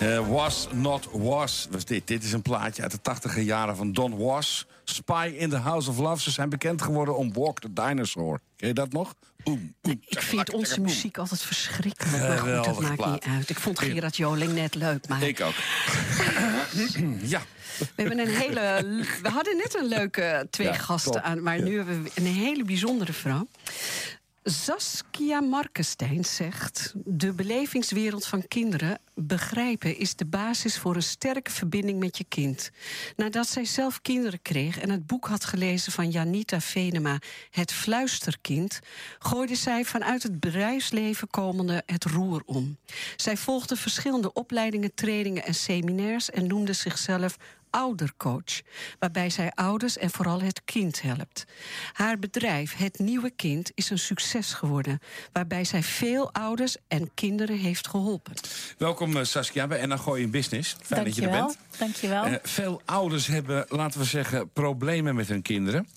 Eh, 0.00 0.28
was 0.28 0.68
Not 0.72 1.08
Was 1.12 1.68
was 1.70 1.84
dit. 1.84 2.06
Dit 2.06 2.24
is 2.24 2.32
een 2.32 2.42
plaatje 2.42 2.82
uit 2.82 2.90
de 2.90 3.00
tachtige 3.00 3.44
jaren 3.44 3.76
van 3.76 3.92
Don 3.92 4.18
Was. 4.18 4.66
Spy 4.94 5.32
in 5.36 5.50
the 5.50 5.56
House 5.56 5.90
of 5.90 5.98
Love. 5.98 6.22
Ze 6.22 6.30
zijn 6.30 6.48
bekend 6.48 6.82
geworden 6.82 7.16
om 7.16 7.32
Walk 7.32 7.60
the 7.60 7.72
Dinosaur. 7.72 8.40
Ken 8.56 8.68
je 8.68 8.74
dat 8.74 8.92
nog? 8.92 9.14
Oem, 9.44 9.74
oem, 9.88 10.00
Ik 10.06 10.22
vind 10.22 10.52
onze 10.52 10.80
muziek 10.80 11.18
altijd 11.18 11.42
verschrikkelijk. 11.42 12.10
Maar 12.10 12.38
goed, 12.38 12.64
dat 12.64 12.80
maakt 12.80 13.06
niet 13.06 13.24
uit. 13.24 13.50
Ik 13.50 13.58
vond 13.58 13.78
Gerard 13.78 14.16
Joling 14.16 14.52
net 14.52 14.74
leuk, 14.74 15.08
maar 15.08 15.22
Ik 15.22 15.40
ook. 15.40 15.54
ja. 17.34 17.42
we, 17.78 17.86
hebben 17.94 18.18
een 18.18 18.28
hele, 18.28 18.84
we 19.22 19.28
hadden 19.28 19.56
net 19.56 19.74
een 19.78 19.86
leuke 19.88 20.46
twee 20.50 20.66
Ja, 20.66 20.72
gasten 20.74 21.12
top. 21.12 21.22
aan... 21.22 21.42
maar 21.42 21.58
Ja. 21.58 21.64
nu 21.64 21.76
hebben 21.76 22.02
we 22.02 22.10
een 22.14 22.26
hele 22.26 22.64
bijzondere 22.64 23.12
vrouw. 23.12 23.46
Saskia 24.42 25.40
Markenstein 25.40 26.24
zegt... 26.24 26.92
de 27.04 27.32
belevingswereld 27.32 28.26
van 28.26 28.48
kinderen 28.48 28.98
begrijpen... 29.14 29.96
is 29.96 30.16
de 30.16 30.24
basis 30.24 30.78
voor 30.78 30.96
een 30.96 31.02
sterke 31.02 31.50
verbinding 31.50 31.98
met 31.98 32.18
je 32.18 32.24
kind. 32.24 32.70
Nadat 33.16 33.48
zij 33.48 33.64
zelf 33.64 34.02
kinderen 34.02 34.42
kreeg 34.42 34.78
en 34.78 34.90
het 34.90 35.06
boek 35.06 35.26
had 35.26 35.44
gelezen... 35.44 35.92
van 35.92 36.10
Janita 36.10 36.60
Venema, 36.60 37.18
Het 37.50 37.72
Fluisterkind... 37.72 38.80
gooide 39.18 39.54
zij 39.54 39.84
vanuit 39.84 40.22
het 40.22 40.40
bedrijfsleven 40.40 41.30
komende 41.30 41.82
het 41.86 42.04
roer 42.04 42.42
om. 42.46 42.76
Zij 43.16 43.36
volgde 43.36 43.76
verschillende 43.76 44.32
opleidingen, 44.32 44.94
trainingen 44.94 45.44
en 45.44 45.54
seminairs... 45.54 46.30
en 46.30 46.46
noemde 46.46 46.72
zichzelf 46.72 47.36
oudercoach, 47.70 48.60
waarbij 48.98 49.30
zij 49.30 49.52
ouders 49.54 49.98
en 49.98 50.10
vooral 50.10 50.40
het 50.40 50.62
kind 50.64 51.02
helpt. 51.02 51.44
Haar 51.92 52.18
bedrijf, 52.18 52.76
Het 52.76 52.98
Nieuwe 52.98 53.30
Kind, 53.30 53.70
is 53.74 53.90
een 53.90 53.98
succes 53.98 54.52
geworden, 54.52 54.98
waarbij 55.32 55.64
zij 55.64 55.82
veel 55.82 56.32
ouders 56.32 56.76
en 56.88 57.10
kinderen 57.14 57.58
heeft 57.58 57.88
geholpen. 57.88 58.32
Welkom 58.78 59.16
eh, 59.16 59.24
Saskia 59.24 59.66
bij 59.66 59.86
NA 59.86 59.96
Gooi 59.96 60.22
in 60.22 60.30
Business. 60.30 60.76
Fijn 60.82 61.04
dat 61.04 61.14
je 61.14 61.22
er 61.22 61.30
Dankjewel. 61.30 61.56
bent. 61.68 61.78
Dankjewel. 61.78 62.24
Eh, 62.24 62.34
veel 62.42 62.82
ouders 62.84 63.26
hebben, 63.26 63.64
laten 63.68 64.00
we 64.00 64.06
zeggen, 64.06 64.50
problemen 64.52 65.14
met 65.14 65.28
hun 65.28 65.42
kinderen. 65.42 65.88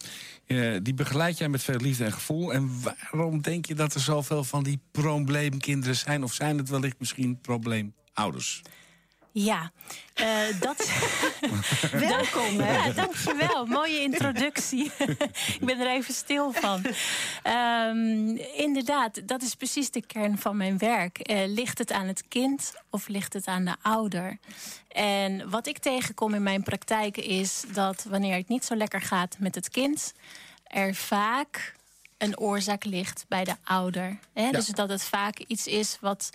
Eh, 0.45 0.75
die 0.81 0.93
begeleid 0.93 1.37
jij 1.37 1.49
met 1.49 1.63
veel 1.63 1.77
liefde 1.79 2.03
en 2.05 2.13
gevoel. 2.13 2.53
En 2.53 2.71
waarom 3.11 3.41
denk 3.41 3.65
je 3.65 3.75
dat 3.75 3.93
er 3.93 3.99
zoveel 3.99 4.43
van 4.43 4.63
die 4.63 4.79
probleemkinderen 4.91 5.95
zijn? 5.95 6.23
Of 6.23 6.33
zijn 6.33 6.57
het 6.57 6.69
wellicht 6.69 6.99
misschien 6.99 7.39
probleemouders? 7.41 8.61
Ja, 9.33 9.71
eh, 10.13 10.59
dat. 10.59 10.91
Welkom, 12.09 12.59
hè? 12.59 12.73
Ja, 12.73 12.91
dankjewel. 12.91 13.65
Mooie 13.65 13.99
introductie. 13.99 14.91
Ik 15.59 15.65
ben 15.65 15.79
er 15.79 15.87
even 15.87 16.13
stil 16.13 16.51
van. 16.51 16.85
Ehm, 17.43 18.35
inderdaad, 18.37 19.27
dat 19.27 19.41
is 19.41 19.55
precies 19.55 19.91
de 19.91 20.05
kern 20.05 20.37
van 20.37 20.57
mijn 20.57 20.77
werk. 20.77 21.17
Eh, 21.17 21.47
ligt 21.47 21.77
het 21.77 21.91
aan 21.91 22.07
het 22.07 22.27
kind 22.27 22.73
of 22.89 23.07
ligt 23.07 23.33
het 23.33 23.47
aan 23.47 23.65
de 23.65 23.75
ouder? 23.81 24.37
En 24.87 25.49
wat 25.49 25.67
ik 25.67 25.77
tegenkom 25.77 26.33
in 26.33 26.43
mijn 26.43 26.63
praktijk 26.63 27.17
is 27.17 27.63
dat 27.73 28.05
wanneer 28.09 28.35
het 28.35 28.47
niet 28.47 28.65
zo 28.65 28.75
lekker 28.75 29.01
gaat 29.01 29.35
met 29.39 29.55
het 29.55 29.69
kind, 29.69 30.13
er 30.63 30.95
vaak 30.95 31.75
een 32.17 32.37
oorzaak 32.37 32.83
ligt 32.85 33.25
bij 33.27 33.43
de 33.43 33.55
ouder. 33.63 34.19
Hè? 34.33 34.51
Dus 34.51 34.67
dat 34.67 34.89
het 34.89 35.03
vaak 35.03 35.39
iets 35.39 35.67
is 35.67 35.97
wat 36.01 36.29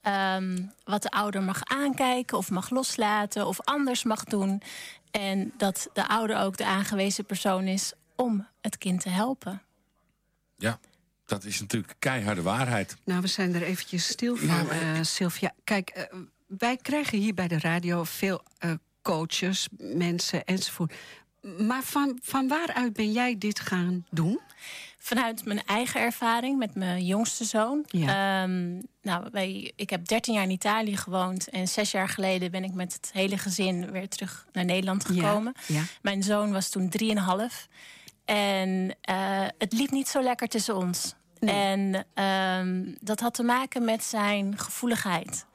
Ehm, 0.00 0.58
wat 0.84 1.02
de 1.02 1.10
ouder 1.10 1.42
mag 1.42 1.64
aankijken 1.64 2.38
of 2.38 2.50
mag 2.50 2.70
loslaten 2.70 3.46
of 3.46 3.60
anders 3.60 4.04
mag 4.04 4.24
doen. 4.24 4.62
En 5.10 5.52
dat 5.56 5.88
de 5.92 6.08
ouder 6.08 6.38
ook 6.38 6.56
de 6.56 6.64
aangewezen 6.64 7.24
persoon 7.24 7.66
is 7.66 7.92
om 8.16 8.46
het 8.60 8.78
kind 8.78 9.00
te 9.00 9.08
helpen. 9.08 9.62
Ja, 10.56 10.78
dat 11.24 11.44
is 11.44 11.60
natuurlijk 11.60 11.94
keiharde 11.98 12.42
waarheid. 12.42 12.96
Nou, 13.04 13.20
we 13.20 13.26
zijn 13.26 13.54
er 13.54 13.62
eventjes 13.62 14.06
stil 14.06 14.36
van, 14.36 14.70
eh, 14.70 15.02
Sylvia. 15.02 15.52
Kijk, 15.64 15.90
eh, 15.90 16.04
wij 16.46 16.76
krijgen 16.76 17.18
hier 17.18 17.34
bij 17.34 17.48
de 17.48 17.58
radio 17.58 18.04
veel 18.04 18.42
eh, 18.58 18.72
coaches, 19.02 19.68
mensen 19.78 20.44
enzovoort. 20.44 20.94
Maar 21.58 21.82
van, 21.82 22.18
van 22.22 22.48
waaruit 22.48 22.92
ben 22.92 23.12
jij 23.12 23.38
dit 23.38 23.60
gaan 23.60 24.06
doen? 24.10 24.40
Vanuit 25.02 25.44
mijn 25.44 25.62
eigen 25.66 26.00
ervaring 26.00 26.58
met 26.58 26.74
mijn 26.74 27.04
jongste 27.04 27.44
zoon. 27.44 27.84
Ja. 27.86 28.42
Ehm, 28.42 28.80
nou, 29.02 29.28
wij, 29.32 29.72
ik 29.76 29.90
heb 29.90 30.06
13 30.06 30.34
jaar 30.34 30.42
in 30.42 30.50
Italië 30.50 30.96
gewoond. 30.96 31.48
En 31.48 31.68
zes 31.68 31.90
jaar 31.90 32.08
geleden 32.08 32.50
ben 32.50 32.64
ik 32.64 32.72
met 32.74 32.92
het 32.92 33.10
hele 33.12 33.38
gezin 33.38 33.90
weer 33.90 34.08
terug 34.08 34.46
naar 34.52 34.64
Nederland 34.64 35.04
gekomen. 35.04 35.54
Ja, 35.66 35.74
ja. 35.74 35.82
Mijn 36.02 36.22
zoon 36.22 36.52
was 36.52 36.68
toen 36.68 36.92
3,5. 37.02 37.68
En 38.24 38.96
eh, 39.00 39.46
het 39.58 39.72
liep 39.72 39.90
niet 39.90 40.08
zo 40.08 40.22
lekker 40.22 40.48
tussen 40.48 40.76
ons. 40.76 41.14
En 41.38 42.06
ehm, 42.14 42.94
dat 43.00 43.20
had 43.20 43.34
te 43.34 43.42
maken 43.42 43.84
met 43.84 44.04
zijn 44.04 44.58
gevoeligheid. 44.58 45.46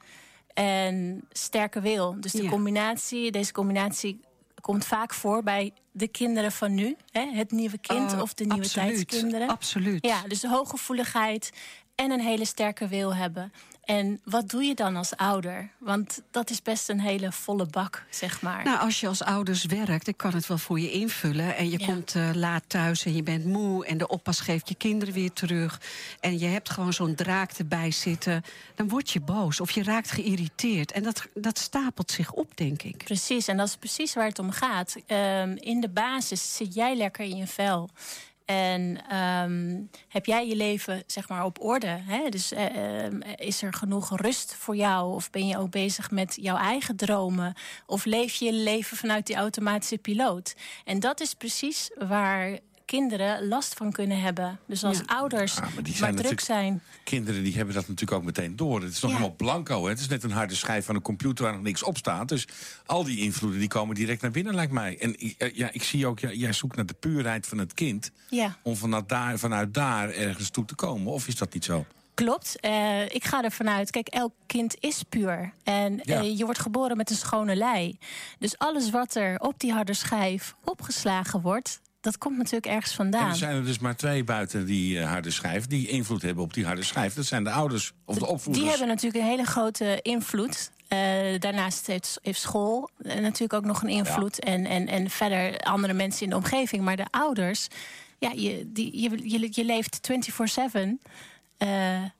En 0.54 1.24
sterke 1.30 1.80
wil. 1.80 2.16
Dus 2.20 2.32
de 2.32 2.42
Ja. 2.42 2.50
combinatie, 2.50 3.30
deze 3.30 3.52
combinatie 3.52 4.20
komt 4.66 4.84
vaak 4.84 5.14
voor 5.14 5.42
bij 5.42 5.72
de 5.92 6.08
kinderen 6.08 6.52
van 6.52 6.74
nu. 6.74 6.96
Hè? 7.10 7.30
Het 7.30 7.50
nieuwe 7.50 7.78
kind 7.78 8.12
Oh, 8.12 8.20
of 8.20 8.34
de 8.34 8.44
nieuwe 8.44 8.62
absoluut, 8.62 8.94
tijdskinderen. 8.94 9.48
Absoluut. 9.48 10.06
Ja, 10.06 10.22
dus 10.22 10.40
de 10.40 10.48
hooggevoeligheid 10.48 11.52
en 11.94 12.10
een 12.10 12.20
hele 12.20 12.44
sterke 12.44 12.88
wil 12.88 13.14
hebben. 13.14 13.52
En 13.86 14.20
wat 14.24 14.48
doe 14.50 14.62
je 14.64 14.74
dan 14.74 14.96
als 14.96 15.16
ouder? 15.16 15.70
Want 15.78 16.22
dat 16.30 16.50
is 16.50 16.62
best 16.62 16.88
een 16.88 17.00
hele 17.00 17.32
volle 17.32 17.66
bak, 17.66 18.04
zeg 18.10 18.42
maar. 18.42 18.64
Nou, 18.64 18.78
als 18.78 19.00
je 19.00 19.06
als 19.06 19.22
ouders 19.22 19.64
werkt, 19.64 20.08
ik 20.08 20.16
kan 20.16 20.34
het 20.34 20.46
wel 20.46 20.58
voor 20.58 20.80
je 20.80 20.90
invullen. 20.90 21.56
En 21.56 21.70
je 21.70 21.78
Ja. 21.78 21.86
komt 21.86 22.14
eh, 22.14 22.30
laat 22.34 22.62
thuis 22.66 23.04
en 23.04 23.14
je 23.14 23.22
bent 23.22 23.44
moe. 23.44 23.86
En 23.86 23.98
de 23.98 24.08
oppas 24.08 24.40
geeft 24.40 24.68
je 24.68 24.74
kinderen 24.74 25.14
weer 25.14 25.32
terug. 25.32 25.80
En 26.20 26.38
je 26.38 26.46
hebt 26.46 26.70
gewoon 26.70 26.92
zo'n 26.92 27.14
draak 27.14 27.52
erbij 27.52 27.90
zitten. 27.90 28.42
Dan 28.74 28.88
word 28.88 29.10
je 29.10 29.20
boos 29.20 29.60
of 29.60 29.70
je 29.70 29.82
raakt 29.82 30.10
geïrriteerd. 30.10 30.92
En 30.92 31.02
dat, 31.02 31.26
dat 31.34 31.58
stapelt 31.58 32.10
zich 32.10 32.32
op, 32.32 32.56
denk 32.56 32.82
ik. 32.82 33.04
Precies, 33.04 33.46
en 33.48 33.56
dat 33.56 33.68
is 33.68 33.76
precies 33.76 34.14
waar 34.14 34.26
het 34.28 34.38
om 34.38 34.50
gaat. 34.50 34.96
Ehm, 35.06 35.56
in 35.58 35.80
de 35.80 35.88
basis 35.88 36.56
zit 36.56 36.74
jij 36.74 36.96
lekker 36.96 37.24
in 37.24 37.36
je 37.36 37.46
vel. 37.46 37.88
En 38.46 38.98
ehm, 39.08 39.82
heb 40.08 40.26
jij 40.26 40.48
je 40.48 40.56
leven 40.56 41.02
zeg 41.06 41.28
maar 41.28 41.44
op 41.44 41.64
orde? 41.64 41.86
Hè? 41.86 42.28
Dus 42.28 42.52
eh, 42.52 43.04
ehm, 43.04 43.20
is 43.36 43.62
er 43.62 43.72
genoeg 43.72 44.20
rust 44.20 44.54
voor 44.54 44.76
jou? 44.76 45.14
Of 45.14 45.30
ben 45.30 45.46
je 45.46 45.58
ook 45.58 45.70
bezig 45.70 46.10
met 46.10 46.38
jouw 46.40 46.56
eigen 46.56 46.96
dromen? 46.96 47.54
Of 47.86 48.04
leef 48.04 48.34
je 48.34 48.44
je 48.44 48.52
leven 48.52 48.96
vanuit 48.96 49.26
die 49.26 49.36
automatische 49.36 49.98
piloot? 49.98 50.54
En 50.84 51.00
dat 51.00 51.20
is 51.20 51.34
precies 51.34 51.90
waar 51.98 52.58
kinderen 52.86 53.48
last 53.48 53.74
van 53.74 53.92
kunnen 53.92 54.20
hebben. 54.20 54.58
Dus 54.66 54.84
als 54.84 54.96
Ja. 54.98 55.02
ouders 55.06 55.54
Ja, 55.54 55.60
maar 55.60 55.70
die 55.70 55.76
maar 55.82 55.84
zijn 55.92 55.98
druk 56.16 56.30
natuurlijk- 56.30 56.40
zijn. 56.40 56.82
Kinderen 57.04 57.42
die 57.42 57.54
hebben 57.56 57.74
dat 57.74 57.88
natuurlijk 57.88 58.18
ook 58.18 58.24
meteen 58.24 58.56
door. 58.56 58.80
Het 58.82 58.92
is 58.92 59.00
nog 59.00 59.10
Ja. 59.10 59.16
helemaal 59.16 59.36
blanco. 59.36 59.82
Hè? 59.82 59.88
Het 59.88 60.00
is 60.00 60.08
net 60.08 60.22
een 60.22 60.30
harde 60.30 60.54
schijf 60.54 60.84
van 60.84 60.94
een 60.94 61.02
computer 61.02 61.44
waar 61.44 61.52
nog 61.54 61.62
niks 61.62 61.82
op 61.82 61.96
staat. 61.96 62.28
Dus 62.28 62.46
al 62.86 63.04
die 63.04 63.18
invloeden 63.20 63.58
die 63.58 63.68
komen 63.68 63.94
direct 63.94 64.22
naar 64.22 64.30
binnen, 64.30 64.54
lijkt 64.54 64.72
mij. 64.72 64.98
En 64.98 65.14
eh, 65.16 65.54
ja, 65.54 65.68
ik 65.72 65.82
zie 65.82 66.06
ook, 66.06 66.18
ja, 66.18 66.32
jij 66.32 66.52
zoekt 66.52 66.76
naar 66.76 66.86
de 66.86 66.94
puurheid 66.94 67.46
van 67.46 67.58
het 67.58 67.74
kind. 67.74 68.10
Ja. 68.28 68.56
Om 68.62 68.76
vanuit 68.76 69.08
daar, 69.08 69.38
vanuit 69.38 69.74
daar 69.74 70.10
ergens 70.10 70.50
toe 70.50 70.64
te 70.64 70.74
komen. 70.74 71.12
Of 71.12 71.26
is 71.28 71.36
dat 71.36 71.54
niet 71.54 71.64
zo? 71.64 71.84
Klopt. 72.14 72.60
Eh, 72.60 73.02
ik 73.02 73.24
ga 73.24 73.42
ervan 73.42 73.68
uit. 73.68 73.90
Kijk, 73.90 74.08
elk 74.08 74.32
kind 74.46 74.76
is 74.80 75.02
puur. 75.08 75.52
En 75.64 76.00
Ja. 76.02 76.20
eh, 76.20 76.38
je 76.38 76.44
wordt 76.44 76.60
geboren 76.60 76.96
met 76.96 77.10
een 77.10 77.16
schone 77.16 77.56
lei. 77.56 77.98
Dus 78.38 78.58
alles 78.58 78.90
wat 78.90 79.14
er 79.14 79.38
op 79.40 79.60
die 79.60 79.72
harde 79.72 79.94
schijf 79.94 80.54
opgeslagen 80.64 81.40
wordt, 81.40 81.80
dat 82.06 82.18
komt 82.18 82.36
natuurlijk 82.36 82.66
ergens 82.66 82.90
En 82.90 82.96
vandaan. 82.96 83.28
er 83.28 83.36
zijn 83.36 83.56
er 83.56 83.64
dus 83.64 83.78
maar 83.78 83.96
twee 83.96 84.24
buiten 84.24 84.66
die 84.66 84.98
eh, 84.98 85.08
harde 85.08 85.30
schijf... 85.30 85.66
die 85.66 85.88
invloed 85.88 86.22
hebben 86.22 86.44
op 86.44 86.54
die 86.54 86.64
harde 86.64 86.82
schijf. 86.82 87.14
Dat 87.14 87.24
zijn 87.24 87.44
de 87.44 87.50
ouders 87.50 87.92
of 88.04 88.18
de 88.18 88.26
opvoeders. 88.26 88.58
Die 88.58 88.68
hebben 88.68 88.88
natuurlijk 88.88 89.24
een 89.24 89.30
hele 89.30 89.44
grote 89.44 89.98
invloed. 90.02 90.70
Eh, 90.88 90.98
daarnaast 91.38 91.86
heeft, 91.86 92.18
heeft 92.22 92.40
school 92.40 92.90
eh, 92.98 93.20
natuurlijk 93.20 93.52
ook 93.52 93.64
nog 93.64 93.82
een 93.82 93.88
invloed. 93.88 94.38
En, 94.38 94.66
en, 94.66 94.86
en 94.86 95.10
verder 95.10 95.58
andere 95.58 95.92
mensen 95.92 96.22
in 96.22 96.30
de 96.30 96.36
omgeving. 96.36 96.82
Maar 96.82 96.96
de 96.96 97.06
ouders, 97.10 97.68
ja, 98.18 98.30
je, 98.30 98.72
die, 98.72 99.00
je, 99.00 99.30
je, 99.30 99.48
je 99.50 99.64
leeft 99.64 100.10
24-7. 100.74 100.80
Eh, 101.56 101.68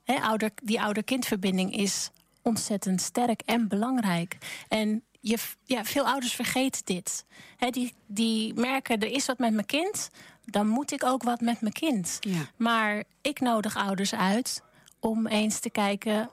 hè, 0.03 0.15
ouder, 0.21 0.51
die 0.63 0.81
ouder-kindverbinding 0.81 1.75
is 1.75 2.09
ontzettend 2.41 3.01
sterk 3.01 3.41
en 3.45 3.67
belangrijk. 3.67 4.37
En 4.67 5.03
je, 5.27 5.37
ja, 5.63 5.83
veel 5.85 6.07
ouders 6.07 6.33
vergeten 6.33 6.81
dit. 6.85 7.25
Hè, 7.57 7.69
die, 7.69 7.93
die 8.07 8.53
merken, 8.53 8.99
er 8.99 9.11
is 9.11 9.25
wat 9.25 9.37
met 9.37 9.53
mijn 9.53 9.65
kind... 9.65 10.09
dan 10.45 10.67
moet 10.67 10.91
ik 10.91 11.03
ook 11.03 11.23
wat 11.23 11.41
met 11.41 11.61
mijn 11.61 11.73
kind. 11.73 12.17
Ja. 12.19 12.49
Maar 12.55 13.03
ik 13.21 13.39
nodig 13.39 13.75
ouders 13.75 14.13
uit 14.15 14.61
om 14.99 15.27
eens 15.27 15.59
te 15.59 15.69
kijken 15.69 16.29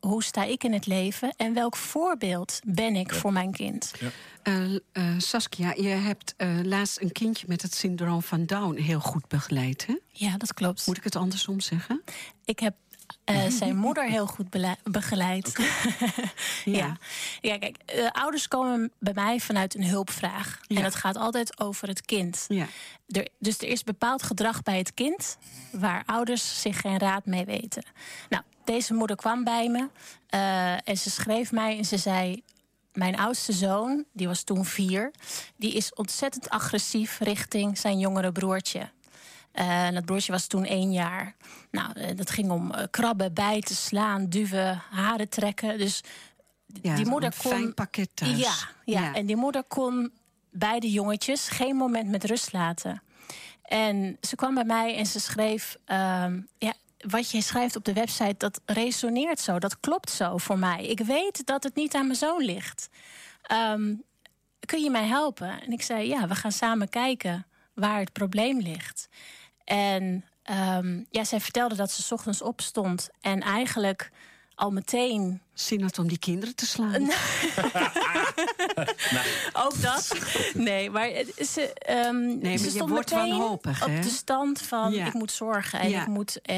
hoe 0.00 0.22
sta 0.22 0.44
ik 0.44 0.64
in 0.64 0.72
het 0.72 0.86
leven 0.86 1.34
en 1.36 1.54
welk 1.54 1.76
voorbeeld 1.76 2.60
ben 2.64 2.96
ik 2.96 3.14
voor 3.14 3.32
mijn 3.32 3.52
kind. 3.52 3.92
Eh, 4.42 4.74
eh, 4.74 4.80
Saskia, 5.18 5.72
je 5.76 5.88
hebt 5.88 6.34
eh, 6.36 6.58
laatst 6.62 7.00
een 7.00 7.12
kindje 7.12 7.46
met 7.48 7.62
het 7.62 7.74
syndroom 7.74 8.22
van 8.22 8.46
Down 8.46 8.76
heel 8.76 9.00
goed 9.00 9.28
begeleid. 9.28 9.86
Hè? 9.86 9.96
Ja, 10.08 10.36
dat 10.36 10.54
klopt. 10.54 10.86
Moet 10.86 10.96
ik 10.96 11.04
het 11.04 11.16
andersom 11.16 11.60
zeggen? 11.60 12.02
Ik 12.44 12.58
heb 12.58 12.74
eh, 13.24 13.46
zijn 13.48 13.76
moeder 13.76 14.04
heel 14.04 14.26
goed 14.26 14.46
begeleid. 14.82 15.52
ja. 16.64 16.96
ja, 17.40 17.58
kijk, 17.58 17.76
eh, 17.84 18.10
ouders 18.10 18.48
komen 18.48 18.92
bij 18.98 19.14
mij 19.14 19.40
vanuit 19.40 19.74
een 19.74 19.84
hulpvraag. 19.84 20.60
Ja. 20.66 20.76
En 20.76 20.84
het 20.84 20.94
gaat 20.94 21.16
altijd 21.16 21.60
over 21.60 21.88
het 21.88 22.02
kind. 22.02 22.44
Ja. 22.48 22.66
Er, 23.08 23.28
dus 23.38 23.58
er 23.58 23.68
is 23.68 23.84
bepaald 23.84 24.22
gedrag 24.22 24.62
bij 24.62 24.78
het 24.78 24.94
kind 24.94 25.38
waar 25.70 26.02
ouders 26.06 26.60
zich 26.60 26.80
geen 26.80 26.98
raad 26.98 27.26
mee 27.26 27.44
weten. 27.44 27.84
Nou, 28.28 28.42
deze 28.64 28.94
moeder 28.94 29.16
kwam 29.16 29.44
bij 29.44 29.68
me 29.68 29.88
eh, 30.26 30.88
en 30.88 30.96
ze 30.96 31.10
schreef 31.10 31.52
mij 31.52 31.78
en 31.78 31.84
ze 31.84 31.96
zei: 31.96 32.42
Mijn 32.92 33.18
oudste 33.18 33.52
zoon, 33.52 34.04
die 34.12 34.26
was 34.28 34.42
toen 34.42 34.64
vier, 34.64 35.10
die 35.56 35.72
is 35.72 35.94
ontzettend 35.94 36.48
agressief 36.48 37.18
richting 37.18 37.78
zijn 37.78 37.98
jongere 37.98 38.32
broertje. 38.32 38.90
Eh, 39.58 39.86
en 39.86 39.94
dat 39.94 40.04
broertje 40.04 40.32
was 40.32 40.46
toen 40.46 40.64
één 40.64 40.92
jaar. 40.92 41.34
Nou, 41.70 41.92
eh, 41.92 42.16
dat 42.16 42.30
ging 42.30 42.50
om 42.50 42.72
eh, 42.72 42.84
krabben, 42.90 43.34
bijten, 43.34 43.74
slaan, 43.74 44.26
duwen, 44.28 44.82
haren 44.90 45.28
trekken. 45.28 45.78
Dus 45.78 46.02
Ja, 46.82 46.94
die 46.96 47.06
moeder 47.06 47.28
een 47.32 47.38
kon. 47.42 47.50
fijn 47.50 47.74
pakket 47.74 48.10
thuis. 48.14 48.38
Ja, 48.38 48.52
ja, 48.84 49.00
Ja. 49.02 49.14
en 49.14 49.26
die 49.26 49.36
moeder 49.36 49.62
kon 49.64 50.12
beide 50.50 50.90
jongetjes 50.90 51.48
geen 51.48 51.76
moment 51.76 52.08
met 52.08 52.24
rust 52.24 52.52
laten. 52.52 53.02
En 53.62 54.16
ze 54.20 54.36
kwam 54.36 54.54
bij 54.54 54.64
mij 54.64 54.96
en 54.96 55.06
ze 55.06 55.20
schreef: 55.20 55.76
ehm, 55.84 56.40
ja, 56.58 56.72
Wat 56.98 57.30
je 57.30 57.40
schrijft 57.42 57.76
op 57.76 57.84
de 57.84 57.92
website, 57.92 58.34
dat 58.38 58.60
resoneert 58.64 59.40
zo. 59.40 59.58
Dat 59.58 59.80
klopt 59.80 60.10
zo 60.10 60.36
voor 60.36 60.58
mij. 60.58 60.86
Ik 60.86 61.00
weet 61.00 61.46
dat 61.46 61.62
het 61.62 61.74
niet 61.74 61.94
aan 61.94 62.06
mijn 62.06 62.18
zoon 62.18 62.44
ligt. 62.44 62.88
Ehm, 63.42 63.94
kun 64.60 64.82
je 64.82 64.90
mij 64.90 65.06
helpen? 65.06 65.60
En 65.62 65.72
ik 65.72 65.82
zei: 65.82 66.08
Ja, 66.08 66.28
we 66.28 66.34
gaan 66.34 66.52
samen 66.52 66.88
kijken 66.88 67.46
waar 67.74 67.98
het 68.00 68.12
probleem 68.12 68.60
ligt. 68.60 69.08
En 69.68 70.24
ehm, 70.42 71.02
ja, 71.10 71.24
zij 71.24 71.40
vertelde 71.40 71.74
dat 71.74 71.90
ze 71.90 72.02
's 72.02 72.12
ochtends 72.12 72.42
opstond 72.42 73.08
en 73.20 73.40
eigenlijk 73.40 74.10
al 74.54 74.70
meteen 74.70 75.40
Zin 75.54 75.82
had 75.82 75.98
om 75.98 76.08
die 76.08 76.18
kinderen 76.18 76.54
te 76.54 76.66
slaan. 76.66 77.02
Ook 79.64 79.82
dat. 79.82 80.12
Nee, 80.54 80.90
maar 80.90 81.08
ze, 81.44 81.72
ehm 81.72 82.26
maar 82.40 82.58
ze 82.58 82.64
je 82.64 82.70
stond 82.70 82.90
wordt 82.90 83.10
meteen 83.14 83.28
wanhopig, 83.30 83.84
hè? 83.84 83.96
op 83.96 84.02
de 84.02 84.08
stand 84.08 84.60
van 84.62 84.92
Ja. 84.92 85.06
ik 85.06 85.12
moet 85.12 85.32
zorgen 85.32 85.80
en 85.80 85.88
Ja. 85.88 86.00
ik, 86.00 86.06
moet, 86.06 86.40
eh, 86.42 86.56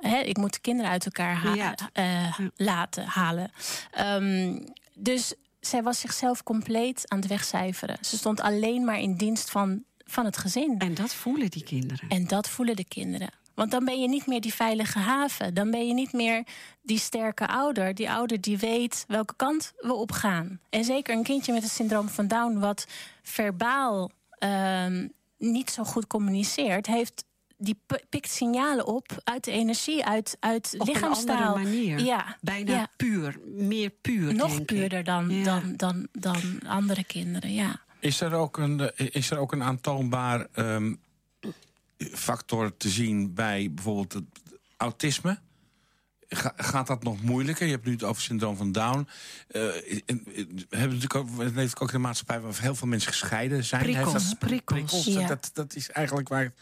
hè, 0.00 0.18
ik 0.18 0.36
moet 0.36 0.52
de 0.52 0.60
kinderen 0.60 0.90
uit 0.90 1.04
elkaar 1.04 1.34
ha- 1.36 1.54
Ja. 1.54 1.74
eh, 1.92 2.38
laten 2.56 3.04
halen. 3.04 3.50
Ehm, 3.90 4.58
dus 4.94 5.34
zij 5.60 5.82
was 5.82 6.00
zichzelf 6.00 6.42
compleet 6.42 7.02
aan 7.10 7.18
het 7.18 7.28
wegcijferen. 7.28 7.98
Ze 8.00 8.16
stond 8.16 8.40
alleen 8.40 8.84
maar 8.84 8.98
in 8.98 9.14
dienst 9.16 9.50
van, 9.50 9.84
van 10.10 10.24
het 10.24 10.36
gezin. 10.36 10.74
En 10.78 10.94
dat 10.94 11.14
voelen 11.14 11.50
die 11.50 11.64
kinderen. 11.64 12.08
En 12.08 12.26
dat 12.26 12.48
voelen 12.48 12.76
de 12.76 12.84
kinderen. 12.84 13.30
Want 13.54 13.70
dan 13.70 13.84
ben 13.84 14.00
je 14.00 14.08
niet 14.08 14.26
meer 14.26 14.40
die 14.40 14.54
veilige 14.54 14.98
haven. 14.98 15.54
Dan 15.54 15.70
ben 15.70 15.86
je 15.86 15.94
niet 15.94 16.12
meer 16.12 16.44
die 16.82 16.98
sterke 16.98 17.46
ouder. 17.46 17.94
Die 17.94 18.10
ouder 18.10 18.40
die 18.40 18.58
weet 18.58 19.04
welke 19.08 19.34
kant 19.36 19.72
we 19.78 19.92
op 19.92 20.12
gaan. 20.12 20.60
En 20.70 20.84
zeker 20.84 21.14
een 21.16 21.22
kindje 21.22 21.52
met 21.52 21.62
het 21.62 21.72
syndroom 21.72 22.08
van 22.08 22.26
Down... 22.28 22.58
wat 22.58 22.86
verbaal 23.22 24.10
ehm, 24.30 25.08
niet 25.38 25.70
zo 25.70 25.84
goed 25.84 26.06
communiceert... 26.06 26.86
heeft 26.86 27.24
die 27.56 27.80
pikt 28.08 28.30
signalen 28.30 28.86
op 28.86 29.20
uit 29.24 29.44
de 29.44 29.50
energie, 29.50 30.04
uit, 30.04 30.36
uit 30.40 30.74
Op 30.78 30.88
een 30.88 30.92
lichaamstaal. 30.94 31.54
andere 31.54 31.64
manier. 31.64 31.98
Ja, 32.00 32.36
Bijna 32.40 32.72
ja. 32.72 32.86
puur, 32.96 33.38
meer 33.46 33.90
puur. 33.90 34.34
nog 34.34 34.64
puurder 34.64 35.04
dan, 35.04 35.30
Ja. 35.30 35.44
dan, 35.44 35.76
dan, 35.76 36.08
dan 36.12 36.60
andere 36.66 37.04
kinderen, 37.04 37.52
ja. 37.52 37.80
Is 38.00 38.20
er 38.20 38.32
ook 38.32 38.56
een, 38.56 38.80
eh, 38.80 39.06
is 39.12 39.30
er 39.30 39.38
ook 39.38 39.52
een 39.52 39.62
aantoonbaar 39.62 40.46
ehm, 40.52 40.94
factor 41.98 42.76
te 42.76 42.88
zien 42.88 43.34
bij 43.34 43.70
bijvoorbeeld 43.72 44.12
het 44.12 44.24
autisme? 44.76 45.38
Ga- 46.28 46.54
gaat 46.56 46.86
dat 46.86 47.02
nog 47.02 47.22
moeilijker? 47.22 47.66
Je 47.66 47.72
hebt 47.72 47.84
nu 47.84 47.92
het 47.92 48.04
over 48.04 48.22
syndroom 48.22 48.56
van 48.56 48.72
Down. 48.72 49.08
Eh, 49.48 49.62
en- 49.66 50.02
en- 50.06 50.24
we 50.68 50.76
hebben 50.76 50.98
natuurlijk 50.98 51.14
ook, 51.14 51.28
leven 51.54 51.80
ook 51.80 51.88
in 51.88 51.94
een 51.94 52.00
maatschappij 52.00 52.40
waar 52.40 52.60
heel 52.60 52.74
veel 52.74 52.88
mensen 52.88 53.10
gescheiden 53.12 53.64
zijn. 53.64 53.82
Prikkels, 53.82 54.28
dat, 54.28 54.38
prikkels. 54.38 55.04
Ja. 55.04 55.26
dat, 55.26 55.50
dat 55.52 55.74
is 55.74 55.90
eigenlijk 55.90 56.28
waar. 56.28 56.52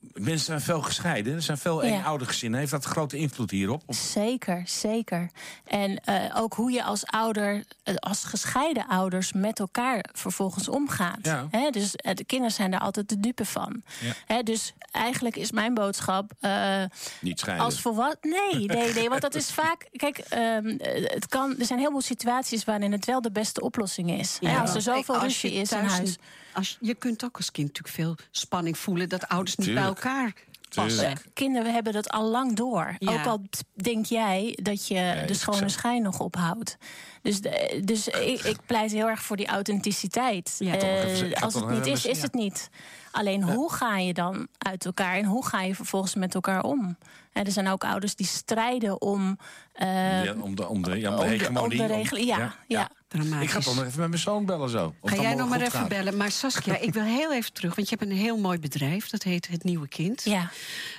Mensen 0.00 0.44
zijn 0.46 0.60
veel 0.60 0.82
gescheiden. 0.82 1.34
Er 1.34 1.42
zijn 1.42 1.58
veel 1.58 1.84
Ja. 1.84 1.96
eenoudergezinnen. 1.96 2.58
Heeft 2.58 2.70
dat 2.70 2.84
grote 2.84 3.16
invloed 3.16 3.50
hierop? 3.50 3.82
Of- 3.86 3.96
Zeker, 3.96 4.62
zeker. 4.66 5.30
En 5.64 6.00
eh, 6.04 6.34
ook 6.36 6.54
hoe 6.54 6.70
je 6.70 6.82
als 6.82 7.06
ouder, 7.06 7.64
eh, 7.82 7.94
als 7.94 8.24
gescheiden 8.24 8.86
ouders 8.86 9.32
met 9.32 9.58
elkaar 9.58 10.04
vervolgens 10.12 10.68
omgaat. 10.68 11.18
Ja. 11.22 11.48
Dus 11.70 11.96
eh, 11.96 12.14
de 12.14 12.24
kinderen 12.24 12.54
zijn 12.54 12.70
daar 12.70 12.80
altijd 12.80 13.08
de 13.08 13.20
dupe 13.20 13.44
van. 13.44 13.82
Ja. 14.28 14.42
Dus 14.42 14.72
eigenlijk 14.90 15.36
is 15.36 15.50
mijn 15.52 15.74
boodschap. 15.74 16.32
eh, 16.40 16.82
Niet 17.20 17.38
scheiden. 17.40 17.64
als 17.64 17.80
volwassen. 17.80 18.18
Nee, 18.20 18.64
nee, 18.78 18.92
nee. 18.94 19.08
Want 19.08 19.20
dat 19.20 19.34
is 19.34 19.50
vaak. 19.52 19.88
Kijk, 19.92 20.18
ehm, 20.18 20.66
eh, 20.66 21.10
het 21.14 21.26
kan, 21.26 21.58
er 21.58 21.64
zijn 21.66 21.78
heel 21.78 21.90
veel 21.90 22.00
situaties 22.00 22.64
waarin 22.64 22.92
het 22.92 23.04
wel 23.04 23.20
de 23.20 23.30
beste 23.32 23.60
oplossing 23.60 24.10
is. 24.10 24.38
Als 24.60 24.74
er 24.74 24.82
zoveel 24.82 25.18
ruzie 25.20 25.52
is 25.52 25.72
in 25.72 25.78
huis. 25.84 26.16
Als, 26.52 26.76
je 26.80 26.94
kunt 26.94 27.24
ook 27.24 27.36
als 27.36 27.50
kind 27.50 27.66
natuurlijk 27.66 27.94
veel 27.94 28.16
spanning 28.30 28.78
voelen... 28.78 29.08
dat 29.08 29.28
ouders 29.28 29.56
niet 29.56 29.74
bij 29.74 29.82
elkaar 29.82 30.32
passen. 30.74 31.12
Kinderen 31.34 31.72
hebben 31.72 31.92
dat 31.92 32.08
al 32.10 32.30
lang 32.30 32.56
door. 32.56 32.94
Ja. 32.98 33.12
Ook 33.12 33.26
al 33.26 33.42
denk 33.74 34.06
jij 34.06 34.58
dat 34.62 34.86
je 34.88 35.22
de 35.26 35.34
schone 35.34 35.68
schijn 35.68 36.02
nog 36.02 36.20
ophoudt. 36.20 36.76
Dus, 37.22 37.40
de- 37.40 37.80
dus 37.84 38.08
ik, 38.08 38.40
ik 38.40 38.56
pleit 38.66 38.90
heel 38.92 39.08
erg 39.08 39.22
voor 39.22 39.36
die 39.36 39.46
authenticiteit. 39.46 40.54
Ja. 40.58 40.74
Eh, 40.76 41.42
als 41.42 41.54
het 41.54 41.68
niet 41.68 41.86
is, 41.86 42.06
is 42.06 42.22
het 42.22 42.34
niet. 42.34 42.68
Alleen 43.10 43.42
hoe 43.42 43.72
ga 43.72 43.98
je 43.98 44.12
dan 44.14 44.48
uit 44.58 44.84
elkaar 44.84 45.14
en 45.16 45.24
hoe 45.24 45.46
ga 45.46 45.62
je 45.62 45.74
vervolgens 45.74 46.14
met 46.14 46.34
elkaar 46.34 46.62
om? 46.62 46.96
Hè, 47.32 47.42
er 47.42 47.52
zijn 47.52 47.68
ook 47.68 47.84
ouders 47.84 48.14
die 48.14 48.26
strijden 48.26 49.00
om, 49.00 49.38
eh, 49.72 50.24
Ja, 50.24 50.34
om 50.40 50.54
de, 50.56 50.68
om 50.68 50.82
de, 50.82 50.98
ja, 50.98 51.08
om 51.08 51.14
om 51.14 51.20
de 51.20 51.26
de- 51.26 51.30
hegemonie. 51.36 51.80
om 51.80 51.86
de 51.86 51.92
om- 51.92 51.98
regelen. 52.00 52.26
Ja, 52.26 52.54
ja. 52.68 52.88
Dramatisch. 53.08 53.42
Ik 53.42 53.50
ga 53.50 53.60
toch 53.60 53.74
nog 53.74 53.84
even 53.84 54.00
met 54.00 54.08
mijn 54.08 54.20
zoon 54.20 54.46
bellen 54.46 54.68
zo. 54.70 54.94
Ga 55.02 55.22
jij 55.22 55.34
nog 55.34 55.48
maar 55.48 55.60
even 55.60 55.72
gaat. 55.72 55.88
bellen. 55.88 56.16
Maar 56.16 56.30
Saskia, 56.30 56.76
ik 56.88 56.92
wil 56.92 57.02
heel 57.02 57.32
even 57.32 57.52
terug. 57.52 57.74
Want 57.74 57.88
je 57.88 57.96
hebt 57.98 58.10
een 58.10 58.16
heel 58.16 58.38
mooi 58.38 58.58
bedrijf. 58.58 59.08
Dat 59.08 59.22
heet 59.22 59.48
Het 59.48 59.64
Nieuwe 59.64 59.88
Kind. 59.88 60.24
ja. 60.24 60.50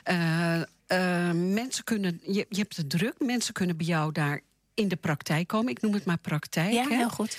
Eh, 0.04 0.62
eh, 0.88 1.32
mensen 1.34 1.84
kunnen, 1.84 2.20
je, 2.24 2.46
je 2.50 2.60
hebt 2.60 2.78
het 2.78 2.90
druk. 2.90 3.14
Mensen 3.18 3.54
kunnen 3.54 3.78
bij 3.78 3.86
jou 3.86 4.12
daar 4.12 4.42
in 4.74 4.88
de 4.88 4.96
praktijk 4.96 5.48
komen. 5.48 5.72
Ik 5.72 5.82
noem 5.82 5.94
het 5.94 6.06
maar 6.06 6.18
praktijk. 6.18 6.74
ja 6.74 6.88
hè. 6.88 6.96
heel 6.96 7.10
goed. 7.10 7.38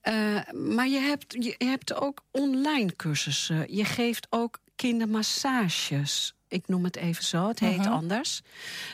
Eh, 0.00 0.14
maar 0.52 0.88
je 0.88 0.98
hebt, 0.98 1.32
je 1.38 1.54
hebt 1.58 1.94
ook 1.94 2.24
online 2.30 2.96
cursussen. 2.96 3.74
Je 3.74 3.84
geeft 3.84 4.26
ook 4.30 4.58
kindermassages. 4.76 6.34
Ik 6.48 6.68
noem 6.68 6.84
het 6.84 6.96
even 6.96 7.24
zo, 7.24 7.48
het 7.48 7.58
heet 7.58 7.78
Mhm. 7.78 7.88
anders. 7.92 8.40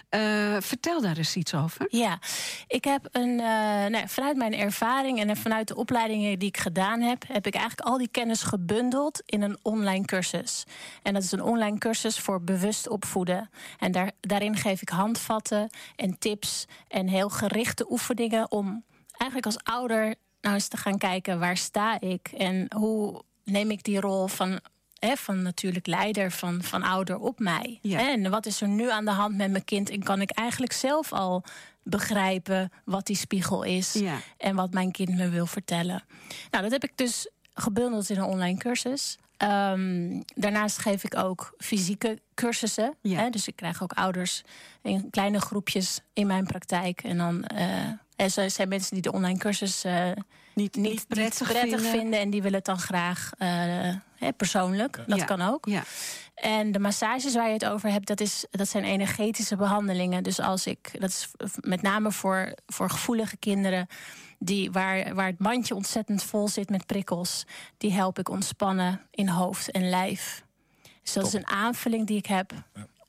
Eh, 0.08 0.56
vertel 0.60 1.00
daar 1.00 1.16
eens 1.16 1.36
iets 1.36 1.54
over. 1.54 1.86
Ja, 1.90 2.18
ik 2.66 2.84
heb 2.84 3.08
een, 3.12 3.40
eh, 3.40 3.86
nou, 3.86 4.08
vanuit 4.08 4.36
mijn 4.36 4.54
ervaring 4.54 5.20
en 5.20 5.36
vanuit 5.36 5.68
de 5.68 5.76
opleidingen 5.76 6.38
die 6.38 6.48
ik 6.48 6.56
gedaan 6.56 7.00
heb, 7.00 7.24
heb 7.28 7.46
ik 7.46 7.54
eigenlijk 7.54 7.88
al 7.88 7.98
die 7.98 8.08
kennis 8.08 8.42
gebundeld 8.42 9.22
in 9.24 9.42
een 9.42 9.58
online 9.62 10.04
cursus. 10.04 10.64
En 11.02 11.14
dat 11.14 11.22
is 11.22 11.32
een 11.32 11.42
online 11.42 11.78
cursus 11.78 12.18
voor 12.18 12.42
bewust 12.42 12.88
opvoeden. 12.88 13.50
En 13.78 13.92
daar, 13.92 14.10
daarin 14.20 14.56
geef 14.56 14.82
ik 14.82 14.88
handvatten 14.88 15.70
en 15.96 16.18
tips 16.18 16.64
en 16.88 17.08
heel 17.08 17.28
gerichte 17.28 17.90
oefeningen 17.90 18.50
om 18.50 18.84
eigenlijk 19.10 19.46
als 19.46 19.64
ouder 19.74 20.14
nou 20.40 20.54
eens 20.54 20.68
te 20.68 20.76
gaan 20.76 20.98
kijken 20.98 21.38
waar 21.38 21.56
sta 21.56 22.00
ik 22.00 22.28
en 22.36 22.66
hoe 22.76 23.22
neem 23.44 23.70
ik 23.70 23.82
die 23.82 24.00
rol 24.00 24.26
van. 24.26 24.60
Hè, 24.98 25.16
van 25.16 25.42
natuurlijk 25.42 25.87
leider, 25.87 26.30
van, 26.30 26.62
van 26.62 26.82
ouder 26.82 27.18
op 27.18 27.38
mij. 27.38 27.78
Ja. 27.82 28.11
En 28.11 28.30
wat 28.30 28.46
is 28.46 28.61
er 28.61 28.68
nu 28.68 28.90
aan 28.90 29.04
de 29.04 29.11
hand 29.11 29.37
met 29.37 29.50
mijn 29.50 29.64
kind? 29.64 29.90
En 29.90 30.02
kan 30.02 30.20
ik 30.20 30.30
eigenlijk 30.30 30.72
zelf 30.72 31.12
al 31.12 31.44
begrijpen 31.82 32.72
wat 32.84 33.06
die 33.06 33.16
spiegel 33.16 33.62
is 33.62 33.92
Ja. 33.92 34.16
en 34.37 34.54
wat 34.56 34.72
mijn 34.72 34.92
kind 34.92 35.16
me 35.16 35.28
wil 35.28 35.46
vertellen. 35.46 36.04
Nou, 36.50 36.62
dat 36.62 36.72
heb 36.72 36.84
ik 36.84 36.92
dus 36.94 37.30
gebundeld 37.54 38.11
in 38.11 38.16
een 38.16 38.24
online 38.24 38.58
cursus. 38.58 39.18
Ehm, 39.37 40.20
daarnaast 40.34 40.78
geef 40.78 41.04
ik 41.04 41.16
ook 41.16 41.54
fysieke 41.58 42.18
cursussen. 42.34 42.94
Ja. 43.00 43.18
Hè, 43.18 43.30
dus 43.30 43.48
ik 43.48 43.56
krijg 43.56 43.82
ook 43.82 43.92
ouders 43.92 44.42
in 44.82 45.11
kleine 45.11 45.40
groepjes 45.40 46.00
in 46.12 46.26
mijn 46.26 46.46
praktijk. 46.46 47.02
En 47.02 47.16
dan 47.16 47.44
eh, 47.44 47.66
en 48.16 48.30
zo 48.30 48.48
zijn 48.48 48.68
mensen 48.68 48.92
die 48.92 49.02
de 49.02 49.12
online 49.12 49.38
cursus 49.38 49.84
eh, 49.84 50.11
Niet, 50.58 50.76
niet, 50.76 50.90
niet 50.92 51.08
prettig, 51.08 51.48
prettig 51.48 51.80
vinden. 51.80 51.90
vinden. 52.00 52.20
en 52.20 52.30
die 52.30 52.42
willen 52.42 52.56
het 52.56 52.66
dan 52.66 52.78
graag 52.78 53.30
eh, 53.38 53.94
persoonlijk. 54.36 55.02
Dat 55.06 55.18
Ja. 55.18 55.24
kan 55.24 55.40
ook. 55.42 55.66
Ja. 55.66 55.82
En 56.34 56.72
de 56.72 56.78
massages 56.78 57.34
waar 57.34 57.46
je 57.46 57.52
het 57.52 57.64
over 57.64 57.90
hebt, 57.90 58.06
dat, 58.06 58.20
is, 58.20 58.44
dat 58.50 58.68
zijn 58.68 58.84
energetische 58.84 59.56
behandelingen. 59.56 60.22
Dus 60.22 60.40
als 60.40 60.66
ik, 60.66 60.90
dat 61.00 61.08
is 61.10 61.28
met 61.60 61.82
name 61.82 62.12
voor, 62.12 62.54
voor 62.66 62.90
gevoelige 62.90 63.36
kinderen, 63.36 63.86
die, 64.38 64.70
waar, 64.70 65.14
waar 65.14 65.26
het 65.26 65.38
mandje 65.38 65.74
ontzettend 65.74 66.22
vol 66.22 66.48
zit 66.48 66.70
met 66.70 66.86
prikkels, 66.86 67.44
die 67.76 67.92
help 67.92 68.18
ik 68.18 68.28
ontspannen 68.28 69.00
in 69.10 69.28
hoofd 69.28 69.70
en 69.70 69.88
lijf. 69.88 70.42
Dus 71.02 71.12
dat 71.12 71.26
is 71.26 71.32
een 71.32 71.46
aanvulling 71.46 72.06
die 72.06 72.16
ik 72.16 72.26
heb 72.26 72.52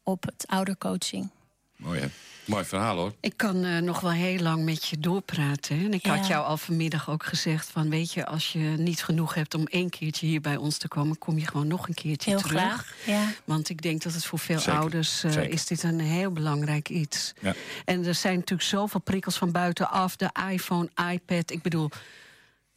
op 0.04 0.24
het 0.24 0.44
oudercoaching. 0.48 1.30
Mooi, 1.76 2.00
hè? 2.00 2.08
Mooi 2.50 2.64
verhaal, 2.66 2.96
hoor. 2.98 3.14
Ik 3.20 3.34
kan 3.36 3.64
eh, 3.64 3.78
nog 3.78 4.00
wel 4.00 4.12
heel 4.12 4.40
lang 4.40 4.64
met 4.64 4.86
je 4.88 5.00
doorpraten. 5.00 5.80
hè. 5.80 5.86
En 5.86 5.94
ik 5.94 6.06
had 6.06 6.28
jou 6.28 6.46
al 6.46 6.58
vanmiddag 6.58 7.10
ook 7.10 7.26
gezegd 7.26 7.70
van... 7.70 7.90
weet 7.90 8.14
je, 8.14 8.26
als 8.26 8.52
je 8.52 8.60
niet 8.60 9.04
genoeg 9.04 9.34
hebt 9.34 9.54
om 9.54 9.66
één 9.66 9.90
keertje 9.90 10.26
hier 10.26 10.42
bij 10.42 10.56
ons 10.56 10.78
te 10.78 10.88
komen... 10.88 11.18
kom 11.18 11.38
je 11.38 11.48
gewoon 11.48 11.68
nog 11.68 11.88
een 11.88 11.94
keertje 11.94 12.30
Heel 12.30 12.40
terug. 12.40 12.62
graag. 12.62 12.94
Ja. 13.06 13.26
Want 13.46 13.70
ik 13.70 13.82
denk 13.82 14.04
dat 14.04 14.14
het 14.14 14.26
voor 14.26 14.40
veel 14.40 14.60
Zeker, 14.60 14.80
ouders 14.80 15.24
eh, 15.24 15.44
is 15.48 15.66
dit 15.66 15.84
een 15.84 16.00
heel 16.00 16.32
belangrijk 16.32 16.90
iets. 16.90 17.34
Ja. 17.42 17.54
En 17.86 18.06
er 18.06 18.16
zijn 18.16 18.36
natuurlijk 18.36 18.70
zoveel 18.70 19.00
prikkels 19.00 19.38
van 19.38 19.52
buitenaf. 19.52 20.16
De 20.16 20.30
iPhone, 20.52 20.90
iPad. 21.12 21.52
Ik 21.52 21.62
bedoel, 21.62 21.90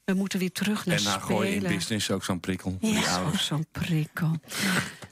we 0.04 0.14
moeten 0.14 0.38
weer 0.38 0.52
terug 0.52 0.86
naar 0.86 0.96
En 0.96 1.02
na 1.02 1.10
spelen. 1.10 1.26
gooien 1.26 1.54
in 1.54 1.62
business 1.62 2.10
ook 2.10 2.24
zo'n 2.24 2.40
prikkel. 2.40 2.76
Ja. 2.80 3.30
zo'n 3.38 3.66
prikkel. 3.72 4.30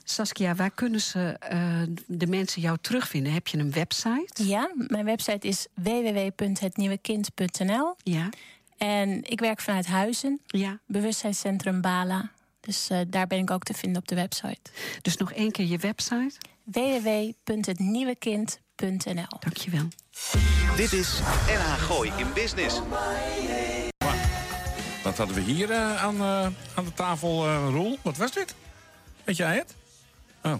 Saskia, 0.05 0.55
waar 0.55 0.71
kunnen 0.71 1.01
ze 1.01 1.37
eh, 1.39 1.83
de 2.07 2.27
mensen 2.27 2.63
jou 2.63 2.79
terugvinden? 2.81 3.33
Heb 3.33 3.47
je 3.49 3.59
een 3.59 3.73
website? 3.73 4.45
ja, 4.45 4.71
mijn 4.77 5.05
website 5.05 5.49
is 5.49 5.67
www.hetnieuwekind.nl. 5.75 7.95
Ja, 8.03 8.29
En 8.77 9.25
ik 9.25 9.41
werk 9.41 9.61
vanuit 9.61 9.87
Huizen, 9.87 10.41
ja. 10.47 10.79
bewustzijnscentrum 10.87 11.81
Bala. 11.81 12.31
Dus 12.61 12.89
eh, 12.91 12.99
daar 13.09 13.27
ben 13.27 13.39
ik 13.39 13.51
ook 13.51 13.63
te 13.63 13.75
vinden 13.75 14.01
op 14.03 14.09
de 14.09 14.15
website. 14.15 14.61
Dus 15.03 15.17
nog 15.17 15.33
één 15.33 15.51
keer 15.53 15.67
je 15.67 15.79
website. 15.79 16.33
www.hetnieuwekind.nl. 16.65 19.39
Dankjewel. 19.41 19.89
Dit 20.77 20.93
is 20.93 21.19
NH 21.47 21.73
Gooi 21.83 22.13
in 22.17 22.27
Business. 22.35 22.81
Wat 25.03 25.17
hadden 25.17 25.37
we 25.37 25.43
hier 25.43 25.71
eh, 25.71 26.03
aan, 26.05 26.17
eh, 26.17 26.47
aan 26.75 26.85
de 26.85 26.95
tafel, 26.95 27.47
eh 27.47 27.69
Roel? 27.71 27.99
Wat 28.03 28.17
was 28.17 28.33
dit? 28.33 28.55
Weet 29.25 29.37
jij 29.37 29.57
het? 29.57 29.75
Oh. 30.43 30.55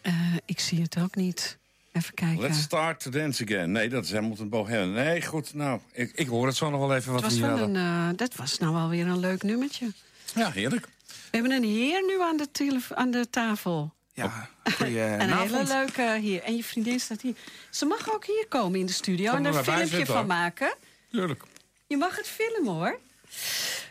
Eh, 0.00 0.14
ik 0.44 0.60
zie 0.60 0.82
het 0.82 0.98
ook 1.02 1.14
niet. 1.14 1.58
Even 1.92 2.14
kijken. 2.14 2.40
Let's 2.40 2.60
start 2.60 3.00
to 3.00 3.10
dance 3.10 3.44
again. 3.44 3.72
Nee, 3.72 3.88
dat 3.88 4.04
is 4.04 4.12
Hamilton 4.12 4.48
Bohem. 4.48 4.92
Nee, 4.92 5.22
goed. 5.22 5.54
Nou, 5.54 5.80
ik, 5.92 6.12
ik 6.14 6.26
hoor 6.26 6.46
het 6.46 6.56
zo 6.56 6.70
nog 6.70 6.80
wel 6.80 6.94
even 6.94 7.12
wat 7.12 7.32
we 7.32 7.40
wel 7.40 7.48
hadden. 7.48 7.74
een, 7.74 8.16
dat 8.16 8.34
was 8.34 8.58
nou 8.58 8.76
alweer 8.76 9.06
een 9.06 9.18
leuk 9.18 9.42
nummertje. 9.42 9.92
Ja, 10.34 10.50
heerlijk. 10.50 10.88
We 11.06 11.14
hebben 11.30 11.52
een 11.52 11.64
heer 11.64 12.04
nu 12.04 12.22
aan 12.22 12.36
de, 12.36 12.80
aan 12.94 13.10
de 13.10 13.30
tafel. 13.30 13.92
Ja, 14.12 14.48
Een 14.78 15.32
hele 15.32 15.64
leuke 15.64 16.18
hier. 16.20 16.42
En 16.42 16.56
je 16.56 16.64
vriendin 16.64 17.00
staat 17.00 17.20
hier. 17.20 17.34
Ze 17.70 17.84
mag 17.84 18.12
ook 18.14 18.26
hier 18.26 18.46
komen 18.48 18.80
in 18.80 18.86
de 18.86 18.92
studio 18.92 19.30
Kom 19.30 19.38
en 19.38 19.52
er 19.52 19.58
een 19.58 19.64
filmpje 19.64 19.86
zitten, 19.86 20.14
van 20.14 20.26
maken. 20.26 20.74
Tuurlijk. 21.10 21.42
Je 21.86 21.96
mag 21.96 22.16
het 22.16 22.26
filmen 22.26 22.72
hoor. 22.74 22.98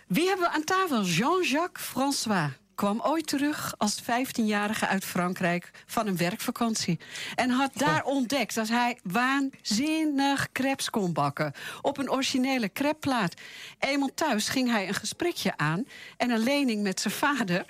Wie 0.08 0.28
hebben 0.28 0.46
we 0.48 0.54
aan 0.54 0.64
tafel? 0.64 1.04
Jean-Jacques 1.04 1.86
François 1.86 2.52
kwam 2.78 3.02
ooit 3.02 3.28
terug 3.28 3.74
als 3.78 4.02
15-jarige 4.02 4.88
uit 4.88 5.06
Frankrijk 5.06 5.72
van 5.86 6.08
een 6.08 6.18
werkvakantie. 6.18 7.00
En 7.36 7.50
had 7.50 7.72
daar 7.74 8.04
ontdekt 8.04 8.56
dat 8.56 8.68
hij 8.68 9.00
waanzinnig 9.04 10.52
crepes 10.52 10.90
kon 10.90 11.14
bakken. 11.14 11.54
Op 11.82 11.98
een 11.98 12.12
originele 12.12 12.72
crepplaat. 12.72 13.42
Eenmaal 13.80 14.14
thuis 14.14 14.50
ging 14.50 14.70
hij 14.70 14.88
een 14.88 14.94
gesprekje 14.94 15.58
aan 15.58 15.86
en 16.18 16.30
een 16.30 16.44
lening 16.44 16.84
met 16.84 17.00
zijn 17.00 17.14
vader. 17.14 17.66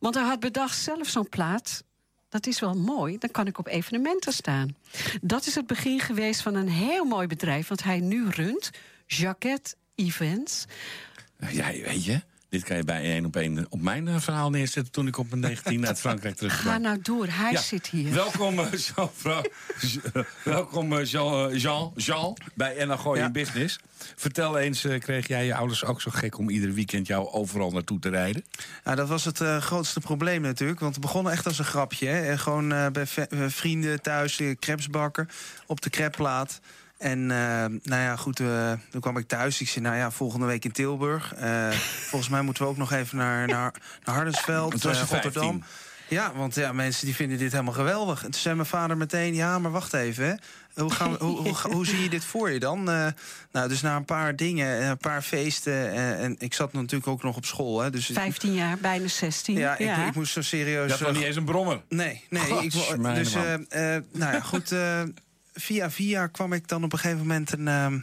Want 0.00 0.14
hij 0.14 0.24
had 0.24 0.40
bedacht 0.40 0.78
zelf 0.78 1.08
zo'n 1.08 1.28
plaat. 1.28 1.82
Dat 2.28 2.46
is 2.46 2.60
wel 2.60 2.74
mooi, 2.74 3.18
dan 3.18 3.30
kan 3.30 3.46
ik 3.46 3.58
op 3.58 3.66
evenementen 3.66 4.32
staan. 4.32 4.76
Dat 5.20 5.46
is 5.46 5.54
het 5.54 5.66
begin 5.66 6.00
geweest 6.00 6.40
van 6.40 6.54
een 6.54 6.68
heel 6.68 7.04
mooi 7.04 7.26
bedrijf... 7.26 7.68
wat 7.68 7.82
hij 7.82 8.00
nu 8.00 8.28
runt, 8.28 8.70
Jacquet 9.06 9.76
Events. 9.94 10.64
Ja, 11.50 11.66
weet 11.70 12.04
je, 12.04 12.20
dit 12.48 12.64
kan 12.64 12.76
je 12.76 12.84
bij 12.84 13.02
één 13.02 13.24
op 13.24 13.36
één 13.36 13.66
op 13.68 13.80
mijn 13.80 14.08
eh, 14.08 14.18
verhaal 14.20 14.50
neerzetten... 14.50 14.92
toen 14.92 15.06
ik 15.06 15.18
op 15.18 15.28
mijn 15.30 15.40
19 15.40 15.86
uit 15.86 16.00
Frankrijk 16.00 16.32
Ga 16.34 16.38
terugkwam. 16.38 16.80
nou 16.82 16.98
door, 17.02 17.26
hij 17.30 17.52
Ja, 17.52 17.60
zit 17.60 17.86
hier. 17.88 18.12
Welkom, 18.14 18.58
eh, 18.58 18.72
Jean, 18.72 19.10
eh, 19.24 20.22
welkom 20.44 21.02
Jean, 21.02 21.56
Jean, 21.56 21.92
Jean 21.96 22.36
bij 22.54 22.84
NH 22.86 22.98
Gooi 23.00 23.20
Ja. 23.20 23.26
in 23.26 23.32
Business. 23.32 23.78
Vertel 24.16 24.58
eens, 24.58 24.86
kreeg 24.98 25.28
jij 25.28 25.44
je 25.46 25.54
ouders 25.54 25.84
ook 25.84 26.00
zo 26.00 26.10
gek 26.14 26.38
om 26.38 26.50
ieder 26.50 26.72
weekend 26.72 27.06
jou 27.06 27.28
overal 27.32 27.70
naartoe 27.70 27.98
te 27.98 28.08
rijden? 28.08 28.44
Nou, 28.84 28.96
dat 28.96 29.08
was 29.08 29.24
het 29.24 29.40
eh, 29.40 29.56
grootste 29.56 30.00
probleem 30.00 30.42
natuurlijk. 30.42 30.80
Want 30.80 30.92
het 30.94 31.02
begon 31.04 31.30
echt 31.30 31.46
als 31.46 31.58
een 31.58 31.64
grapje. 31.64 32.06
Hè? 32.06 32.20
En 32.30 32.38
Gewoon 32.38 32.68
bij 32.92 33.06
vrienden 33.50 34.02
thuis 34.02 34.38
uh, 34.40 34.54
crepes 34.60 34.88
bakken 34.88 35.28
op 35.66 35.80
de 35.80 35.90
crepplaat. 35.90 36.60
En 37.02 37.30
eh, 37.30 37.64
nou 37.82 38.02
ja, 38.02 38.16
goed, 38.16 38.40
eh, 38.40 38.72
toen 38.90 39.00
kwam 39.00 39.16
ik 39.16 39.28
thuis. 39.28 39.60
Ik 39.60 39.68
zei, 39.68 39.84
nou 39.84 39.96
ja, 39.96 40.10
volgende 40.10 40.46
week 40.46 40.64
in 40.64 40.72
Tilburg. 40.72 41.34
Eh, 41.34 41.70
volgens 42.10 42.30
mij 42.30 42.42
moeten 42.42 42.62
we 42.62 42.68
ook 42.68 42.76
nog 42.76 42.92
even 42.92 43.16
naar, 43.16 43.46
naar, 43.46 43.74
naar 44.04 44.14
Hardersveld, 44.14 44.84
eh, 44.84 44.92
Rotterdam. 44.92 45.32
15. 45.32 45.64
Ja, 46.08 46.32
want 46.34 46.54
ja, 46.54 46.72
mensen 46.72 47.06
die 47.06 47.14
vinden 47.14 47.38
dit 47.38 47.52
helemaal 47.52 47.72
geweldig. 47.72 48.24
En 48.24 48.30
toen 48.30 48.40
zei 48.40 48.54
mijn 48.54 48.68
vader 48.68 48.96
meteen, 48.96 49.34
ja, 49.34 49.58
maar 49.58 49.70
wacht 49.70 49.92
even. 49.92 50.24
Hè. 50.24 50.34
Hoe, 50.82 50.92
gaan 50.92 51.12
we, 51.12 51.24
hoe, 51.24 51.38
hoe, 51.38 51.72
hoe 51.72 51.86
zie 51.86 52.02
je 52.02 52.08
dit 52.08 52.24
voor 52.24 52.50
je 52.50 52.58
dan? 52.58 52.90
Eh, 52.90 53.06
nou, 53.52 53.68
dus 53.68 53.80
na 53.80 53.96
een 53.96 54.04
paar 54.04 54.36
dingen, 54.36 54.82
een 54.82 54.96
paar 54.96 55.22
feesten... 55.22 55.92
en 56.18 56.36
ik 56.38 56.54
zat 56.54 56.72
natuurlijk 56.72 57.06
ook 57.06 57.22
nog 57.22 57.36
op 57.36 57.44
school. 57.44 57.80
Hè, 57.80 57.90
dus 57.90 58.06
15 58.06 58.54
jaar, 58.54 58.78
bijna 58.78 59.08
16. 59.08 59.58
ja, 59.58 59.78
ik, 59.78 60.06
ik 60.06 60.14
moest 60.14 60.32
zo 60.32 60.42
serieus... 60.42 60.90
Dat 60.90 61.00
was 61.00 61.12
niet 61.12 61.22
eens 61.22 61.36
een 61.36 61.44
brommer. 61.44 61.82
Nee, 61.88 62.24
nee. 62.30 62.62
Ik, 62.62 62.72
dus, 63.14 63.34
eh, 63.34 63.54
eh, 63.54 64.02
nou 64.12 64.32
ja, 64.32 64.40
goed. 64.40 64.74
Via 65.54 65.90
via 65.90 66.26
kwam 66.26 66.52
ik 66.52 66.68
dan 66.68 66.84
op 66.84 66.92
een 66.92 66.98
gegeven 66.98 67.20
moment 67.20 67.52
een, 67.52 67.68
ehm, 67.68 67.98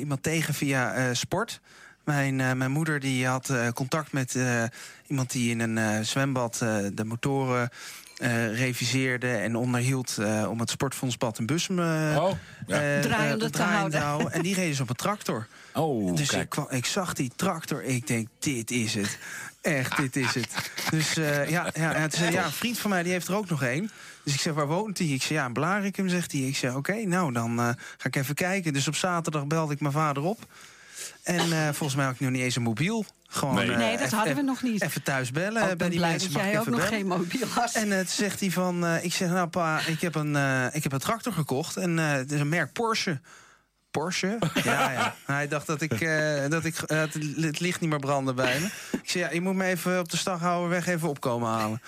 iemand 0.00 0.22
tegen 0.22 0.54
via 0.54 0.94
eh, 0.94 1.04
sport. 1.12 1.60
Mijn, 2.04 2.40
eh, 2.40 2.52
mijn 2.52 2.70
moeder 2.70 3.00
die 3.00 3.26
had 3.26 3.50
eh, 3.50 3.68
contact 3.68 4.12
met 4.12 4.34
eh, 4.34 4.62
iemand 5.06 5.30
die 5.32 5.50
in 5.50 5.60
een 5.60 5.78
eh, 5.78 6.00
zwembad 6.00 6.60
eh, 6.62 6.76
de 6.92 7.04
motoren 7.04 7.68
eh, 8.16 8.56
reviseerde 8.58 9.30
en 9.36 9.56
onderhield 9.56 10.16
eh, 10.18 10.46
om 10.50 10.60
het 10.60 10.70
sportfondsbad 10.70 11.38
en 11.38 11.46
Bussum 11.46 11.78
eh, 11.78 11.84
Oh, 12.22 12.32
ja. 12.66 12.96
eh, 12.96 13.00
Draaiende 13.00 13.50
te 13.50 13.62
houden. 13.62 14.32
En 14.32 14.42
die 14.42 14.54
reden 14.54 14.74
ze 14.74 14.82
op 14.82 14.88
een 14.90 14.96
tractor. 14.96 15.46
Oh, 15.74 16.16
Dus 16.16 16.30
ik, 16.30 16.48
kwam, 16.48 16.66
ik 16.70 16.86
zag 16.86 17.12
die 17.14 17.30
tractor, 17.36 17.82
ik 17.84 18.06
denk, 18.06 18.28
dit 18.38 18.70
is 18.70 18.94
het. 18.94 19.18
Echt, 19.76 19.96
dit 19.96 20.16
is 20.16 20.34
het. 20.34 20.70
Dus 20.90 21.16
eh, 21.16 21.48
ja, 21.50 21.70
ja, 21.74 22.08
toen 22.08 22.18
zei, 22.20 22.32
ja, 22.32 22.44
een 22.44 22.52
vriend 22.52 22.78
van 22.78 22.90
mij 22.90 23.02
die 23.02 23.12
heeft 23.12 23.28
er 23.28 23.34
ook 23.36 23.48
nog 23.48 23.62
één. 23.62 23.90
Dus 24.24 24.34
ik 24.34 24.40
zeg, 24.40 24.52
waar 24.54 24.66
woont 24.66 24.98
hij? 24.98 25.06
Ik 25.06 25.22
zeg, 25.22 25.30
ja, 25.30 25.46
in 25.46 25.52
Blarikum, 25.52 26.08
zegt 26.08 26.32
hij. 26.32 26.40
Ik 26.40 26.56
zeg, 26.56 26.74
oké, 26.74 26.94
nou, 26.94 27.32
dan 27.32 27.58
eh, 27.58 27.64
ga 27.96 28.06
ik 28.06 28.16
even 28.16 28.34
kijken. 28.34 28.72
Dus 28.72 28.88
op 28.88 28.94
zaterdag 28.96 29.46
belde 29.46 29.72
ik 29.72 29.80
mijn 29.80 29.92
vader 29.92 30.22
op. 30.22 30.46
En 31.22 31.52
eh, 31.52 31.64
volgens 31.64 31.94
mij 31.94 32.04
had 32.04 32.14
ik 32.14 32.20
nog 32.20 32.30
niet 32.30 32.42
eens 32.42 32.56
een 32.56 32.62
mobiel. 32.62 33.04
Gewoon, 33.30 33.54
Nee. 33.54 33.66
Nee, 33.76 33.96
dat 33.96 34.10
hadden 34.10 34.34
we 34.34 34.42
nog 34.42 34.62
niet. 34.62 34.82
Even 34.82 35.02
thuis 35.02 35.30
bellen 35.30 35.62
Oh, 35.62 35.66
eh, 35.66 35.72
ik 35.72 35.78
bij 35.78 35.88
ben 35.88 35.90
die 35.90 35.98
blij 35.98 36.10
mensen. 36.10 36.32
dat 36.32 36.42
ik 36.42 36.48
jij 36.48 36.58
ook 36.60 36.66
nog 36.66 36.74
bellen? 36.76 36.92
geen 36.92 37.06
mobiel 37.06 37.46
had. 37.46 37.72
En 37.74 37.88
toen 37.88 38.06
zegt 38.06 38.40
hij 38.40 38.50
van, 38.50 38.86
eh, 38.86 39.04
ik 39.04 39.12
zeg, 39.12 39.28
nou 39.30 39.48
pa, 39.48 39.80
ik 39.86 40.00
heb 40.00 40.14
een, 40.14 40.36
eh, 40.36 40.64
ik 40.72 40.82
heb 40.82 40.92
een 40.92 40.98
tractor 40.98 41.32
gekocht. 41.32 41.76
En 41.76 41.98
eh, 41.98 42.10
het 42.12 42.32
is 42.32 42.40
een 42.40 42.48
merk 42.48 42.72
Porsche. 42.72 43.20
Porsche? 43.90 44.38
Ja, 44.64 44.90
ja. 44.90 45.14
Hij 45.24 45.48
dacht 45.48 45.66
dat 45.66 45.80
ik, 45.80 46.00
eh, 46.00 46.48
dat 46.48 46.64
ik 46.64 46.78
eh, 46.78 46.98
het, 46.98 47.14
het 47.36 47.60
licht 47.60 47.80
niet 47.80 47.90
meer 47.90 47.98
brandde 47.98 48.34
bij 48.34 48.60
me. 48.60 48.66
Ik 49.02 49.10
zei, 49.10 49.24
ja, 49.24 49.30
je 49.30 49.40
moet 49.40 49.54
me 49.54 49.64
even 49.64 49.98
op 49.98 50.10
de 50.10 50.16
Staghouwerweg 50.16 50.86
even 50.86 51.08
opkomen 51.08 51.48
halen. 51.48 51.82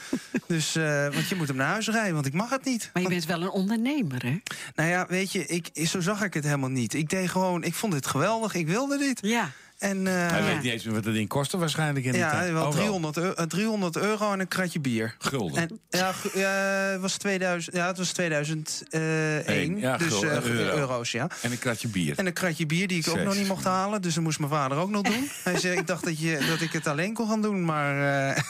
Dus, 0.47 0.77
eh, 0.77 1.09
want 1.13 1.29
je 1.29 1.35
moet 1.35 1.49
hem 1.49 1.57
naar 1.57 1.69
huis 1.69 1.89
rijden, 1.89 2.15
want 2.15 2.27
ik 2.27 2.33
mag 2.33 2.51
het 2.51 2.65
niet. 2.65 2.91
Maar 2.93 3.03
je 3.03 3.09
bent 3.09 3.25
wel 3.25 3.43
een 3.43 3.51
ondernemer, 3.51 4.23
hè? 4.23 4.41
nou 4.75 4.89
ja, 4.89 5.07
weet 5.09 5.33
je, 5.33 5.47
ik, 5.47 5.87
zo 5.87 6.01
zag 6.01 6.23
ik 6.23 6.35
het 6.35 6.45
helemaal 6.45 6.69
niet. 6.69 6.95
Ik 6.95 7.09
deed 7.09 7.31
gewoon, 7.31 7.65
ik 7.65 7.75
vond 7.75 7.93
dit 7.93 8.07
geweldig, 8.07 8.55
ik 8.55 8.67
wilde 8.67 8.99
dit. 8.99 9.19
Ja. 9.23 9.51
En, 9.81 10.07
eh, 10.07 10.13
Hij 10.31 10.43
weet 10.45 10.63
niet 10.63 10.73
eens 10.73 10.85
meer 10.85 10.95
wat 10.95 11.05
dat 11.05 11.13
ding 11.15 11.29
kostte 11.29 11.59
waarschijnlijk 11.59 12.05
in 12.07 12.13
de 12.13 12.19
ja, 12.19 12.31
tijd. 12.31 12.53
wel 12.53 12.67
Oh, 12.67 12.71
300, 12.73 13.17
euro, 13.17 13.33
eh, 13.35 13.45
300 13.47 13.97
euro 13.97 14.33
en 14.33 14.41
een 14.41 14.49
kratje 14.49 14.81
bier. 14.81 15.15
Gulden. 15.19 15.69
En, 15.91 16.13
ja, 16.35 16.99
was 16.99 17.17
2000, 17.17 17.77
ja, 17.77 17.87
het 17.87 17.99
was 17.99 18.13
2001. 18.13 19.43
Eén, 19.45 19.79
ja, 19.79 19.97
dus 19.97 20.09
gul- 20.09 20.25
eh, 20.25 20.45
euro. 20.45 20.77
euro's, 20.77 21.11
ja. 21.13 21.29
En 21.43 21.51
een 21.51 21.59
kratje 21.59 21.89
bier. 21.89 22.19
En 22.19 22.27
een 22.27 22.33
kratje 22.33 22.67
bier 22.67 22.89
die 22.89 22.99
ik 22.99 23.09
ook 23.09 23.19
nog 23.25 23.35
niet 23.37 23.49
mocht 23.49 23.65
halen. 23.65 24.03
Dus 24.03 24.15
dat 24.15 24.23
moest 24.23 24.39
mijn 24.39 24.51
vader 24.51 24.79
ook 24.79 24.91
nog 24.91 25.03
doen. 25.03 25.29
Hij 25.45 25.59
zei, 25.59 25.79
ik 25.79 25.87
dacht 25.87 26.05
dat, 26.05 26.19
je, 26.21 26.47
dat 26.49 26.61
ik 26.61 26.73
het 26.73 26.87
alleen 26.87 27.15
kon 27.15 27.29
gaan 27.29 27.43
doen. 27.43 27.65
Maar 27.65 27.95
eh, 28.31 28.43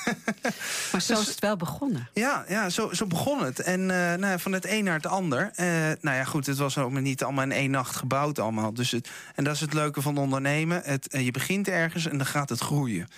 Maar 0.92 1.02
zo 1.02 1.12
is 1.20 1.26
het 1.26 1.38
wel 1.40 1.56
begonnen. 1.56 2.08
ja, 2.14 2.44
ja 2.48 2.68
zo, 2.70 2.88
zo 2.92 3.06
begon 3.06 3.44
het. 3.44 3.60
En 3.60 3.80
eh, 3.80 3.96
nou 3.96 4.26
ja, 4.26 4.38
van 4.38 4.52
het 4.52 4.66
een 4.66 4.84
naar 4.84 4.94
het 4.94 5.06
ander. 5.06 5.50
Eh, 5.54 5.66
nou 6.00 6.16
ja, 6.16 6.24
goed, 6.24 6.46
het 6.46 6.56
was 6.58 6.78
ook 6.78 7.00
niet 7.00 7.22
allemaal 7.22 7.44
in 7.44 7.52
één 7.52 7.70
nacht 7.70 7.96
gebouwd 7.96 8.38
allemaal. 8.38 8.74
Dus 8.74 8.90
het, 8.90 9.08
en 9.34 9.44
dat 9.44 9.54
is 9.54 9.60
het 9.60 9.72
leuke 9.74 10.02
van 10.02 10.16
ondernemen. 10.18 10.80
Het, 10.84 11.06
je 11.24 11.30
begint 11.30 11.68
ergens 11.68 12.06
en 12.06 12.16
dan 12.16 12.26
gaat 12.26 12.48
het 12.48 12.60
groeien. 12.60 13.08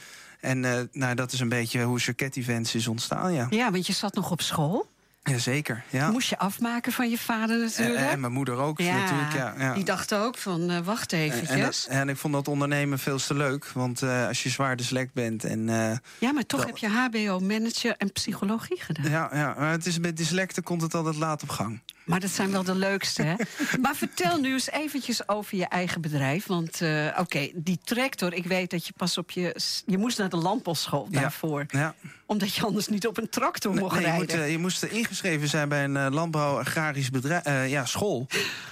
En 0.40 0.64
eh, 0.64 0.80
nou, 0.92 1.14
dat 1.14 1.32
is 1.32 1.40
een 1.40 1.48
beetje 1.48 1.82
hoe 1.82 2.00
Circuit 2.00 2.36
Events 2.36 2.74
is 2.74 2.88
ontstaan, 2.88 3.32
ja. 3.32 3.46
Ja, 3.50 3.70
want 3.70 3.86
je 3.86 3.92
zat 3.92 4.14
nog 4.14 4.30
op 4.30 4.40
school. 4.40 4.86
Jazeker, 5.24 5.82
ja. 5.90 6.10
Moest 6.10 6.28
je 6.28 6.38
afmaken 6.38 6.92
van 6.92 7.10
je 7.10 7.18
vader 7.18 7.58
natuurlijk. 7.58 8.10
en 8.10 8.20
mijn 8.20 8.32
moeder 8.32 8.54
ook 8.56 8.78
natuurlijk, 8.78 9.32
ja. 9.32 9.54
ja. 9.58 9.74
Die 9.74 9.84
dacht 9.84 10.14
ook 10.14 10.36
van, 10.36 10.70
eh, 10.70 10.78
wacht 10.80 11.12
En, 11.12 11.18
eventjes. 11.18 11.50
en, 11.50 11.60
dat- 11.60 11.86
en 11.88 12.08
ik 12.08 12.16
vond 12.16 12.32
dat 12.34 12.48
ondernemen 12.48 12.98
veel 12.98 13.18
te 13.18 13.34
leuk. 13.34 13.66
Want 13.66 14.02
eh, 14.02 14.26
als 14.26 14.42
je 14.42 14.48
zwaar 14.48 14.76
dyslect 14.76 15.12
bent 15.14 15.44
en... 15.44 15.68
eh, 15.68 15.96
ja, 16.18 16.32
maar 16.32 16.46
toch 16.46 16.60
dat- 16.60 16.68
heb 16.68 16.78
je 16.78 16.88
HBO, 16.88 17.40
manager 17.40 17.94
en 17.96 18.12
psychologie 18.12 18.80
gedaan. 18.80 19.10
ja, 19.10 19.28
ja, 19.32 19.54
maar 19.58 19.70
het 19.70 19.86
is, 19.86 19.98
met 19.98 20.16
dyslecten 20.16 20.62
komt 20.62 20.82
het 20.82 20.94
altijd 20.94 21.16
laat 21.16 21.42
op 21.42 21.48
gang. 21.48 21.80
Maar 22.04 22.20
dat 22.20 22.30
zijn 22.30 22.50
wel 22.50 22.62
de 22.64 22.74
leukste, 22.74 23.22
hè? 23.22 23.34
maar 23.82 23.94
vertel 23.96 24.38
nu 24.40 24.52
eens 24.52 24.70
eventjes 24.70 25.28
over 25.28 25.56
je 25.56 25.66
eigen 25.66 26.00
bedrijf. 26.00 26.46
Want 26.46 26.80
oké, 27.18 27.50
die 27.54 27.78
tractor, 27.84 28.32
ik 28.34 28.44
weet 28.46 28.70
dat 28.70 28.86
je 28.86 28.92
pas 28.96 29.18
op 29.18 29.30
je... 29.30 29.56
Je 29.86 29.98
moest 29.98 30.18
naar 30.18 30.28
de 30.28 30.36
landbouwschool 30.36 31.06
Ja. 31.10 31.20
daarvoor. 31.20 31.64
Ja. 31.68 31.94
Omdat 32.26 32.54
je 32.54 32.62
anders 32.64 32.88
niet 32.88 33.06
op 33.06 33.18
een 33.18 33.28
tractor 33.28 33.74
mocht 33.74 33.92
Nee, 33.94 34.00
je, 34.04 34.06
rijden. 34.10 34.36
moet, 34.36 34.44
eh, 34.44 34.50
je 34.50 34.58
moest 34.58 34.82
er 34.82 34.92
ingeschreven 35.12 35.48
zijn 35.48 35.68
bij 35.68 35.84
een 35.84 35.96
eh, 35.96 36.06
landbouw-agrarisch 36.10 37.10
bedrijf, 37.10 37.42
eh, 37.42 37.70
ja, 37.70 37.84
school. 37.84 38.26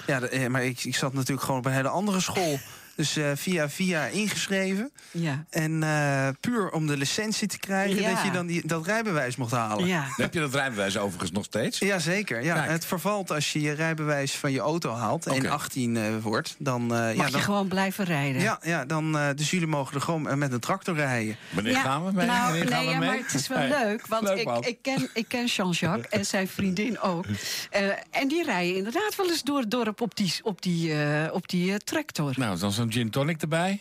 Ja, 0.06 0.20
eh, 0.20 0.46
maar 0.46 0.64
ik, 0.64 0.84
ik 0.84 0.96
zat 0.96 1.12
natuurlijk 1.12 1.40
gewoon 1.40 1.60
op 1.60 1.66
een 1.66 1.72
hele 1.72 1.88
andere 1.88 2.20
school. 2.20 2.58
Dus 3.00 3.16
eh, 3.16 3.30
via 3.34 3.68
via 3.68 4.06
ingeschreven. 4.06 4.90
Ja. 5.10 5.44
En 5.50 5.82
eh, 5.82 6.28
puur 6.40 6.70
om 6.70 6.86
de 6.86 6.96
licentie 6.96 7.48
te 7.48 7.58
krijgen, 7.58 8.00
Ja. 8.00 8.14
dat 8.14 8.24
je 8.24 8.30
dan 8.30 8.46
die, 8.46 8.66
dat 8.66 8.86
rijbewijs 8.86 9.36
mocht 9.36 9.50
halen. 9.50 9.86
ja. 9.86 10.04
Heb 10.16 10.34
je 10.34 10.40
dat 10.40 10.54
rijbewijs 10.54 10.98
overigens 10.98 11.30
nog 11.30 11.44
steeds? 11.44 11.78
Jazeker, 11.78 12.42
ja. 12.44 12.54
Kijk. 12.54 12.70
Het 12.70 12.84
vervalt 12.84 13.30
als 13.30 13.52
je 13.52 13.60
je 13.60 13.72
rijbewijs 13.72 14.32
van 14.36 14.52
je 14.52 14.58
auto 14.60 14.92
haalt 14.92 15.26
en 15.26 15.32
Oké. 15.36 15.50
18 15.50 15.96
eh, 15.96 16.02
wordt. 16.22 16.54
Dan, 16.58 16.82
eh, 16.82 16.88
Mag 16.88 17.14
ja, 17.14 17.24
je 17.26 17.32
dan, 17.32 17.40
gewoon 17.40 17.68
blijven 17.68 18.04
rijden. 18.04 18.42
ja, 18.42 18.58
ja, 18.62 18.84
dan, 18.84 19.12
dus 19.34 19.50
jullie 19.50 19.66
mogen 19.66 19.94
er 19.94 20.00
gewoon 20.00 20.38
met 20.38 20.52
een 20.52 20.60
tractor 20.60 20.94
rijden. 20.94 21.36
Wanneer 21.50 21.76
gaan 21.76 22.04
we 22.04 22.12
mee? 22.12 22.26
Nou, 22.26 22.38
gaan 22.38 22.52
nee, 22.52 22.64
we 22.64 22.90
ja, 22.90 22.98
mee? 22.98 23.08
maar 23.08 23.16
het 23.16 23.34
is 23.34 23.48
wel 23.48 23.68
leuk. 23.68 24.06
Want 24.06 24.22
Leuk, 24.22 24.38
ik, 24.38 24.66
ik 24.66 24.78
ken, 24.82 25.08
ik 25.14 25.28
ken 25.28 25.46
Jean-Jacques 25.46 26.08
en 26.08 26.26
zijn 26.26 26.48
vriendin 26.48 27.00
ook. 27.00 27.24
Eh, 27.70 27.82
en 28.10 28.28
die 28.28 28.44
rijden 28.44 28.76
inderdaad 28.76 29.16
wel 29.16 29.28
eens 29.30 29.42
door 29.42 29.58
het 29.58 29.70
dorp 29.70 30.00
op 30.00 30.16
die, 30.16 30.34
op 30.42 30.62
die, 30.62 30.92
eh, 31.02 31.34
op 31.34 31.48
die 31.48 31.78
tractor. 31.78 32.32
Nou, 32.36 32.58
dan 32.58 32.72
zo'n 32.92 33.02
gin 33.02 33.10
tonic 33.10 33.40
erbij. 33.42 33.80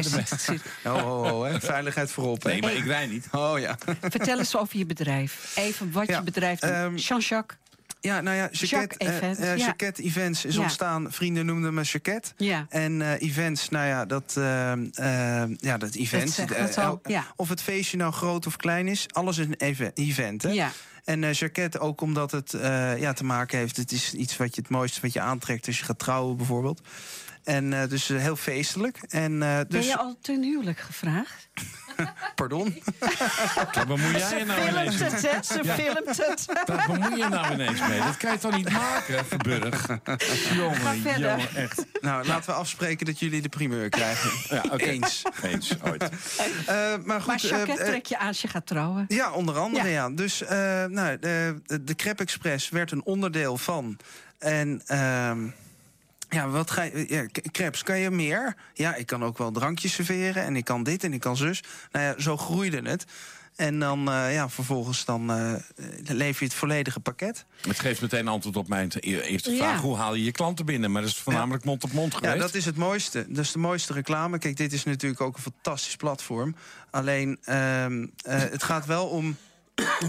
Zit- 0.00 0.40
zit- 0.40 0.62
Oh, 0.84 0.94
oh, 0.94 1.22
oh, 1.38 1.44
hè. 1.50 1.60
veiligheid 1.60 2.10
voorop. 2.10 2.42
hè. 2.42 2.50
Nee, 2.50 2.60
maar 2.60 2.72
ik 2.74 2.84
rij 2.84 3.06
niet. 3.06 3.28
Oh 3.32 3.58
ja. 3.58 3.76
vertel 4.00 4.38
eens 4.38 4.56
over 4.56 4.78
je 4.78 4.86
bedrijf. 4.86 5.52
Even 5.56 5.92
wat 5.92 6.06
Ja, 6.06 6.16
je 6.18 6.22
bedrijf 6.24 6.58
doet. 6.58 6.70
ehm, 6.70 6.94
Jean-Jacques. 6.94 7.58
Ja, 8.00 8.20
nou 8.20 8.36
ja, 8.36 8.48
Jacket, 8.52 9.00
Events, 9.00 9.38
eh, 9.40 9.52
eh, 9.52 9.58
ja. 9.58 9.64
Jacket 9.66 9.98
Events 9.98 10.44
is 10.44 10.54
Ja. 10.54 10.60
ontstaan. 10.60 11.12
Vrienden 11.12 11.46
noemden 11.46 11.74
me 11.74 11.82
Jacket. 11.82 12.32
Ja. 12.36 12.66
En 12.68 13.02
eh, 13.02 13.20
events, 13.28 13.68
nou 13.68 13.86
ja, 13.86 14.04
dat, 14.06 14.34
eh, 14.36 14.72
eh, 14.72 15.50
ja, 15.56 15.78
dat 15.78 15.94
event. 15.94 16.30
zegt 16.30 16.76
eh, 16.76 16.92
ja. 17.02 17.24
Of 17.36 17.48
het 17.48 17.62
feestje 17.62 17.96
nou 17.96 18.12
groot 18.12 18.46
of 18.46 18.56
klein 18.56 18.88
is, 18.88 19.06
alles 19.12 19.38
is 19.38 19.46
een 19.46 19.54
eve- 19.54 19.90
event. 19.94 20.42
Hè? 20.42 20.50
Ja. 20.50 20.70
En 21.04 21.24
eh 21.24 21.32
Jacket 21.32 21.78
ook 21.80 22.00
omdat 22.00 22.30
het 22.30 22.54
eh, 22.54 22.98
ja, 22.98 23.12
te 23.12 23.24
maken 23.24 23.58
heeft. 23.58 23.76
Het 23.76 23.92
is 23.92 24.14
iets 24.14 24.36
wat 24.36 24.54
je 24.54 24.60
het 24.60 24.70
mooiste 24.70 25.00
wat 25.00 25.12
je 25.12 25.20
aantrekt 25.20 25.66
als 25.66 25.78
je 25.78 25.84
gaat 25.84 25.98
trouwen 25.98 26.36
bijvoorbeeld. 26.36 26.80
En 27.44 27.72
eh, 27.72 27.88
dus 27.88 28.10
eh, 28.10 28.18
heel 28.18 28.36
feestelijk. 28.36 28.98
En 29.08 29.32
eh, 29.32 29.56
Ben 29.56 29.66
dus, 29.68 29.86
je 29.86 29.96
al 29.96 30.16
ten 30.20 30.42
huwelijk 30.42 30.78
gevraagd? 30.78 31.48
pardon. 32.34 32.82
Wat 33.74 33.86
bemoei 33.86 34.16
jij 34.18 34.38
je 34.38 34.44
nou 34.44 34.68
ineens 34.68 34.96
Filmt 34.96 35.12
mee? 35.12 35.30
het, 35.30 35.48
hè? 35.48 35.54
Ze 35.54 35.64
filmt 35.64 36.16
het. 36.26 36.44
Wat 36.66 36.86
bemoei 36.86 37.16
je 37.16 37.28
nou 37.28 37.52
ineens 37.52 37.88
mee? 37.88 37.98
Dat 37.98 38.16
kan 38.16 38.32
je 38.32 38.38
toch 38.38 38.56
niet 38.56 38.70
maken, 38.72 39.26
Verburg? 39.26 39.86
Jongen, 40.54 40.98
jongen, 41.02 41.54
echt. 41.54 41.84
nou, 42.00 42.26
laten 42.26 42.50
we 42.50 42.56
afspreken 42.56 43.06
dat 43.06 43.18
jullie 43.18 43.42
de 43.42 43.48
primeur 43.48 43.88
krijgen. 43.88 44.30
Ja, 44.56 44.62
oké. 44.70 44.84
Eens. 44.84 45.22
Eens, 45.42 45.74
ooit. 45.82 46.02
Eh, 46.66 46.94
maar 47.04 47.20
goed, 47.20 47.50
Maar 47.50 47.74
trek 47.76 48.06
je 48.06 48.18
aan 48.18 48.26
als 48.28 48.42
je 48.42 48.48
gaat 48.48 48.66
trouwen. 48.66 49.04
Ja, 49.08 49.32
onder 49.32 49.58
andere, 49.58 49.88
Ja. 49.88 49.92
ja. 49.92 50.10
Dus 50.10 50.42
eh, 50.42 50.84
nou, 50.84 51.18
de, 51.18 51.60
de 51.82 51.94
Crep 51.94 52.20
Express 52.20 52.68
werd 52.68 52.90
een 52.90 53.04
onderdeel 53.04 53.56
van. 53.56 53.96
En 54.38 54.82
ehm, 54.86 55.38
ja, 56.28 56.48
wat 56.48 56.70
ga 56.70 56.82
je... 56.82 57.04
Ja, 57.08 57.26
k- 57.26 57.50
crepes, 57.52 57.82
kan 57.82 57.98
je 57.98 58.10
meer? 58.10 58.56
Ja, 58.74 58.94
ik 58.94 59.06
kan 59.06 59.24
ook 59.24 59.38
wel 59.38 59.50
drankjes 59.52 59.92
serveren 59.92 60.44
en 60.44 60.56
ik 60.56 60.64
kan 60.64 60.82
dit 60.82 61.04
en 61.04 61.12
ik 61.12 61.20
kan 61.20 61.36
zus. 61.36 61.62
Nou 61.92 62.04
ja, 62.04 62.14
zo 62.22 62.36
groeide 62.36 62.88
het. 62.90 63.04
En 63.56 63.78
dan, 63.78 64.10
eh, 64.10 64.32
ja, 64.34 64.48
vervolgens 64.48 65.04
dan 65.04 65.30
eh, 65.30 65.52
lever 66.04 66.38
je 66.42 66.44
het 66.48 66.54
volledige 66.54 67.00
pakket. 67.00 67.44
Het 67.66 67.78
geeft 67.80 68.00
meteen 68.00 68.28
antwoord 68.28 68.56
op 68.56 68.68
mijn 68.68 68.90
e- 68.94 69.20
eerste 69.20 69.56
vraag. 69.56 69.74
Ja. 69.74 69.80
Hoe 69.80 69.96
haal 69.96 70.14
je 70.14 70.24
je 70.24 70.32
klanten 70.32 70.64
binnen? 70.66 70.92
Maar 70.92 71.02
dat 71.02 71.10
is 71.10 71.18
voornamelijk 71.18 71.64
mond 71.64 71.84
op 71.84 71.92
mond 71.92 72.12
Ja, 72.12 72.18
geweest. 72.18 72.38
dat 72.40 72.54
is 72.54 72.64
het 72.64 72.76
mooiste. 72.76 73.24
Dat 73.28 73.44
is 73.44 73.52
de 73.52 73.58
mooiste 73.58 73.92
reclame. 73.92 74.38
Kijk, 74.38 74.56
dit 74.56 74.72
is 74.72 74.84
natuurlijk 74.84 75.20
ook 75.20 75.36
een 75.36 75.42
fantastisch 75.42 75.96
platform. 75.96 76.56
Alleen, 76.90 77.38
ehm, 77.44 78.06
eh, 78.22 78.38
het 78.38 78.62
gaat 78.62 78.86
wel 78.86 79.06
om 79.06 79.36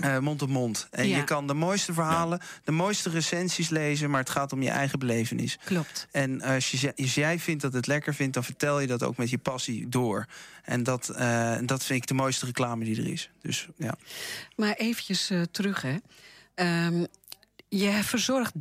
eh, 0.01 0.17
mond 0.19 0.41
op 0.41 0.49
mond. 0.49 0.87
En 0.91 1.07
Ja. 1.07 1.17
je 1.17 1.23
kan 1.23 1.47
de 1.47 1.53
mooiste 1.53 1.93
verhalen, 1.93 2.39
de 2.63 2.71
mooiste 2.71 3.09
recensies 3.09 3.69
lezen... 3.69 4.09
maar 4.09 4.19
het 4.19 4.29
gaat 4.29 4.53
om 4.53 4.61
je 4.61 4.69
eigen 4.69 4.99
belevenis. 4.99 5.57
Klopt. 5.63 6.07
En 6.11 6.41
als, 6.41 6.71
je, 6.71 6.93
als 6.97 7.15
jij 7.15 7.39
vindt 7.39 7.61
dat 7.61 7.73
het 7.73 7.87
lekker 7.87 8.15
vindt... 8.15 8.33
dan 8.33 8.43
vertel 8.43 8.79
je 8.79 8.87
dat 8.87 9.03
ook 9.03 9.17
met 9.17 9.29
je 9.29 9.37
passie 9.37 9.89
door. 9.89 10.25
En 10.63 10.83
dat, 10.83 11.09
eh, 11.09 11.57
dat 11.61 11.83
vind 11.83 12.01
ik 12.01 12.07
de 12.07 12.13
mooiste 12.13 12.45
reclame 12.45 12.85
die 12.85 12.97
er 13.01 13.07
is. 13.11 13.29
Dus 13.41 13.67
ja. 13.77 13.95
Maar 14.55 14.73
eventjes 14.73 15.29
eh, 15.29 15.41
terug, 15.51 15.81
hè. 15.81 15.95
Ehm, 16.55 17.05
je 17.69 17.91
verzorgt 18.03 18.53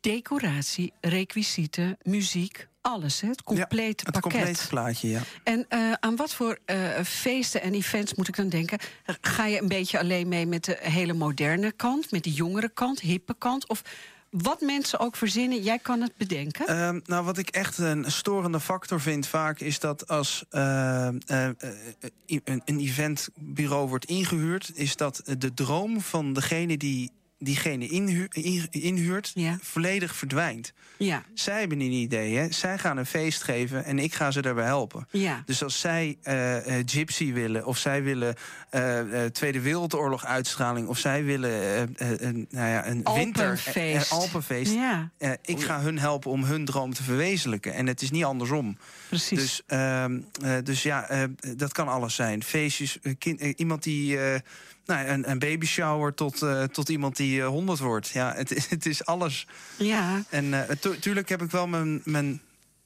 decoratie, 0.00 0.92
requisieten, 1.00 1.98
muziek, 2.02 2.67
alles, 2.80 3.20
hè? 3.20 3.28
Het 3.28 3.42
complete 3.42 4.04
het 4.04 4.12
pakket. 4.12 4.32
complete 4.32 4.68
plaatje, 4.68 5.08
ja. 5.08 5.20
En 5.44 5.66
eh, 5.68 5.92
aan 5.92 6.16
wat 6.16 6.34
voor 6.34 6.58
eh, 6.64 7.00
feesten 7.04 7.62
en 7.62 7.74
events 7.74 8.14
moet 8.14 8.28
ik 8.28 8.36
dan 8.36 8.48
denken? 8.48 8.78
Ga 9.20 9.46
je 9.46 9.60
een 9.60 9.68
beetje 9.68 9.98
alleen 9.98 10.28
mee 10.28 10.46
met 10.46 10.64
de 10.64 10.78
hele 10.80 11.12
moderne 11.12 11.72
kant, 11.72 12.10
met 12.10 12.24
de 12.24 12.32
jongere 12.32 12.68
kant, 12.68 13.00
hippe 13.00 13.34
kant? 13.38 13.68
Of 13.68 13.82
wat 14.30 14.60
mensen 14.60 14.98
ook 14.98 15.16
verzinnen, 15.16 15.62
jij 15.62 15.78
kan 15.78 16.00
het 16.00 16.16
bedenken? 16.16 16.66
Ehm, 16.66 17.00
nou, 17.04 17.24
wat 17.24 17.38
ik 17.38 17.48
echt 17.48 17.78
een 17.78 18.12
storende 18.12 18.60
factor 18.60 19.00
vind 19.00 19.26
vaak... 19.26 19.60
is 19.60 19.80
dat 19.80 20.08
als 20.08 20.44
eh, 20.50 21.08
een, 21.26 22.62
een 22.64 22.78
eventbureau 22.78 23.88
wordt 23.88 24.04
ingehuurd... 24.04 24.70
is 24.74 24.96
dat 24.96 25.22
de 25.38 25.54
droom 25.54 26.00
van 26.00 26.32
degene 26.32 26.76
die 26.76 27.10
diegene 27.38 27.86
inhu 27.88 28.26
in- 28.30 28.66
inhuurt, 28.70 29.30
Ja. 29.34 29.58
volledig 29.62 30.16
verdwijnt. 30.16 30.72
Ja, 30.96 31.22
Zij 31.34 31.58
hebben 31.60 31.80
een 31.80 31.92
idee, 31.92 32.36
hè? 32.36 32.52
zij 32.52 32.78
gaan 32.78 32.96
een 32.96 33.06
feest 33.06 33.42
geven 33.42 33.84
en 33.84 33.98
ik 33.98 34.14
ga 34.14 34.30
ze 34.30 34.42
daarbij 34.42 34.64
helpen. 34.64 35.06
ja. 35.10 35.42
Dus 35.46 35.62
als 35.62 35.80
zij 35.80 36.16
eh, 36.22 36.56
Gypsy 36.86 37.32
willen, 37.32 37.66
of 37.66 37.78
zij 37.78 38.02
willen 38.02 38.34
eh, 38.70 39.00
Tweede 39.24 39.60
Wereldoorlog 39.60 40.24
uitstraling, 40.24 40.88
of 40.88 40.98
zij 40.98 41.24
willen 41.24 41.50
een, 41.96 42.46
nou 42.50 42.68
ja, 42.68 42.86
een 42.86 43.02
winter 43.14 43.44
Alpenfeest. 43.48 44.10
Alpenfeest. 44.10 44.72
Ja, 44.72 45.10
ik 45.42 45.60
ga 45.62 45.80
hun 45.80 45.98
helpen 45.98 46.30
om 46.30 46.44
hun 46.44 46.64
droom 46.64 46.94
te 46.94 47.02
verwezenlijken. 47.02 47.74
En 47.74 47.86
het 47.86 48.02
is 48.02 48.10
niet 48.10 48.24
andersom. 48.24 48.78
precies. 49.08 49.38
Dus, 49.38 49.62
ehm, 49.66 50.20
eh, 50.42 50.56
dus 50.64 50.82
ja, 50.82 51.28
dat 51.56 51.72
kan 51.72 51.88
alles 51.88 52.14
zijn. 52.14 52.42
Feestjes, 52.42 52.98
kind- 53.18 53.40
iemand 53.40 53.82
die. 53.82 54.18
Eh, 54.88 54.96
nou, 54.96 55.08
een, 55.08 55.30
een 55.30 55.38
baby 55.38 55.66
shower 55.66 56.14
tot, 56.14 56.42
eh, 56.42 56.62
tot 56.62 56.88
iemand 56.88 57.16
die 57.16 57.40
eh, 57.40 57.46
100 57.46 57.78
wordt. 57.78 58.08
Ja, 58.08 58.32
het, 58.36 58.50
is- 58.52 58.68
het 58.76 58.86
is 58.86 59.04
alles. 59.04 59.46
ja, 59.78 60.22
En 60.30 60.68
eh, 60.68 60.76
tu- 60.76 60.98
tuurlijk 60.98 61.28
heb 61.28 61.42
ik 61.42 61.50
wel 61.50 61.66
mijn, 61.66 62.00
mijn, 62.04 62.40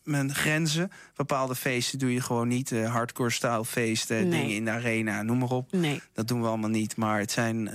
mijn 0.05 0.34
grenzen. 0.34 0.90
Bepaalde 1.16 1.55
feesten 1.55 1.98
doe 1.98 2.12
je 2.12 2.20
gewoon 2.20 2.48
niet. 2.48 2.72
eh, 2.72 2.92
hardcore 2.92 3.30
style 3.30 3.64
feesten, 3.64 4.28
Nee. 4.28 4.40
dingen 4.40 4.57
in 4.57 4.64
de 4.64 4.70
arena, 4.70 5.22
noem 5.22 5.38
maar 5.38 5.48
op. 5.50 5.72
nee. 5.72 6.00
Dat 6.12 6.28
doen 6.28 6.40
we 6.40 6.46
allemaal 6.46 6.70
niet. 6.70 6.96
Maar 6.96 7.18
het 7.18 7.30
zijn. 7.30 7.68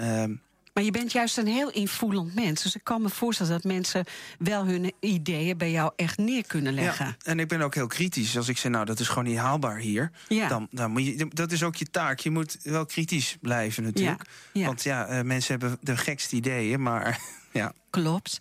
Maar 0.78 0.86
je 0.86 0.91
bent 0.91 1.11
juist 1.11 1.38
een 1.38 1.47
heel 1.47 1.71
invoelend 1.71 2.36
mens. 2.36 2.63
Dus 2.63 2.75
ik 2.75 2.84
kan 2.84 3.01
me 3.01 3.09
voorstellen 3.09 3.51
dat 3.51 3.63
mensen 3.63 4.05
wel 4.39 4.65
hun 4.65 4.93
ideeën 4.99 5.57
bij 5.57 5.71
jou 5.71 5.91
echt 5.95 6.17
neer 6.17 6.47
kunnen 6.47 6.73
leggen. 6.73 7.05
ja, 7.05 7.15
en 7.23 7.39
ik 7.39 7.47
ben 7.47 7.61
ook 7.61 7.75
heel 7.75 7.88
kritisch. 7.88 8.38
Als 8.38 8.47
ik 8.47 8.57
zeg, 8.57 8.71
nou, 8.71 8.86
dat 8.86 8.99
is 8.99 9.07
gewoon 9.07 9.23
niet 9.23 9.38
haalbaar 9.38 9.78
hier. 9.78 10.11
Ja. 10.28 10.47
Dan, 10.47 10.67
dan 10.71 10.91
moet 10.91 11.05
je, 11.05 11.28
dat 11.30 11.51
is 11.51 11.63
ook 11.63 11.75
je 11.75 11.86
taak. 11.86 12.19
Je 12.19 12.30
moet 12.30 12.57
wel 12.63 12.86
kritisch 12.86 13.38
blijven 13.41 13.84
natuurlijk. 13.84 14.21
Ja. 14.53 14.65
Want 14.65 14.84
ja, 14.84 15.05
eh, 15.05 15.21
mensen 15.21 15.59
hebben 15.59 15.78
de 15.82 15.97
gekste 15.97 16.36
ideeën, 16.36 16.82
maar 16.82 17.19
ja. 17.51 17.73
Klopt. 17.89 18.38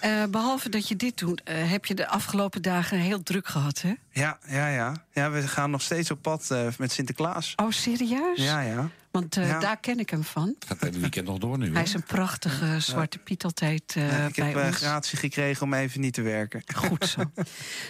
Eh, 0.00 0.24
behalve 0.24 0.68
dat 0.68 0.88
je 0.88 0.96
dit 0.96 1.18
doet, 1.18 1.42
eh, 1.42 1.70
heb 1.70 1.84
je 1.86 1.94
de 1.94 2.08
afgelopen 2.08 2.62
dagen 2.62 2.98
heel 2.98 3.22
druk 3.22 3.46
gehad, 3.46 3.80
hè? 3.80 3.94
Ja, 4.12 4.38
ja, 4.46 4.68
ja. 4.68 4.94
Ja, 5.12 5.30
we 5.30 5.48
gaan 5.48 5.70
nog 5.70 5.82
steeds 5.82 6.10
op 6.10 6.22
pad 6.22 6.54
met 6.78 6.92
Sinterklaas. 6.92 7.52
Oh, 7.56 7.70
serieus? 7.70 8.42
Ja, 8.42 8.60
ja. 8.60 8.90
Want 9.10 9.36
eh, 9.36 9.48
Ja. 9.48 9.58
daar 9.58 9.76
ken 9.80 9.98
ik 9.98 10.10
hem 10.10 10.24
van. 10.24 10.54
Het 10.58 10.64
gaat 10.68 10.80
het 10.80 11.00
weekend 11.00 11.26
nog 11.26 11.38
door 11.38 11.58
nu. 11.58 11.72
Hij 11.72 11.82
is 11.82 11.94
een 11.94 12.02
prachtige 12.02 12.80
zwarte 12.80 13.18
Piet 13.18 13.44
altijd 13.44 13.92
eh, 13.96 14.18
Ja, 14.18 14.26
ik 14.26 14.34
bij 14.34 14.46
heb 14.46 14.56
eh, 14.56 14.66
ons. 14.66 14.76
gratie 14.76 15.18
gekregen 15.18 15.62
om 15.62 15.74
even 15.74 16.00
niet 16.00 16.14
te 16.14 16.22
werken. 16.22 16.62
Goed 16.86 17.06
zo. 17.08 17.22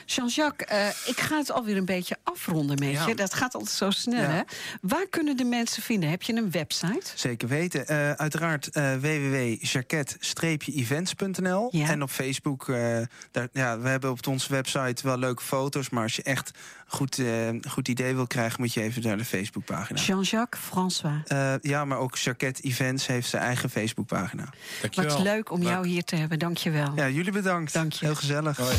Jean-Jacques, 0.07 0.69
eh, 0.69 0.89
ik 1.11 1.21
ga 1.21 1.37
het 1.39 1.51
alweer 1.53 1.77
een 1.77 1.85
beetje 1.85 2.17
afronden 2.23 2.79
met 2.79 2.91
Ja. 2.91 3.07
je. 3.07 3.15
Dat 3.15 3.35
gaat 3.35 3.55
altijd 3.55 3.73
zo 3.73 3.91
snel, 3.91 4.21
Ja. 4.21 4.31
hè? 4.31 4.41
Waar 4.81 5.07
kunnen 5.11 5.37
de 5.37 5.45
mensen 5.45 5.83
vinden? 5.83 6.11
Heb 6.11 6.23
je 6.23 6.33
een 6.35 6.51
website? 6.51 7.11
Zeker 7.15 7.49
weten. 7.49 7.87
Eh, 7.87 8.11
uiteraard 8.13 8.69
www.jacket-events.nl. 9.01 11.69
Ja. 11.71 11.89
En 11.89 12.03
op 12.03 12.11
Facebook, 12.11 12.69
eh, 12.69 12.99
daar, 13.31 13.49
ja, 13.53 13.79
we 13.81 13.89
hebben 13.89 14.11
op 14.11 14.27
onze 14.27 14.53
website 14.53 15.03
wel 15.03 15.19
leuke 15.19 15.43
foto's. 15.43 15.91
Maar 15.91 16.03
als 16.03 16.17
je 16.17 16.23
echt 16.23 16.51
goed, 16.89 17.19
eh, 17.19 17.49
goed 17.69 17.89
idee 17.89 18.15
wil 18.15 18.27
krijgen, 18.27 18.61
moet 18.61 18.73
je 18.73 18.81
even 18.83 19.03
naar 19.03 19.17
de 19.17 19.25
Facebookpagina. 19.25 20.01
Jean-Jacques 20.01 20.63
François. 20.65 21.15
Eh, 21.27 21.55
ja, 21.61 21.85
maar 21.85 21.99
ook 21.99 22.17
Jacket 22.17 22.65
Events 22.65 23.07
heeft 23.07 23.29
zijn 23.29 23.43
eigen 23.43 23.71
Facebookpagina. 23.71 24.49
Dankjewel. 24.81 25.13
Wat 25.17 25.23
leuk 25.23 25.51
om 25.51 25.59
Leuk. 25.63 25.69
jou 25.69 25.87
hier 25.87 26.05
te 26.05 26.17
hebben. 26.17 26.39
Dank 26.39 26.57
je 26.57 26.71
wel. 26.71 26.93
Ja, 26.97 27.09
jullie 27.09 27.33
bedankt. 27.33 27.73
Dank 27.73 27.93
je. 27.93 28.05
Heel 28.05 28.15
gezellig. 28.15 28.57
Hoi. 28.57 28.77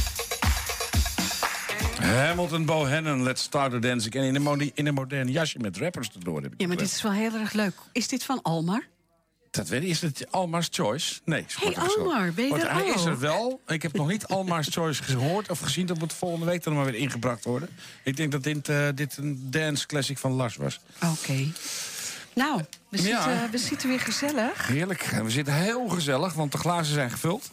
Hamilton 2.01 2.65
Bohannon, 2.65 3.23
Let's 3.23 3.41
Start 3.43 3.71
the 3.71 3.79
Dance 3.79 4.07
Again. 4.09 4.23
In 4.23 4.45
een, 4.45 4.71
in 4.73 4.87
een 4.87 4.93
modern 4.93 5.31
jasje 5.31 5.59
met 5.59 5.77
rappers 5.77 6.09
erdoor. 6.15 6.41
Heb 6.41 6.53
ik 6.53 6.61
Ja, 6.61 6.67
maar 6.67 6.77
dit 6.77 6.87
is 6.87 7.01
wel 7.01 7.11
heel 7.11 7.33
erg 7.33 7.53
leuk. 7.53 7.73
Is 7.91 8.07
dit 8.07 8.23
van 8.23 8.41
Almar? 8.41 8.83
Dat 9.59 9.67
weet 9.69 9.83
ik. 9.83 9.89
Is 9.89 10.01
het 10.01 10.25
Almar's 10.29 10.67
Choice? 10.71 11.19
Nee. 11.25 11.45
Hey. 11.59 11.75
Almar, 11.77 12.33
ben 12.33 12.43
je 12.43 12.49
Wordt- 12.49 12.63
er 12.63 12.73
Hij 12.73 12.87
is 12.87 13.05
er 13.05 13.19
wel. 13.19 13.61
Ik 13.67 13.81
heb 13.81 13.93
nog 13.93 14.07
niet 14.07 14.25
Almar's 14.27 14.67
Choice 14.77 15.03
gehoord 15.03 15.49
of 15.49 15.59
gezien. 15.59 15.85
Dat 15.85 15.99
moet 15.99 16.13
volgende 16.13 16.45
week 16.45 16.63
dan 16.63 16.73
maar 16.73 16.85
weer 16.85 16.95
ingebracht 16.95 17.43
worden. 17.45 17.69
Ik 18.03 18.15
denk 18.17 18.31
dat 18.31 18.43
dit, 18.43 18.69
eh, 18.69 18.87
dit 18.95 19.17
een 19.17 19.47
dance 19.51 19.85
classic 19.85 20.17
van 20.17 20.31
Lars 20.31 20.55
was. 20.55 20.79
Oké. 21.03 21.47
Nou, 22.33 22.61
we, 22.89 23.01
Ja. 23.01 23.23
zitten, 23.23 23.51
we 23.51 23.57
zitten 23.57 23.89
weer 23.89 23.99
gezellig. 23.99 24.67
Heerlijk. 24.67 25.01
En 25.01 25.23
we 25.23 25.29
zitten 25.31 25.53
heel 25.53 25.87
gezellig, 25.87 26.33
want 26.33 26.51
de 26.51 26.57
glazen 26.57 26.93
zijn 26.93 27.11
gevuld. 27.11 27.49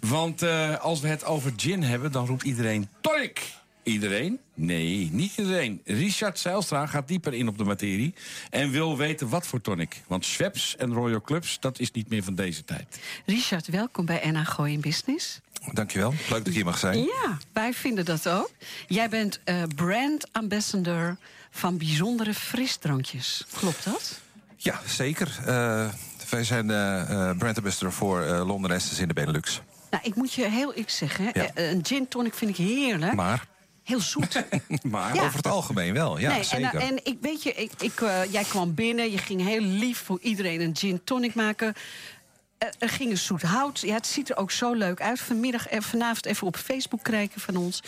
Want 0.00 0.42
eh, 0.42 0.78
als 0.78 1.00
we 1.00 1.08
het 1.08 1.24
over 1.24 1.52
gin 1.56 1.82
hebben, 1.82 2.12
dan 2.12 2.26
roept 2.26 2.42
iedereen 2.42 2.88
tonic. 3.00 3.40
Iedereen? 3.82 4.38
Nee, 4.54 5.08
niet 5.12 5.36
iedereen. 5.36 5.80
Richard 5.84 6.38
Zeilstra 6.38 6.86
gaat 6.86 7.08
dieper 7.08 7.34
in 7.34 7.48
op 7.48 7.58
de 7.58 7.64
materie... 7.64 8.14
en 8.50 8.70
wil 8.70 8.96
weten 8.96 9.28
wat 9.28 9.46
voor 9.46 9.60
tonic. 9.60 10.02
Want 10.06 10.24
Schweppes 10.24 10.76
en 10.76 10.92
Royal 10.92 11.20
Clubs, 11.20 11.60
dat 11.60 11.78
is 11.78 11.90
niet 11.90 12.08
meer 12.08 12.22
van 12.22 12.34
deze 12.34 12.64
tijd. 12.64 12.98
Richard, 13.26 13.66
welkom 13.66 14.04
bij 14.06 14.30
NH 14.30 14.46
Gooi 14.46 14.72
in 14.72 14.80
Business. 14.80 15.40
Dankjewel. 15.72 16.10
Leuk 16.10 16.38
dat 16.38 16.46
ik 16.46 16.54
hier 16.54 16.64
mag 16.64 16.78
zijn. 16.78 16.98
Ja, 16.98 17.38
wij 17.52 17.72
vinden 17.72 18.04
dat 18.04 18.28
ook. 18.28 18.50
Jij 18.86 19.08
bent 19.08 19.40
eh, 19.44 19.62
brand 19.74 20.32
ambassador 20.32 21.16
van 21.50 21.78
bijzondere 21.78 22.34
frisdrankjes. 22.34 23.44
Klopt 23.52 23.84
dat? 23.84 24.20
Ja, 24.56 24.80
zeker. 24.86 25.38
Eh, 25.46 25.88
wij 26.30 26.44
zijn 26.44 26.70
eh, 26.70 27.00
eh, 27.00 27.36
brand 27.36 27.56
ambassador 27.56 27.92
voor 27.92 28.22
eh 28.22 28.70
Essence 28.70 29.02
in 29.02 29.08
de 29.08 29.14
Benelux. 29.14 29.60
Nou, 29.90 30.04
ik 30.04 30.14
moet 30.14 30.32
je 30.32 30.48
heel 30.50 30.78
iets 30.78 30.96
zeggen. 30.96 31.30
Ja. 31.32 31.50
een 31.54 31.84
gin 31.84 32.08
tonic 32.08 32.34
vind 32.34 32.50
ik 32.50 32.56
heerlijk. 32.56 33.14
Maar, 33.14 33.46
Heel 33.84 34.00
zoet. 34.00 34.44
maar 34.82 35.14
Ja. 35.14 35.22
over 35.24 35.36
het 35.36 35.46
algemeen 35.46 35.92
wel. 35.92 36.18
Ja, 36.18 36.28
nee, 36.28 36.38
en, 36.38 36.44
zeker. 36.44 36.74
en 36.80 37.04
ik 37.04 37.18
weet 37.20 37.42
je, 37.42 37.52
ik, 37.54 37.72
ik, 37.78 38.00
eh, 38.00 38.32
jij 38.32 38.44
kwam 38.44 38.74
binnen, 38.74 39.10
je 39.10 39.18
ging 39.18 39.44
heel 39.46 39.60
lief 39.60 39.98
voor 39.98 40.18
iedereen 40.22 40.60
een 40.60 40.76
gin 40.76 41.00
tonic 41.04 41.34
maken. 41.34 41.74
Eh, 42.58 42.68
er 42.78 42.88
ging 42.88 43.10
een 43.10 43.18
zoet 43.18 43.42
hout. 43.42 43.80
Ja, 43.80 43.94
het 43.94 44.06
ziet 44.06 44.30
er 44.30 44.36
ook 44.36 44.50
zo 44.50 44.72
leuk 44.72 45.00
uit. 45.00 45.20
Vanmiddag 45.20 45.68
en 45.68 45.82
vanavond 45.82 46.26
even 46.26 46.46
op 46.46 46.56
Facebook 46.56 47.02
kijken 47.02 47.40
van 47.40 47.56
ons. 47.56 47.82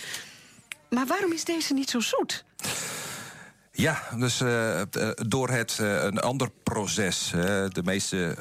Maar 0.91 1.07
waarom 1.07 1.33
is 1.33 1.45
deze 1.45 1.75
niet 1.75 1.91
zo 1.91 2.01
zoet? 2.01 2.45
Ja, 3.77 4.03
dus 4.16 4.41
eh, 4.41 4.81
eh, 4.81 4.87
door 5.14 5.49
het 5.49 5.79
eh, 5.81 6.03
een 6.03 6.20
ander 6.20 6.49
proces. 6.62 7.31
de 7.68 7.83
meeste 7.85 8.37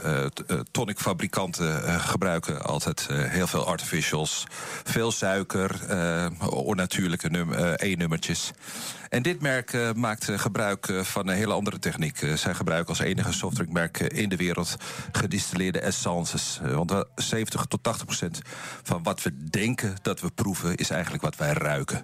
tonicfabrikanten 0.72 2.00
gebruiken 2.00 2.64
altijd 2.64 3.08
heel 3.12 3.48
veel 3.48 3.66
artificials. 3.68 4.48
Veel 4.84 5.12
suiker, 5.12 5.80
onnatuurlijke 6.50 7.30
num- 7.30 7.54
E-nummertjes. 7.76 8.52
En 9.10 9.22
dit 9.22 9.42
merk 9.42 9.94
maakt 9.96 10.30
gebruik 10.36 10.94
van 11.02 11.28
een 11.28 11.36
hele 11.36 11.54
andere 11.54 11.80
techniek. 11.80 12.18
Zij 12.36 12.54
gebruiken 12.54 12.90
als 12.90 13.00
enige 13.00 13.32
softdrinkmerk 13.32 14.00
in 14.00 14.30
de 14.30 14.36
wereld 14.36 14.76
gedistilleerde 15.12 15.80
essences. 15.80 16.60
Want 16.64 16.92
wel 16.92 17.06
70 17.16 17.66
tot 17.66 17.84
80 17.84 18.06
procent 18.06 18.42
van 18.84 19.04
wat 19.04 19.24
we 19.24 19.50
denken 19.50 19.96
dat 20.02 20.22
we 20.22 20.32
proeven... 20.32 20.76
is 20.76 20.90
eigenlijk 20.90 21.24
wat 21.24 21.36
wij 21.36 21.54
ruiken. 21.54 22.04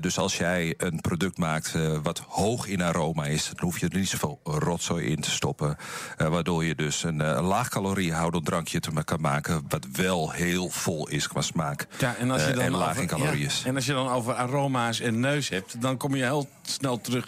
Dus 0.00 0.18
als 0.18 0.36
jij 0.36 0.74
een 0.76 1.00
product 1.00 1.38
maakt 1.38 1.74
wat 2.02 2.18
hoog 2.44 2.66
in 2.66 2.82
aroma 2.82 3.24
is... 3.24 3.44
dan 3.44 3.56
hoef 3.60 3.78
je 3.78 3.88
er 3.88 3.98
niet 3.98 4.08
zoveel 4.08 4.40
rotzooi 4.44 5.06
in 5.06 5.20
te 5.20 5.30
stoppen. 5.30 5.76
Eh, 6.16 6.28
waardoor 6.28 6.64
je 6.64 6.74
dus 6.74 7.02
een 7.02 7.20
eh, 7.20 7.46
laag 7.48 7.68
caloriehoudend 7.68 8.44
drankje 8.44 8.80
te 8.80 8.90
kan 9.04 9.20
maken... 9.20 9.64
wat 9.68 9.86
wel 9.92 10.30
heel 10.30 10.68
vol 10.68 11.08
is 11.08 11.28
qua 11.28 11.40
smaak 11.40 11.86
Ja, 11.98 12.16
en, 12.16 12.30
als 12.30 12.42
je 12.42 12.48
eh, 12.48 12.54
dan 12.54 12.64
en 12.64 12.72
laag 12.72 12.90
over- 12.90 13.02
in 13.02 13.08
calorieën 13.08 13.50
ja, 13.62 13.68
en 13.68 13.74
als 13.74 13.86
je 13.86 13.92
dan 13.92 14.08
over 14.08 14.34
aroma's 14.34 15.00
en 15.00 15.20
neus 15.20 15.48
hebt... 15.48 15.80
dan 15.80 15.96
kom 15.96 16.14
je 16.14 16.22
heel 16.22 16.48
snel 16.62 17.00
terug 17.00 17.24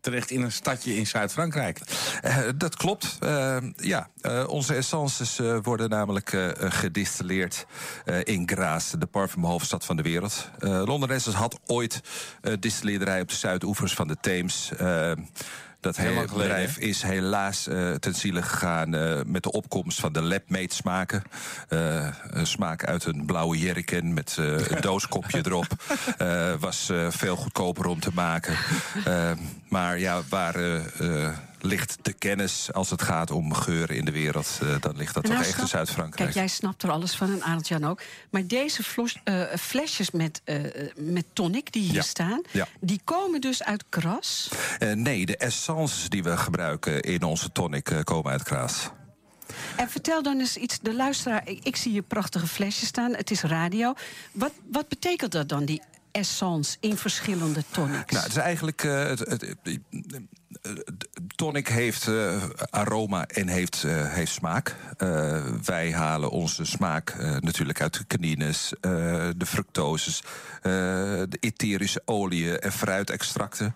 terecht 0.00 0.30
in 0.30 0.42
een 0.42 0.52
stadje 0.52 0.96
in 0.96 1.06
Zuid-Frankrijk. 1.06 1.80
Eh, 2.22 2.38
dat 2.56 2.76
klopt. 2.76 3.16
Eh, 3.20 3.56
ja, 3.76 4.08
eh, 4.20 4.44
onze 4.48 4.74
essences 4.74 5.40
worden 5.62 5.90
namelijk 5.90 6.54
gedistilleerd 6.58 7.66
in 8.24 8.48
Grasse, 8.48 8.98
de 8.98 9.06
parfumhoofdstad 9.06 9.84
van 9.84 9.96
de 9.96 10.02
wereld. 10.02 10.50
Essence 11.08 11.38
had 11.38 11.58
ooit 11.66 12.00
distilleerderij 12.58 13.20
op 13.20 13.28
de 13.28 13.34
zuidoevers 13.34 13.94
van 13.94 14.08
de 14.08 14.16
Theems. 14.20 14.70
Eh, 15.82 15.92
dat 15.92 15.96
hele 15.96 16.24
bedrijf 16.26 16.78
is 16.78 17.02
helaas 17.02 17.68
uh, 17.68 17.94
ten 17.94 18.14
ziele 18.14 18.42
gegaan 18.42 18.94
uh, 18.94 19.20
met 19.26 19.42
de 19.42 19.52
opkomst 19.52 20.00
van 20.00 20.12
de 20.12 20.22
labmate 20.22 20.74
smaken. 20.74 21.22
Uh, 21.68 22.06
een 22.30 22.46
smaak 22.46 22.84
uit 22.84 23.04
een 23.04 23.26
blauwe 23.26 23.58
jerrycan 23.58 24.14
met 24.14 24.36
een 24.70 24.80
dooskopje 24.80 25.42
erop. 25.46 25.66
was 26.60 26.90
veel 27.08 27.36
goedkoper 27.36 27.86
om 27.86 28.00
te 28.00 28.10
maken. 28.14 28.56
maar 29.68 29.98
ja, 29.98 30.20
waar 30.28 30.54
ligt 31.64 31.98
de 32.02 32.12
kennis 32.12 32.72
als 32.72 32.90
het 32.90 33.02
gaat 33.02 33.30
om 33.30 33.54
geuren 33.54 33.96
in 33.96 34.04
de 34.04 34.10
wereld, 34.10 34.58
uh, 34.62 34.80
dan 34.80 34.96
ligt 34.96 35.14
dat 35.14 35.22
nou, 35.22 35.36
toch 35.36 35.46
echt 35.46 35.58
in 35.58 35.66
Zuid-Frankrijk. 35.66 36.32
Kijk, 36.32 36.34
jij 36.34 36.48
snapt 36.48 36.82
er 36.82 36.90
alles 36.90 37.14
van 37.14 37.32
en 37.32 37.42
Arend 37.42 37.68
Jan 37.68 37.84
ook. 37.84 38.00
Maar 38.30 38.46
deze 38.46 38.82
flos, 38.82 39.20
uh, 39.24 39.42
flesjes 39.58 40.10
met, 40.10 40.42
uh, 40.44 40.56
met 40.96 41.24
tonic 41.32 41.72
die 41.72 41.82
hier 41.82 41.94
ja. 41.94 42.02
staan, 42.02 42.42
ja. 42.50 42.68
die 42.80 43.00
komen 43.04 43.40
dus 43.40 43.62
uit 43.62 43.84
Kras? 43.88 44.48
nee, 44.94 45.26
de 45.26 45.36
essences 45.36 46.08
die 46.08 46.22
we 46.22 46.36
gebruiken 46.36 47.00
in 47.00 47.22
onze 47.22 47.52
tonic 47.52 48.00
komen 48.04 48.32
uit 48.32 48.42
Kras. 48.42 48.90
En 49.76 49.90
vertel 49.90 50.22
dan 50.22 50.38
eens 50.38 50.56
iets, 50.56 50.78
de 50.80 50.94
luisteraar, 50.94 51.48
ik, 51.48 51.64
ik 51.64 51.76
zie 51.76 51.92
hier 51.92 52.02
prachtige 52.02 52.46
flesjes 52.46 52.88
staan, 52.88 53.14
het 53.14 53.30
is 53.30 53.42
radio. 53.42 53.94
Wat, 54.32 54.52
wat 54.70 54.88
betekent 54.88 55.32
dat 55.32 55.48
dan, 55.48 55.64
die 55.64 55.82
essence 56.12 56.76
in 56.80 56.96
verschillende 56.96 57.64
tonics? 57.70 58.12
Nou, 58.12 58.22
het 58.22 58.32
is 58.32 58.38
eigenlijk. 58.38 58.82
Uh, 58.82 59.08
het, 59.08 59.56
tonic 61.36 61.68
heeft 61.68 62.06
uh, 62.06 62.42
aroma 62.70 63.26
en 63.26 63.48
heeft, 63.48 63.82
uh, 63.86 64.12
heeft 64.12 64.32
smaak. 64.32 64.76
Wij 65.64 65.92
halen 65.92 66.30
onze 66.30 66.64
smaak 66.64 67.16
natuurlijk 67.40 67.80
uit 67.80 67.98
de 67.98 68.06
canines, 68.06 68.72
de 69.36 69.46
fructoses, 69.46 70.22
de 70.62 71.36
etherische 71.40 72.02
oliën 72.04 72.58
en 72.58 72.72
fruitextracten. 72.72 73.74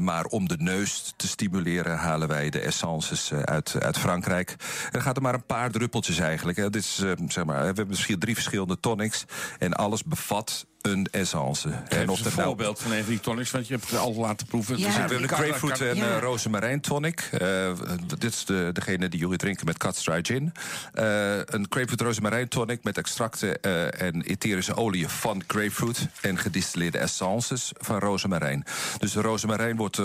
maar 0.00 0.24
om 0.24 0.48
de 0.48 0.56
neus 0.58 1.12
te 1.16 1.28
stimuleren 1.28 1.96
halen 1.96 2.28
wij 2.28 2.50
de 2.50 2.60
essences 2.60 3.32
uit, 3.32 3.76
uit 3.80 3.98
Frankrijk. 3.98 4.56
Dan 4.90 5.02
gaat 5.02 5.16
er 5.16 5.22
maar 5.22 5.34
een 5.34 5.46
paar 5.46 5.70
druppeltjes 5.70 6.18
eigenlijk. 6.18 6.56
Dit 6.56 6.76
is, 6.76 6.94
zeg 7.28 7.44
maar, 7.44 7.58
we 7.58 7.64
hebben 7.64 7.88
misschien 7.88 8.18
drie 8.18 8.34
verschillende 8.34 8.80
tonics. 8.80 9.24
En 9.58 9.72
alles 9.72 10.04
bevat 10.04 10.66
een 10.84 11.08
essence. 11.10 11.68
Geef 11.68 11.98
en 11.98 12.08
of 12.08 12.18
een 12.18 12.24
nou- 12.24 12.46
voorbeeld 12.46 12.80
van 12.80 12.92
een 12.92 13.02
van 13.02 13.10
die 13.10 13.20
tonics, 13.20 13.50
want 13.50 13.66
je 13.66 13.74
hebt 13.74 13.90
het 13.90 13.98
al 13.98 14.14
laten 14.14 14.46
proeven. 14.46 14.78
Ja. 14.78 14.84
Dus 14.84 14.94
we 14.94 15.00
hebben 15.00 15.22
de 15.22 15.28
grapefruit 15.28 15.80
en 15.80 15.96
ja. 15.96 16.18
rozemarijn 16.18 16.80
tonic. 16.80 17.30
Uh, 17.42 17.72
dit 18.06 18.32
is 18.32 18.44
de, 18.44 18.70
degene 18.72 19.08
die 19.08 19.20
jullie 19.20 19.36
drinken 19.36 19.66
met 19.66 19.78
Cut 19.78 20.04
Dry 20.04 20.18
Gin. 20.22 20.52
Uh, 20.94 21.36
een 21.36 21.66
grapefruit 21.68 22.00
rozemarijn 22.00 22.48
tonic 22.48 22.82
met 22.82 22.98
extracten 22.98 23.58
uh, 23.62 24.00
en 24.00 24.22
etherische 24.22 24.76
olie 24.76 25.08
van 25.08 25.42
grapefruit... 25.46 26.08
en 26.20 26.38
gedistilleerde 26.38 26.98
essences 26.98 27.72
van 27.78 27.98
rozemarijn. 27.98 28.64
Dus 28.98 29.12
de 29.12 29.20
rozemarijn 29.20 29.76
wordt 29.76 30.00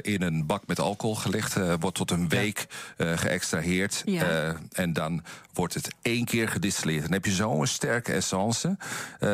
in 0.00 0.22
een 0.22 0.46
bak 0.46 0.66
met 0.66 0.80
alcohol 0.80 1.16
gelegd... 1.16 1.56
wordt 1.80 1.96
tot 1.96 2.10
een 2.10 2.28
week 2.28 2.66
geëxtraheerd. 2.96 4.02
Ja. 4.04 4.56
en 4.72 4.92
dan 4.92 5.22
wordt 5.52 5.74
het 5.74 5.94
één 6.02 6.24
keer 6.24 6.48
gedistilleerd. 6.48 7.02
Dan 7.02 7.12
heb 7.12 7.24
je 7.24 7.30
zo'n 7.30 7.66
sterke 7.66 8.12
essence 8.12 8.76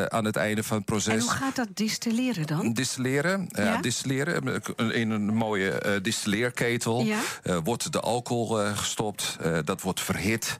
aan 0.08 0.24
het 0.24 0.36
einde 0.36 0.62
van 0.62 0.76
het 0.76 0.86
proces. 0.90 1.14
En 1.14 1.20
hoe 1.20 1.30
gaat 1.30 1.56
dat 1.56 1.68
distilleren 1.74 2.46
dan? 2.46 2.72
Distilleren, 2.72 3.46
ja? 3.48 3.80
distilleren 3.80 4.62
in 4.92 5.10
een 5.10 5.34
mooie 5.34 5.82
uh, 5.86 5.92
distilleerketel. 6.02 7.02
Ja? 7.02 7.20
Uh, 7.44 7.58
wordt 7.64 7.92
de 7.92 8.00
alcohol 8.00 8.60
uh, 8.60 8.78
gestopt, 8.78 9.38
dat 9.64 9.80
wordt 9.80 10.00
verhit. 10.00 10.58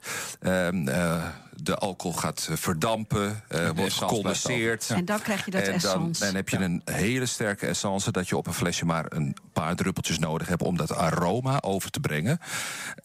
De 1.63 1.75
alcohol 1.75 2.17
gaat 2.17 2.47
eh, 2.49 2.55
verdampen, 2.55 3.43
uh, 3.49 3.69
wordt 3.75 3.93
gecondenseerd. 3.93 4.89
En 4.89 5.05
dan 5.05 5.21
krijg 5.21 5.45
je 5.45 5.51
dat 5.51 5.61
en 5.61 5.79
dan, 5.79 6.13
dan 6.19 6.35
heb 6.35 6.49
je 6.49 6.57
een 6.57 6.81
hele 6.85 7.25
sterke 7.25 7.67
essence... 7.67 8.11
dat 8.11 8.29
je 8.29 8.37
op 8.37 8.47
een 8.47 8.53
flesje 8.53 8.85
maar 8.85 9.05
een 9.09 9.35
paar 9.53 9.75
druppeltjes 9.75 10.19
nodig 10.19 10.47
hebt... 10.47 10.61
om 10.61 10.77
dat 10.77 10.95
aroma 10.95 11.61
over 11.61 11.91
te 11.91 11.99
brengen. 11.99 12.39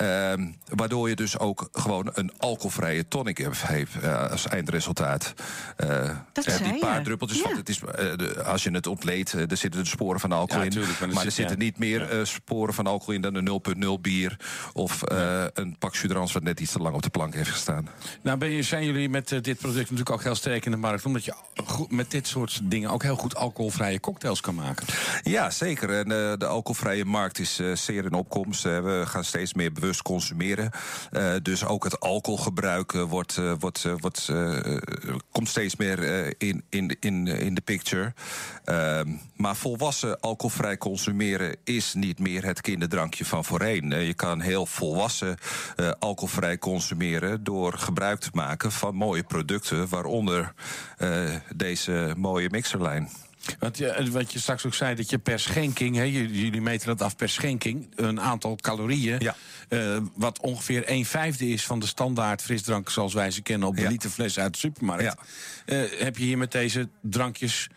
Uh, 0.02 0.32
waardoor 0.64 1.08
je 1.08 1.16
dus 1.16 1.38
ook 1.38 1.68
gewoon 1.72 2.10
een 2.14 2.32
alcoholvrije 2.38 3.08
tonic 3.08 3.38
heeft 3.38 3.94
uh, 4.02 4.30
als 4.30 4.48
eindresultaat. 4.48 5.34
Uh, 5.76 6.10
dat 6.32 6.44
die 6.44 6.78
paar 6.78 7.02
druppeltjes, 7.02 7.38
ja. 7.38 7.56
het 7.56 7.68
is, 7.68 7.78
de, 7.78 8.42
als 8.44 8.62
je 8.62 8.70
het 8.70 8.86
ontleedt... 8.86 9.32
er 9.32 9.56
zitten 9.56 9.82
de 9.82 9.88
sporen 9.88 10.20
van 10.20 10.32
alcohol 10.32 10.64
in. 10.64 10.72
maar, 11.00 11.08
maar 11.08 11.24
er 11.24 11.30
zitten 11.30 11.58
niet 11.58 11.78
meer 11.78 12.20
sporen 12.22 12.74
van 12.74 12.86
alcohol 12.86 13.14
in 13.14 13.20
dan 13.20 13.34
een 13.34 13.62
0,0 13.96 14.00
bier... 14.00 14.36
of 14.72 15.02
een 15.52 15.76
pak 15.78 15.94
sudrans 15.94 16.32
wat 16.32 16.42
net 16.42 16.60
iets 16.60 16.72
te 16.72 16.78
lang 16.78 16.94
op 16.94 17.02
de 17.02 17.10
plank 17.10 17.34
heeft 17.34 17.50
gestaan. 17.50 17.88
Nou, 18.22 18.38
zijn 18.60 18.84
jullie 18.84 19.08
met 19.08 19.30
uh, 19.30 19.40
dit 19.42 19.58
product 19.58 19.90
natuurlijk 19.90 20.10
ook 20.10 20.22
heel 20.22 20.34
sterk 20.34 20.64
in 20.64 20.70
de 20.70 20.76
markt... 20.76 21.06
omdat 21.06 21.24
je 21.24 21.34
met 21.88 22.10
dit 22.10 22.26
soort 22.26 22.60
dingen 22.62 22.90
ook 22.90 23.02
heel 23.02 23.16
goed 23.16 23.36
alcoholvrije 23.36 24.00
cocktails 24.00 24.40
kan 24.40 24.54
maken? 24.54 24.86
Ja, 25.22 25.50
zeker. 25.50 25.90
En 25.90 26.10
uh, 26.10 26.32
de 26.38 26.46
alcoholvrije 26.46 27.04
markt 27.04 27.38
is 27.38 27.60
uh, 27.60 27.76
zeer 27.76 28.04
in 28.04 28.12
opkomst. 28.12 28.62
we 28.62 29.02
gaan 29.06 29.24
steeds 29.24 29.54
meer 29.54 29.72
bewust 29.72 30.02
consumeren. 30.02 30.70
dus 31.42 31.64
ook 31.64 31.84
het 31.84 32.00
alcoholgebruik 32.00 32.92
wordt, 32.92 33.40
wordt, 33.58 33.86
wordt, 33.98 34.32
komt 35.32 35.48
steeds 35.48 35.76
meer 35.76 36.24
in, 36.38 36.64
in, 36.68 36.96
in, 37.00 37.26
in 37.26 37.54
de 37.54 37.60
picture. 37.60 38.12
Ehm, 38.64 39.08
maar 39.36 39.56
volwassen 39.56 40.20
alcoholvrij 40.20 40.78
consumeren 40.78 41.56
is 41.64 41.94
niet 41.94 42.18
meer 42.18 42.44
het 42.44 42.60
kinderdrankje 42.60 43.24
van 43.24 43.44
voorheen. 43.44 43.90
je 43.90 44.14
kan 44.14 44.40
heel 44.40 44.66
volwassen 44.66 45.36
alcoholvrij 45.98 46.58
consumeren 46.58 47.44
door 47.44 47.72
gebruik 47.72 48.20
te 48.20 48.30
maken 48.36 48.72
van 48.72 48.94
mooie 48.94 49.22
producten, 49.22 49.88
waaronder 49.88 50.52
uh, 50.98 51.34
deze 51.54 52.14
mooie 52.16 52.48
mixerlijn. 52.50 53.08
Wat 53.58 53.78
je, 53.78 54.10
wat 54.10 54.32
je 54.32 54.38
straks 54.38 54.66
ook 54.66 54.74
zei, 54.74 54.94
dat 54.94 55.10
je 55.10 55.18
per 55.18 55.38
schenking, 55.38 55.96
hè, 55.96 56.02
jullie 56.02 56.60
meten 56.60 56.86
dat 56.86 57.02
af 57.02 57.16
per 57.16 57.28
schenking, 57.28 57.88
een 57.94 58.20
aantal 58.20 58.56
calorieën, 58.56 59.18
ja. 59.18 59.34
uh, 59.68 59.98
wat 60.14 60.40
ongeveer 60.40 60.84
1 60.84 61.04
vijfde 61.04 61.48
is 61.48 61.66
van 61.66 61.78
de 61.78 61.86
standaard 61.86 62.42
frisdrank 62.42 62.90
zoals 62.90 63.14
wij 63.14 63.30
ze 63.30 63.42
kennen 63.42 63.68
op 63.68 63.76
de 63.76 63.82
ja. 63.82 63.88
literfles 63.88 64.38
uit 64.38 64.52
de 64.52 64.58
supermarkt. 64.58 65.02
Ja. 65.04 65.16
Uh, 65.66 66.00
heb 66.00 66.16
je 66.16 66.24
hier 66.24 66.38
met 66.38 66.52
deze 66.52 66.88
drankjes 67.02 67.68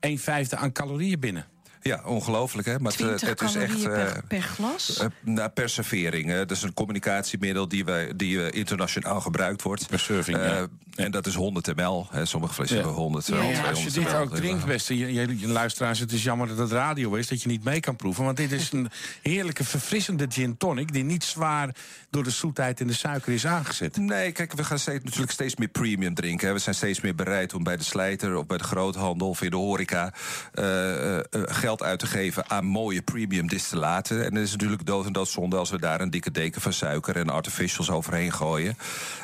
1 0.00 0.18
vijfde 0.18 0.56
aan 0.56 0.72
calorieën 0.72 1.20
binnen? 1.20 1.46
Ja, 1.86 2.02
ongelooflijk 2.04 2.68
hè. 2.68 2.78
Maar 2.78 2.92
het, 2.96 3.20
het 3.20 3.40
is 3.40 3.54
echt. 3.54 3.82
Per, 3.82 4.22
per 4.28 4.42
glas? 4.42 5.00
Uh, 5.02 5.06
nou, 5.20 5.48
per 5.48 5.68
servering. 5.68 6.28
Hè. 6.28 6.46
Dat 6.46 6.56
is 6.56 6.62
een 6.62 6.74
communicatiemiddel 6.74 7.68
die, 7.68 7.84
wij, 7.84 8.12
die 8.16 8.36
uh, 8.36 8.46
internationaal 8.50 9.20
gebruikt 9.20 9.62
wordt. 9.62 9.86
Per 9.86 9.98
serving. 9.98 10.38
Uh, 10.38 10.44
ja. 10.44 10.66
En 10.96 11.10
dat 11.10 11.26
is 11.26 11.34
100 11.34 11.76
ml. 11.76 12.06
Hè. 12.10 12.24
Sommige 12.24 12.54
flessen 12.54 12.76
hebben 12.76 12.94
100. 12.94 13.26
Ja, 13.26 13.42
ja. 13.42 13.68
Als 13.68 13.84
je 13.84 13.90
dit 13.90 14.14
ook 14.14 14.34
drinkt, 14.34 14.66
beste 14.66 14.98
je, 14.98 15.12
je, 15.12 15.38
je, 15.38 15.48
luisteraars, 15.48 15.98
het 15.98 16.12
is 16.12 16.22
jammer 16.22 16.48
dat 16.48 16.58
het 16.58 16.70
radio 16.70 17.14
is, 17.14 17.28
dat 17.28 17.42
je 17.42 17.48
niet 17.48 17.64
mee 17.64 17.80
kan 17.80 17.96
proeven. 17.96 18.24
Want 18.24 18.36
dit 18.36 18.52
is 18.52 18.72
een 18.72 18.90
heerlijke, 19.22 19.64
verfrissende 19.64 20.26
gin 20.28 20.56
tonic. 20.56 20.92
die 20.92 21.04
niet 21.04 21.24
zwaar 21.24 21.74
door 22.10 22.24
de 22.24 22.30
zoetheid 22.30 22.80
en 22.80 22.86
de 22.86 22.92
suiker 22.92 23.32
is 23.32 23.46
aangezet. 23.46 23.96
Nee, 23.96 24.32
kijk, 24.32 24.52
we 24.52 24.64
gaan 24.64 24.78
steeds, 24.78 25.04
natuurlijk 25.04 25.32
steeds 25.32 25.56
meer 25.56 25.68
premium 25.68 26.14
drinken. 26.14 26.46
Hè. 26.46 26.52
We 26.52 26.58
zijn 26.58 26.74
steeds 26.74 27.00
meer 27.00 27.14
bereid 27.14 27.54
om 27.54 27.62
bij 27.62 27.76
de 27.76 27.84
slijter 27.84 28.36
of 28.36 28.46
bij 28.46 28.58
de 28.58 28.64
groothandel 28.64 29.28
of 29.28 29.42
in 29.42 29.50
de 29.50 29.56
horeca 29.56 30.12
geld 31.32 31.75
uit 31.82 31.98
te 31.98 32.06
geven 32.06 32.50
aan 32.50 32.64
mooie 32.64 33.02
premium 33.02 33.48
distillaten. 33.48 34.24
En 34.24 34.34
het 34.34 34.44
is 34.44 34.50
natuurlijk 34.50 34.86
dood 34.86 35.06
en 35.06 35.12
doodzonde 35.12 35.56
als 35.56 35.70
we 35.70 35.78
daar 35.78 36.00
een 36.00 36.10
dikke 36.10 36.30
deken 36.30 36.60
van 36.60 36.72
suiker 36.72 37.16
en 37.16 37.28
artificials 37.28 37.90
overheen 37.90 38.32
gooien. 38.32 38.76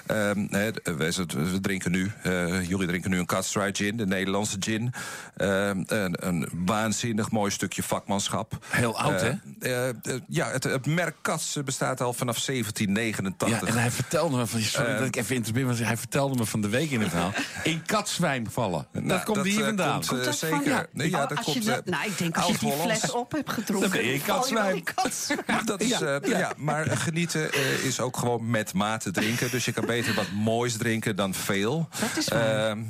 Um, 0.06 0.48
we, 0.48 1.58
drinken 1.60 1.90
nu, 1.90 2.12
uh, 2.26 2.68
jullie 2.68 2.86
drinken 2.86 3.10
nu 3.10 3.18
een 3.18 3.26
Castry 3.26 3.70
gin, 3.72 3.96
de 3.96 4.06
Nederlandse 4.06 4.56
gin. 4.60 4.92
Um, 5.36 5.84
een, 5.86 6.26
een, 6.26 6.48
waanzinnig 6.52 7.30
mooi 7.30 7.50
stukje 7.50 7.82
vakmanschap. 7.82 8.58
Heel 8.68 8.98
oud, 8.98 9.20
hè? 9.20 9.32
Uh, 9.60 9.88
uh, 10.02 10.20
ja, 10.28 10.50
het, 10.50 10.64
het, 10.64 10.86
merk 10.86 11.16
Kats 11.22 11.58
bestaat 11.64 12.00
al 12.00 12.12
vanaf 12.12 12.44
1789. 12.44 13.60
Ja, 13.60 13.74
en 13.74 13.80
hij 13.80 13.90
vertelde 13.90 14.36
me, 14.36 14.46
van, 14.46 14.60
sorry 14.60 14.96
dat 14.96 15.06
ik 15.06 15.16
even 15.16 15.36
interbeer, 15.36 15.66
maar 15.66 15.76
hij 15.76 15.96
vertelde 15.96 16.38
me 16.38 16.46
van 16.46 16.60
de 16.60 16.68
week 16.68 16.90
in 16.90 17.00
het 17.00 17.10
verhaal. 17.10 17.32
in 17.62 17.82
katzwijn 17.86 18.50
vallen. 18.50 18.86
Nou, 18.92 19.06
dat 19.06 19.22
komt 19.22 19.44
hier 19.44 19.64
vandaan. 19.64 19.92
Komt, 19.92 20.06
komt 20.06 20.24
dat 20.24 20.36
zeker. 20.36 20.56
Van, 20.56 20.66
ja, 20.66 20.86
nee, 20.92 21.10
ja, 21.10 21.26
dat 21.26 21.42
komt. 21.42 21.66
Dat, 21.66 21.84
nou, 21.84 22.06
ik 22.06 22.18
denk 22.18 22.36
als 22.42 22.60
je 22.60 22.66
die 22.66 22.72
fles 22.72 23.10
op 23.10 23.32
hebt 23.32 23.50
gedronken. 23.50 23.90
Dan 23.90 24.00
ben 24.00 24.08
je 24.08 24.20
dat 25.64 25.80
is, 25.80 25.88
ja, 25.88 26.20
ja. 26.22 26.38
ja, 26.38 26.52
maar 26.56 26.96
genieten 26.96 27.50
is 27.84 28.00
ook 28.00 28.16
gewoon 28.16 28.50
met 28.50 28.74
mate 28.74 29.10
drinken. 29.10 29.50
Dus 29.50 29.64
je 29.64 29.72
kan 29.72 29.86
beter 29.86 30.14
wat 30.14 30.30
moois 30.34 30.76
drinken 30.76 31.16
dan 31.16 31.34
veel. 31.34 31.88
Dat 32.00 32.16
is 32.16 32.28
waar. 32.28 32.76
Uh, 32.76 32.82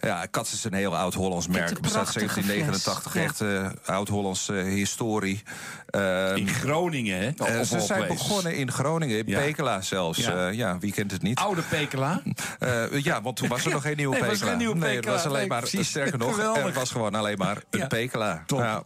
ja, 0.00 0.26
Kats 0.26 0.52
is 0.52 0.64
een 0.64 0.74
heel 0.74 0.96
oud-Hollands 0.96 1.46
merk. 1.46 1.80
Bestaat 1.80 2.12
1789, 2.14 3.12
fles. 3.12 3.24
echt 3.24 3.40
uh, 3.40 3.68
oud-Hollands 3.84 4.48
uh, 4.48 4.62
historie. 4.62 5.42
Uh, 5.90 6.36
in 6.36 6.48
Groningen, 6.48 7.18
hè? 7.18 7.58
Uh, 7.58 7.64
ze 7.64 7.80
zijn 7.80 8.06
begonnen 8.06 8.54
in 8.56 8.72
Groningen, 8.72 9.18
in 9.18 9.24
ja. 9.26 9.40
Pekela 9.40 9.80
zelfs. 9.80 10.18
Ja. 10.18 10.48
ja. 10.48 10.78
wie 10.78 10.92
kent 10.92 11.10
het 11.10 11.22
niet? 11.22 11.38
Oude 11.38 11.62
Pekela? 11.62 12.22
ja, 13.02 13.22
want 13.22 13.36
toen 13.36 13.48
was 13.48 13.64
er 13.64 13.70
nog 13.78 13.82
geen 13.82 13.96
nieuwe 13.96 14.14
nee, 14.14 14.22
Pekela. 14.22 14.40
Was 14.40 14.48
geen 14.48 14.58
nieuwe 14.58 14.74
Pekela. 14.74 14.92
Nee, 14.92 15.00
het 15.00 15.10
was 15.10 15.24
alleen 15.24 15.48
maar, 15.48 15.66
sterker 15.66 16.18
nog, 16.18 16.38
er 16.38 16.72
was 16.72 16.90
gewoon 16.90 17.14
alleen 17.14 17.38
maar 17.38 17.62
een 17.70 17.88
Pekela. 17.88 18.42
Top. 18.46 18.84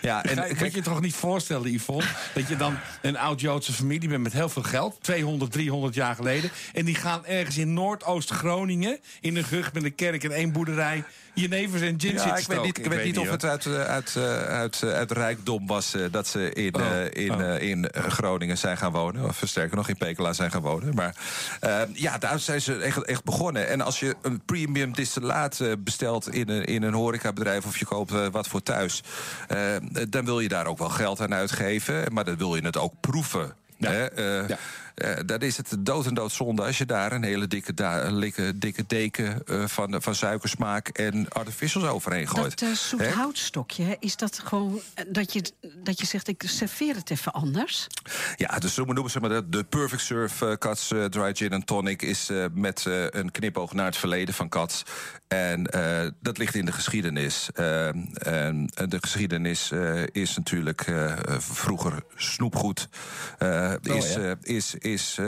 Ja, 0.00 0.24
en 0.24 0.34
kijk, 0.34 0.56
kijk, 0.56 0.74
je 0.74 0.82
toch 0.82 1.00
niet 1.00 1.14
voorstellen, 1.14 1.72
Yvonne, 1.72 2.04
dat 2.34 2.48
je 2.48 2.56
dan 2.56 2.76
een 3.00 3.16
oud-Joodse 3.16 3.72
familie 3.72 4.08
bent 4.08 4.22
met 4.22 4.32
heel 4.32 4.48
veel 4.48 4.62
geld, 4.62 4.98
200, 5.00 5.52
300 5.52 5.94
jaar 5.94 6.14
geleden, 6.14 6.50
en 6.72 6.84
die 6.84 6.94
gaan 6.94 7.26
ergens 7.26 7.58
in 7.58 7.72
Noordoost-Groningen, 7.72 8.98
in 9.20 9.36
een 9.36 9.44
gug 9.44 9.72
met 9.72 9.84
een 9.84 9.94
kerk 9.94 10.24
en 10.24 10.32
één 10.32 10.52
boerderij, 10.52 11.04
Jenevers 11.34 11.82
en 11.82 12.00
gin 12.00 12.14
ja, 12.14 12.36
ik 12.36 12.46
weet 12.46 12.62
niet, 12.62 12.78
ik, 12.78 12.84
ik 12.84 12.90
weet 12.90 13.04
niet 13.04 13.18
of 13.18 13.30
het 13.30 13.44
uit, 13.44 13.66
uit, 13.66 14.16
uit, 14.48 14.82
uit 14.82 15.10
rijkdom 15.10 15.66
was 15.66 15.96
dat 16.10 16.26
ze 16.26 16.52
in, 16.52 16.74
oh. 16.74 16.82
uh, 16.82 17.24
in, 17.24 17.32
oh. 17.32 17.40
uh, 17.40 17.62
in 17.62 17.88
Groningen 17.92 18.58
zijn 18.58 18.76
gaan 18.76 18.92
wonen. 18.92 19.24
Of 19.24 19.42
sterker 19.44 19.76
nog, 19.76 19.88
in 19.88 19.96
Pekela 19.96 20.32
zijn 20.32 20.50
gaan 20.50 20.62
wonen. 20.62 20.94
Maar 20.94 21.14
ja, 21.92 22.18
daar 22.18 22.38
zijn 22.38 22.60
ze 22.60 22.76
echt, 22.76 23.04
echt 23.04 23.24
begonnen. 23.24 23.68
En 23.68 23.80
als 23.80 24.00
je 24.00 24.16
een 24.22 24.40
premium 24.44 24.92
distillaat 24.92 25.60
bestelt 25.78 26.34
in 26.34 26.48
een, 26.48 26.64
in 26.64 26.82
een 26.82 26.92
horecabedrijf... 26.94 27.64
of 27.66 27.78
je 27.78 27.84
koopt 27.84 28.30
wat 28.30 28.48
voor 28.48 28.62
thuis... 28.62 29.02
dan 30.08 30.24
wil 30.24 30.40
je 30.40 30.48
daar 30.48 30.66
ook 30.66 30.78
wel 30.78 30.88
geld 30.88 31.20
aan 31.20 31.34
uitgeven. 31.34 32.12
Maar 32.12 32.24
dan 32.24 32.36
wil 32.36 32.54
je 32.56 32.64
het 32.64 32.78
ook 32.78 32.94
proeven. 33.00 33.54
Ja. 33.76 33.90
Hè? 33.90 34.18
Uh, 34.42 34.48
ja. 34.48 34.58
Uh, 34.94 35.16
dan 35.26 35.40
is 35.40 35.56
het 35.56 35.76
dood 35.78 36.06
en 36.06 36.14
dood 36.14 36.32
zonde 36.32 36.62
als 36.62 36.78
je 36.78 36.86
daar 36.86 37.12
een 37.12 37.22
hele 37.22 37.46
dikke, 37.46 37.74
dikke, 38.18 38.58
dikke 38.58 38.84
deken 38.86 39.42
uh, 39.46 39.66
van, 39.66 40.02
van 40.02 40.14
suikersmaak 40.14 40.88
en 40.88 41.28
artificials 41.28 41.86
overheen 41.86 42.28
gooit. 42.28 42.60
Dat 42.60 42.68
uh, 42.68 42.74
zoethoutstokje, 42.74 43.96
is 44.00 44.16
dat 44.16 44.38
gewoon 44.44 44.80
dat 45.08 45.32
je, 45.32 45.44
dat 45.82 46.00
je 46.00 46.06
zegt, 46.06 46.28
ik 46.28 46.42
serveer 46.46 46.94
het 46.94 47.10
even 47.10 47.32
anders? 47.32 47.86
Ja, 48.36 48.58
dus 48.58 48.74
zo 48.74 48.84
noemen 48.84 49.10
ze 49.10 49.20
maar 49.20 49.30
de, 49.30 49.48
de 49.48 49.64
Perfect 49.64 50.02
Surf 50.02 50.42
Cats 50.58 50.92
Dry 51.10 51.34
Gin 51.34 51.52
and 51.52 51.66
Tonic 51.66 52.02
is 52.02 52.30
met 52.52 52.84
een 53.10 53.30
knipoog 53.30 53.72
naar 53.72 53.86
het 53.86 53.96
verleden 53.96 54.34
van 54.34 54.48
Cats. 54.48 54.82
En 55.28 55.62
dat 56.20 56.38
ligt 56.38 56.54
in 56.54 56.64
de 56.64 56.72
geschiedenis. 56.72 57.48
en 57.52 58.70
de 58.74 58.98
geschiedenis 59.00 59.72
is 60.12 60.36
natuurlijk 60.36 60.92
vroeger 61.38 62.02
snoepgoed. 62.16 62.88
Oh, 63.38 63.72
is, 63.82 64.14
ja. 64.14 64.34
is, 64.42 64.74
is, 64.84 65.18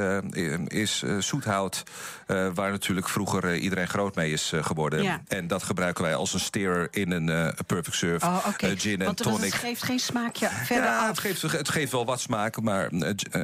is 0.67 1.03
zoethout, 1.19 1.83
waar 2.27 2.71
natuurlijk 2.71 3.09
vroeger 3.09 3.57
iedereen 3.57 3.89
groot 3.89 4.15
mee 4.15 4.33
is 4.33 4.53
geworden. 4.61 5.03
Ja. 5.03 5.21
En 5.29 5.47
dat 5.47 5.63
gebruiken 5.63 6.05
wij 6.05 6.15
als 6.15 6.35
een 6.35 6.41
steer 6.41 6.89
in 6.91 7.11
een 7.11 7.55
Perfect 7.67 7.97
Surf 7.97 8.23
oh, 8.23 8.47
okay. 8.49 8.77
gin 8.77 9.03
en 9.03 9.15
tonic. 9.15 9.25
Want 9.33 9.45
het 9.45 9.55
geeft 9.55 9.83
geen 9.83 9.99
smaakje 9.99 10.49
verder 10.65 10.85
ja, 10.85 11.01
af. 11.03 11.09
Het 11.09 11.19
geeft, 11.19 11.43
het 11.43 11.69
geeft 11.69 11.93
wel 11.93 12.05
wat 12.05 12.21
smaak, 12.21 12.61
maar 12.61 12.93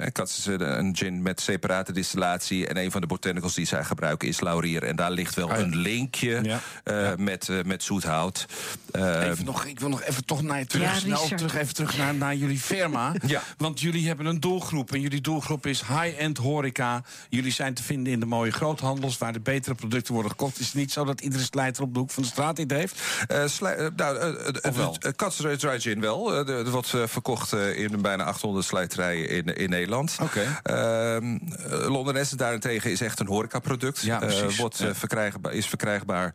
ik 0.07 0.17
had 0.17 0.47
een 0.47 0.97
gin 0.97 1.23
met 1.23 1.41
separate 1.41 1.93
distillatie. 1.93 2.67
En 2.67 2.77
een 2.77 2.91
van 2.91 3.01
de 3.01 3.07
botanicals 3.07 3.55
die 3.55 3.67
zij 3.67 3.85
gebruiken 3.85 4.29
is 4.29 4.41
laurier. 4.41 4.83
En 4.85 4.97
daar 4.97 5.11
ligt 5.11 5.35
wel 5.35 5.51
Ah, 5.51 5.57
ja. 5.59 5.63
een 5.63 5.77
linkje 5.77 6.41
Ja. 6.43 6.61
uh, 6.85 7.03
Ja. 7.03 7.15
met, 7.19 7.49
uh, 7.49 7.63
met 7.65 7.83
zoethout. 7.83 8.47
Uh, 8.93 9.27
Even 9.27 9.45
nog, 9.45 9.65
ik 9.65 9.81
wil 9.81 9.89
nog 9.89 10.03
even 10.03 10.25
toch 10.25 10.43
naar, 10.43 10.67
terug, 10.67 10.93
Ja, 10.93 10.99
snel 10.99 11.29
terug, 11.29 11.57
even 11.57 11.75
terug 11.75 11.97
naar, 11.97 12.15
naar 12.15 12.35
jullie 12.35 12.59
firma. 12.59 13.13
Ja. 13.27 13.43
Want 13.57 13.81
jullie 13.81 14.07
hebben 14.07 14.27
een 14.27 14.41
doelgroep. 14.41 14.93
En 14.93 15.01
jullie 15.01 15.21
doelgroep 15.21 15.67
is 15.67 15.81
high-end 16.03 16.39
horeca. 16.39 17.03
Jullie 17.29 17.53
zijn 17.53 17.75
te 17.75 17.83
vinden 17.83 18.13
in 18.13 18.21
de 18.21 18.27
mooie 18.27 18.51
groothandels... 18.51 19.19
waar 19.19 19.33
de 19.33 19.41
betere 19.41 19.75
producten 19.75 20.13
worden 20.15 20.31
gekocht. 20.31 20.59
Is 20.61 20.67
het 20.67 20.75
niet 20.75 20.93
zo 20.93 21.05
dat 21.05 21.21
iedere 21.21 21.43
slijter 21.43 21.83
op 21.83 21.93
de 21.95 21.99
hoek 21.99 22.11
van 22.11 22.23
de 22.23 22.29
straat 22.29 22.57
dit 22.57 22.71
heeft? 22.71 23.01
Uh, 23.31 23.45
uh, 23.61 23.87
nou, 23.97 24.19
uh, 24.19 25.73
uh, 25.73 25.81
Gin 25.81 26.01
wel. 26.01 26.49
Uh, 26.49 26.49
Er 26.49 26.71
wordt 26.71 26.89
verkocht 26.89 27.53
in 27.53 28.03
bijna 28.03 28.25
800 28.25 28.67
slijterijen 28.67 29.29
in, 29.29 29.45
in 29.45 29.71
Nederland. 29.71 30.17
Oké. 30.23 30.61
Ehm, 30.63 31.39
Londenesse 31.69 32.37
daarentegen 32.37 32.91
is 32.91 33.01
echt 33.01 33.21
een 33.21 33.27
horecaproduct. 33.27 34.01
Ja, 34.01 34.19
precies. 34.19 34.57
wordt, 34.57 34.79
Ja. 34.79 34.95
verkrijgbaar, 34.95 35.53
is 35.53 35.67
verkrijgbaar 35.67 36.35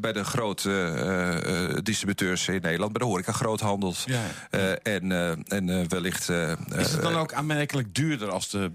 bij 0.00 0.12
de 0.12 0.24
grote 0.24 1.80
distributeurs 1.82 2.48
in 2.48 2.60
Nederland. 2.60 2.92
Bij 2.92 3.06
de 3.06 3.12
horeca-groothandels. 3.12 4.04
Ja. 4.06 4.20
Uh, 4.50 4.70
en 4.82 5.12
en 5.48 5.88
wellicht... 5.88 6.28
Is 6.28 6.92
het 6.92 7.02
dan 7.02 7.16
ook 7.16 7.32
aanmerkelijk 7.32 7.94
duurder 7.94 8.30
als 8.30 8.48
de, 8.50 8.72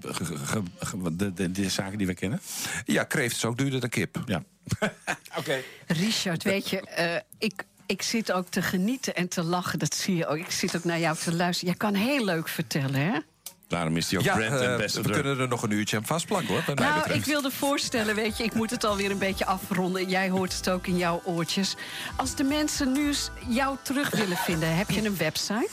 de, 1.11 1.33
de, 1.33 1.51
de 1.51 1.69
zaken 1.69 1.97
die 1.97 2.07
we 2.07 2.13
kennen? 2.13 2.41
Ja, 2.85 3.03
kreeft 3.03 3.35
is 3.35 3.45
ook 3.45 3.57
duurder 3.57 3.79
dan 3.79 3.89
kip. 3.89 4.23
Ja. 4.25 4.43
Oké. 5.39 5.61
Richard, 5.87 6.43
weet 6.43 6.69
je, 6.69 6.81
eh, 6.81 7.21
ik, 7.37 7.63
ik 7.85 8.01
zit 8.01 8.31
ook 8.31 8.47
te 8.47 8.61
genieten 8.61 9.15
en 9.15 9.27
te 9.27 9.43
lachen. 9.43 9.79
Dat 9.79 9.95
zie 9.95 10.15
je 10.15 10.27
ook. 10.27 10.37
Ik 10.37 10.51
zit 10.51 10.75
ook 10.75 10.83
naar 10.83 10.99
jou 10.99 11.17
te 11.17 11.35
luisteren. 11.35 11.69
Jij 11.69 11.89
kan 11.89 11.93
heel 11.93 12.25
leuk 12.25 12.47
vertellen, 12.47 13.01
hè? 13.01 13.19
Daarom 13.67 13.97
is 13.97 14.07
die 14.07 14.17
ook 14.19 14.23
Ja, 14.23 14.35
brand 14.35 14.61
uh, 14.61 14.71
ambassador. 14.71 15.07
we 15.11 15.21
kunnen 15.21 15.39
er 15.39 15.47
nog 15.47 15.63
een 15.63 15.71
uurtje 15.71 15.97
aan 15.97 16.05
vastplakken, 16.05 16.47
hoor. 16.47 16.75
Nou, 16.75 17.11
ik 17.11 17.25
wilde 17.25 17.51
voorstellen, 17.51 18.15
weet 18.15 18.37
je, 18.37 18.43
ik 18.43 18.53
moet 18.53 18.69
het 18.69 18.83
alweer 18.83 19.11
een 19.11 19.17
beetje 19.17 19.45
afronden. 19.45 20.09
Jij 20.09 20.29
hoort 20.29 20.53
het 20.57 20.69
ook 20.69 20.87
in 20.87 20.97
jouw 20.97 21.21
oortjes. 21.23 21.75
Als 22.15 22.35
de 22.35 22.43
mensen 22.43 22.91
nu 22.91 23.07
eens 23.07 23.29
jou 23.47 23.77
terug 23.81 24.09
willen 24.09 24.37
vinden, 24.37 24.75
heb 24.77 24.89
je 24.89 25.05
een 25.05 25.17
website? 25.17 25.69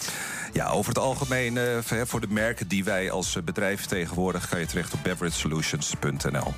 Ja, 0.52 0.68
over 0.68 0.88
het 0.88 0.98
algemeen, 0.98 1.56
eh, 1.58 1.64
voor- 1.82 2.06
voor 2.06 2.20
de 2.20 2.26
merken 2.28 2.68
die 2.68 2.84
wij 2.84 3.10
als 3.10 3.36
eh, 3.36 3.42
bedrijf 3.42 3.78
vertegenwoordigen... 3.80 4.48
ga 4.48 4.56
je 4.56 4.66
terecht 4.66 4.92
op 4.92 4.98
beveragesolutions.nl. 5.02 6.54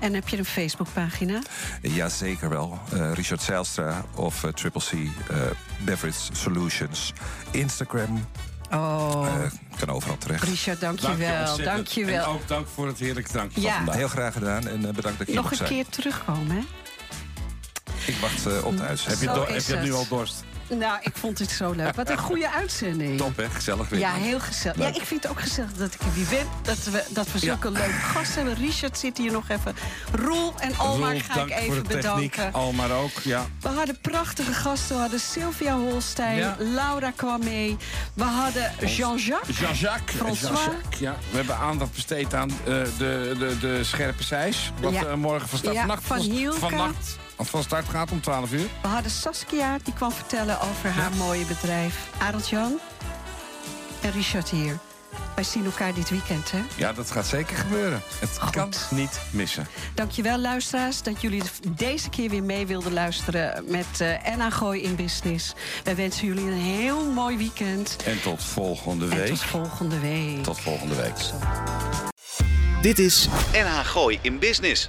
En 0.00 0.14
heb 0.14 0.28
je 0.28 0.38
een 0.38 0.44
Facebookpagina? 0.44 1.38
Ja, 1.82 2.08
zeker 2.08 2.48
wel. 2.48 2.78
Eh, 2.92 3.12
Richard 3.12 3.42
Zijlstra 3.42 4.04
of 4.14 4.44
eh, 4.44 4.50
Triple 4.50 4.80
C 4.80 4.92
eh, 4.92 5.36
Beverage 5.84 6.18
Solutions. 6.32 7.12
Instagram 7.50 8.26
Oh, 8.72 9.26
eh, 9.26 9.50
kan 9.78 9.90
overal 9.90 10.18
terecht. 10.18 10.44
Richard, 10.44 10.80
Dank 10.80 10.98
je 11.00 11.06
dankjewel. 11.06 11.38
ontzettend. 11.40 11.68
En 11.68 11.74
Dankjewel. 11.74 12.26
ook 12.26 12.48
dank 12.48 12.66
voor 12.74 12.86
het 12.86 12.98
heerlijke 12.98 13.30
drankje 13.30 13.60
Ja. 13.60 13.76
vandaag. 13.76 13.94
Heel 13.94 14.08
graag 14.08 14.32
gedaan 14.32 14.68
en 14.68 14.86
eh, 14.86 14.92
bedankt 14.94 15.18
dat 15.18 15.26
je 15.26 15.32
hier 15.32 15.42
Nog 15.42 15.50
een 15.50 15.56
zijn. 15.56 15.68
keer 15.68 15.86
terugkomen, 15.88 16.56
hè? 16.56 16.62
Ik 18.06 18.16
wacht 18.20 18.46
eh, 18.46 18.64
op 18.64 18.76
de 18.76 18.82
uitzending. 18.82 19.30
Heb 19.34 19.46
je, 19.48 19.52
heb 19.54 19.62
je 19.62 19.74
nu 19.76 19.80
het. 19.88 19.92
al 19.94 20.06
dorst? 20.08 20.44
Nou, 20.68 20.98
ik 21.02 21.16
vond 21.16 21.38
het 21.38 21.50
zo 21.50 21.70
leuk. 21.72 21.94
Wat 21.94 22.10
een 22.10 22.18
goede 22.18 22.50
uitzending. 22.50 23.18
Top, 23.18 23.36
hè? 23.36 23.48
Gezellig 23.50 23.88
weer. 23.88 23.98
Ja, 23.98 24.12
heel 24.12 24.40
gezellig. 24.40 24.78
Ja, 24.78 24.86
ik 24.86 25.02
vind 25.06 25.22
het 25.22 25.32
ook 25.32 25.40
gezellig 25.40 25.72
dat 25.72 25.94
ik 25.94 26.00
er 26.00 26.12
weer 26.14 26.26
ben. 26.30 26.46
Dat 26.62 26.84
we, 26.84 27.04
dat 27.08 27.32
we 27.32 27.38
zulke 27.38 27.70
leuke 27.70 27.92
gasten 27.92 28.34
hebben. 28.46 28.64
Richard 28.64 28.98
zit 28.98 29.18
hier 29.18 29.32
nog 29.32 29.48
even. 29.48 29.74
Roel 30.12 30.54
en 30.58 30.76
Almar 30.76 31.10
Roel, 31.12 31.20
ga 31.28 31.42
ik 31.42 31.50
even 31.50 31.82
bedanken. 31.86 32.52
Almar 32.52 32.90
ook, 32.90 33.20
ja. 33.24 33.46
We 33.60 33.68
hadden 33.68 34.00
prachtige 34.00 34.52
gasten. 34.52 34.94
We 34.94 35.00
hadden 35.00 35.20
Sylvia 35.20 35.76
Holstein. 35.76 36.36
Ja. 36.36 36.56
Laura 36.58 37.10
kwam 37.10 37.44
mee. 37.44 37.76
We 38.14 38.24
hadden 38.24 38.72
Jean-Jacques. 38.86 39.58
Jean-Jacques. 39.58 40.16
François. 40.16 40.60
Jean-Jacques, 40.64 40.98
ja. 41.00 41.16
We 41.30 41.36
hebben 41.36 41.56
aandacht 41.56 41.92
besteed 41.92 42.34
aan 42.34 42.50
eh, 42.50 42.56
de, 42.64 43.34
de, 43.38 43.56
de 43.60 43.84
scherpe 43.84 44.22
seis. 44.22 44.72
Wat 44.80 44.92
Ja. 44.92 45.04
eh, 45.04 45.14
morgen 45.14 45.48
van 45.48 45.58
start, 45.58 45.74
Ja, 45.74 45.80
vannacht, 45.80 46.02
van 46.04 46.18
Hielke. 46.18 46.58
vannacht 46.58 47.16
van 47.38 47.62
start 47.62 47.88
gaat 47.88 48.10
om 48.10 48.20
12 48.20 48.52
uur. 48.52 48.66
We 48.82 48.88
hadden 48.88 49.10
Saskia, 49.10 49.78
die 49.82 49.94
kwam 49.94 50.12
vertellen 50.12 50.60
over 50.60 50.90
haar 50.90 51.12
mooie 51.16 51.44
bedrijf. 51.44 51.96
Arend 52.18 52.48
Jan 52.48 52.78
en 54.02 54.10
Richard 54.12 54.48
hier. 54.48 54.78
Wij 55.34 55.44
zien 55.44 55.64
elkaar 55.64 55.94
dit 55.94 56.10
weekend, 56.10 56.50
hè? 56.50 56.58
Ja, 56.76 56.92
dat 56.92 57.10
gaat 57.10 57.26
zeker 57.26 57.56
gebeuren. 57.56 58.02
Het 58.18 58.38
Goed. 58.38 58.50
kan 58.50 58.72
niet 58.90 59.20
missen. 59.30 59.66
Dankjewel, 59.94 60.38
luisteraars, 60.38 61.02
dat 61.02 61.20
jullie 61.20 61.42
deze 61.68 62.08
keer 62.08 62.30
weer 62.30 62.42
mee 62.42 62.66
wilden 62.66 62.92
luisteren 62.92 63.64
met 63.70 63.86
eh 64.00 64.26
Enna 64.28 64.50
Gooi 64.50 64.82
in 64.82 64.94
Business. 64.96 65.52
Wij 65.84 65.96
wensen 65.96 66.26
jullie 66.26 66.44
een 66.44 66.58
heel 66.60 67.04
mooi 67.04 67.36
weekend. 67.36 67.96
En 68.04 68.22
tot 68.22 68.44
volgende 68.44 69.04
En 69.08 69.16
week. 69.16 69.26
tot 69.28 69.40
volgende 69.42 69.98
week. 69.98 70.42
Tot 70.42 70.60
volgende 70.60 70.94
week. 70.94 71.14
Dit 72.82 72.98
is 72.98 73.28
NH 73.52 73.78
Gooi 73.84 74.18
in 74.22 74.38
Business. 74.38 74.88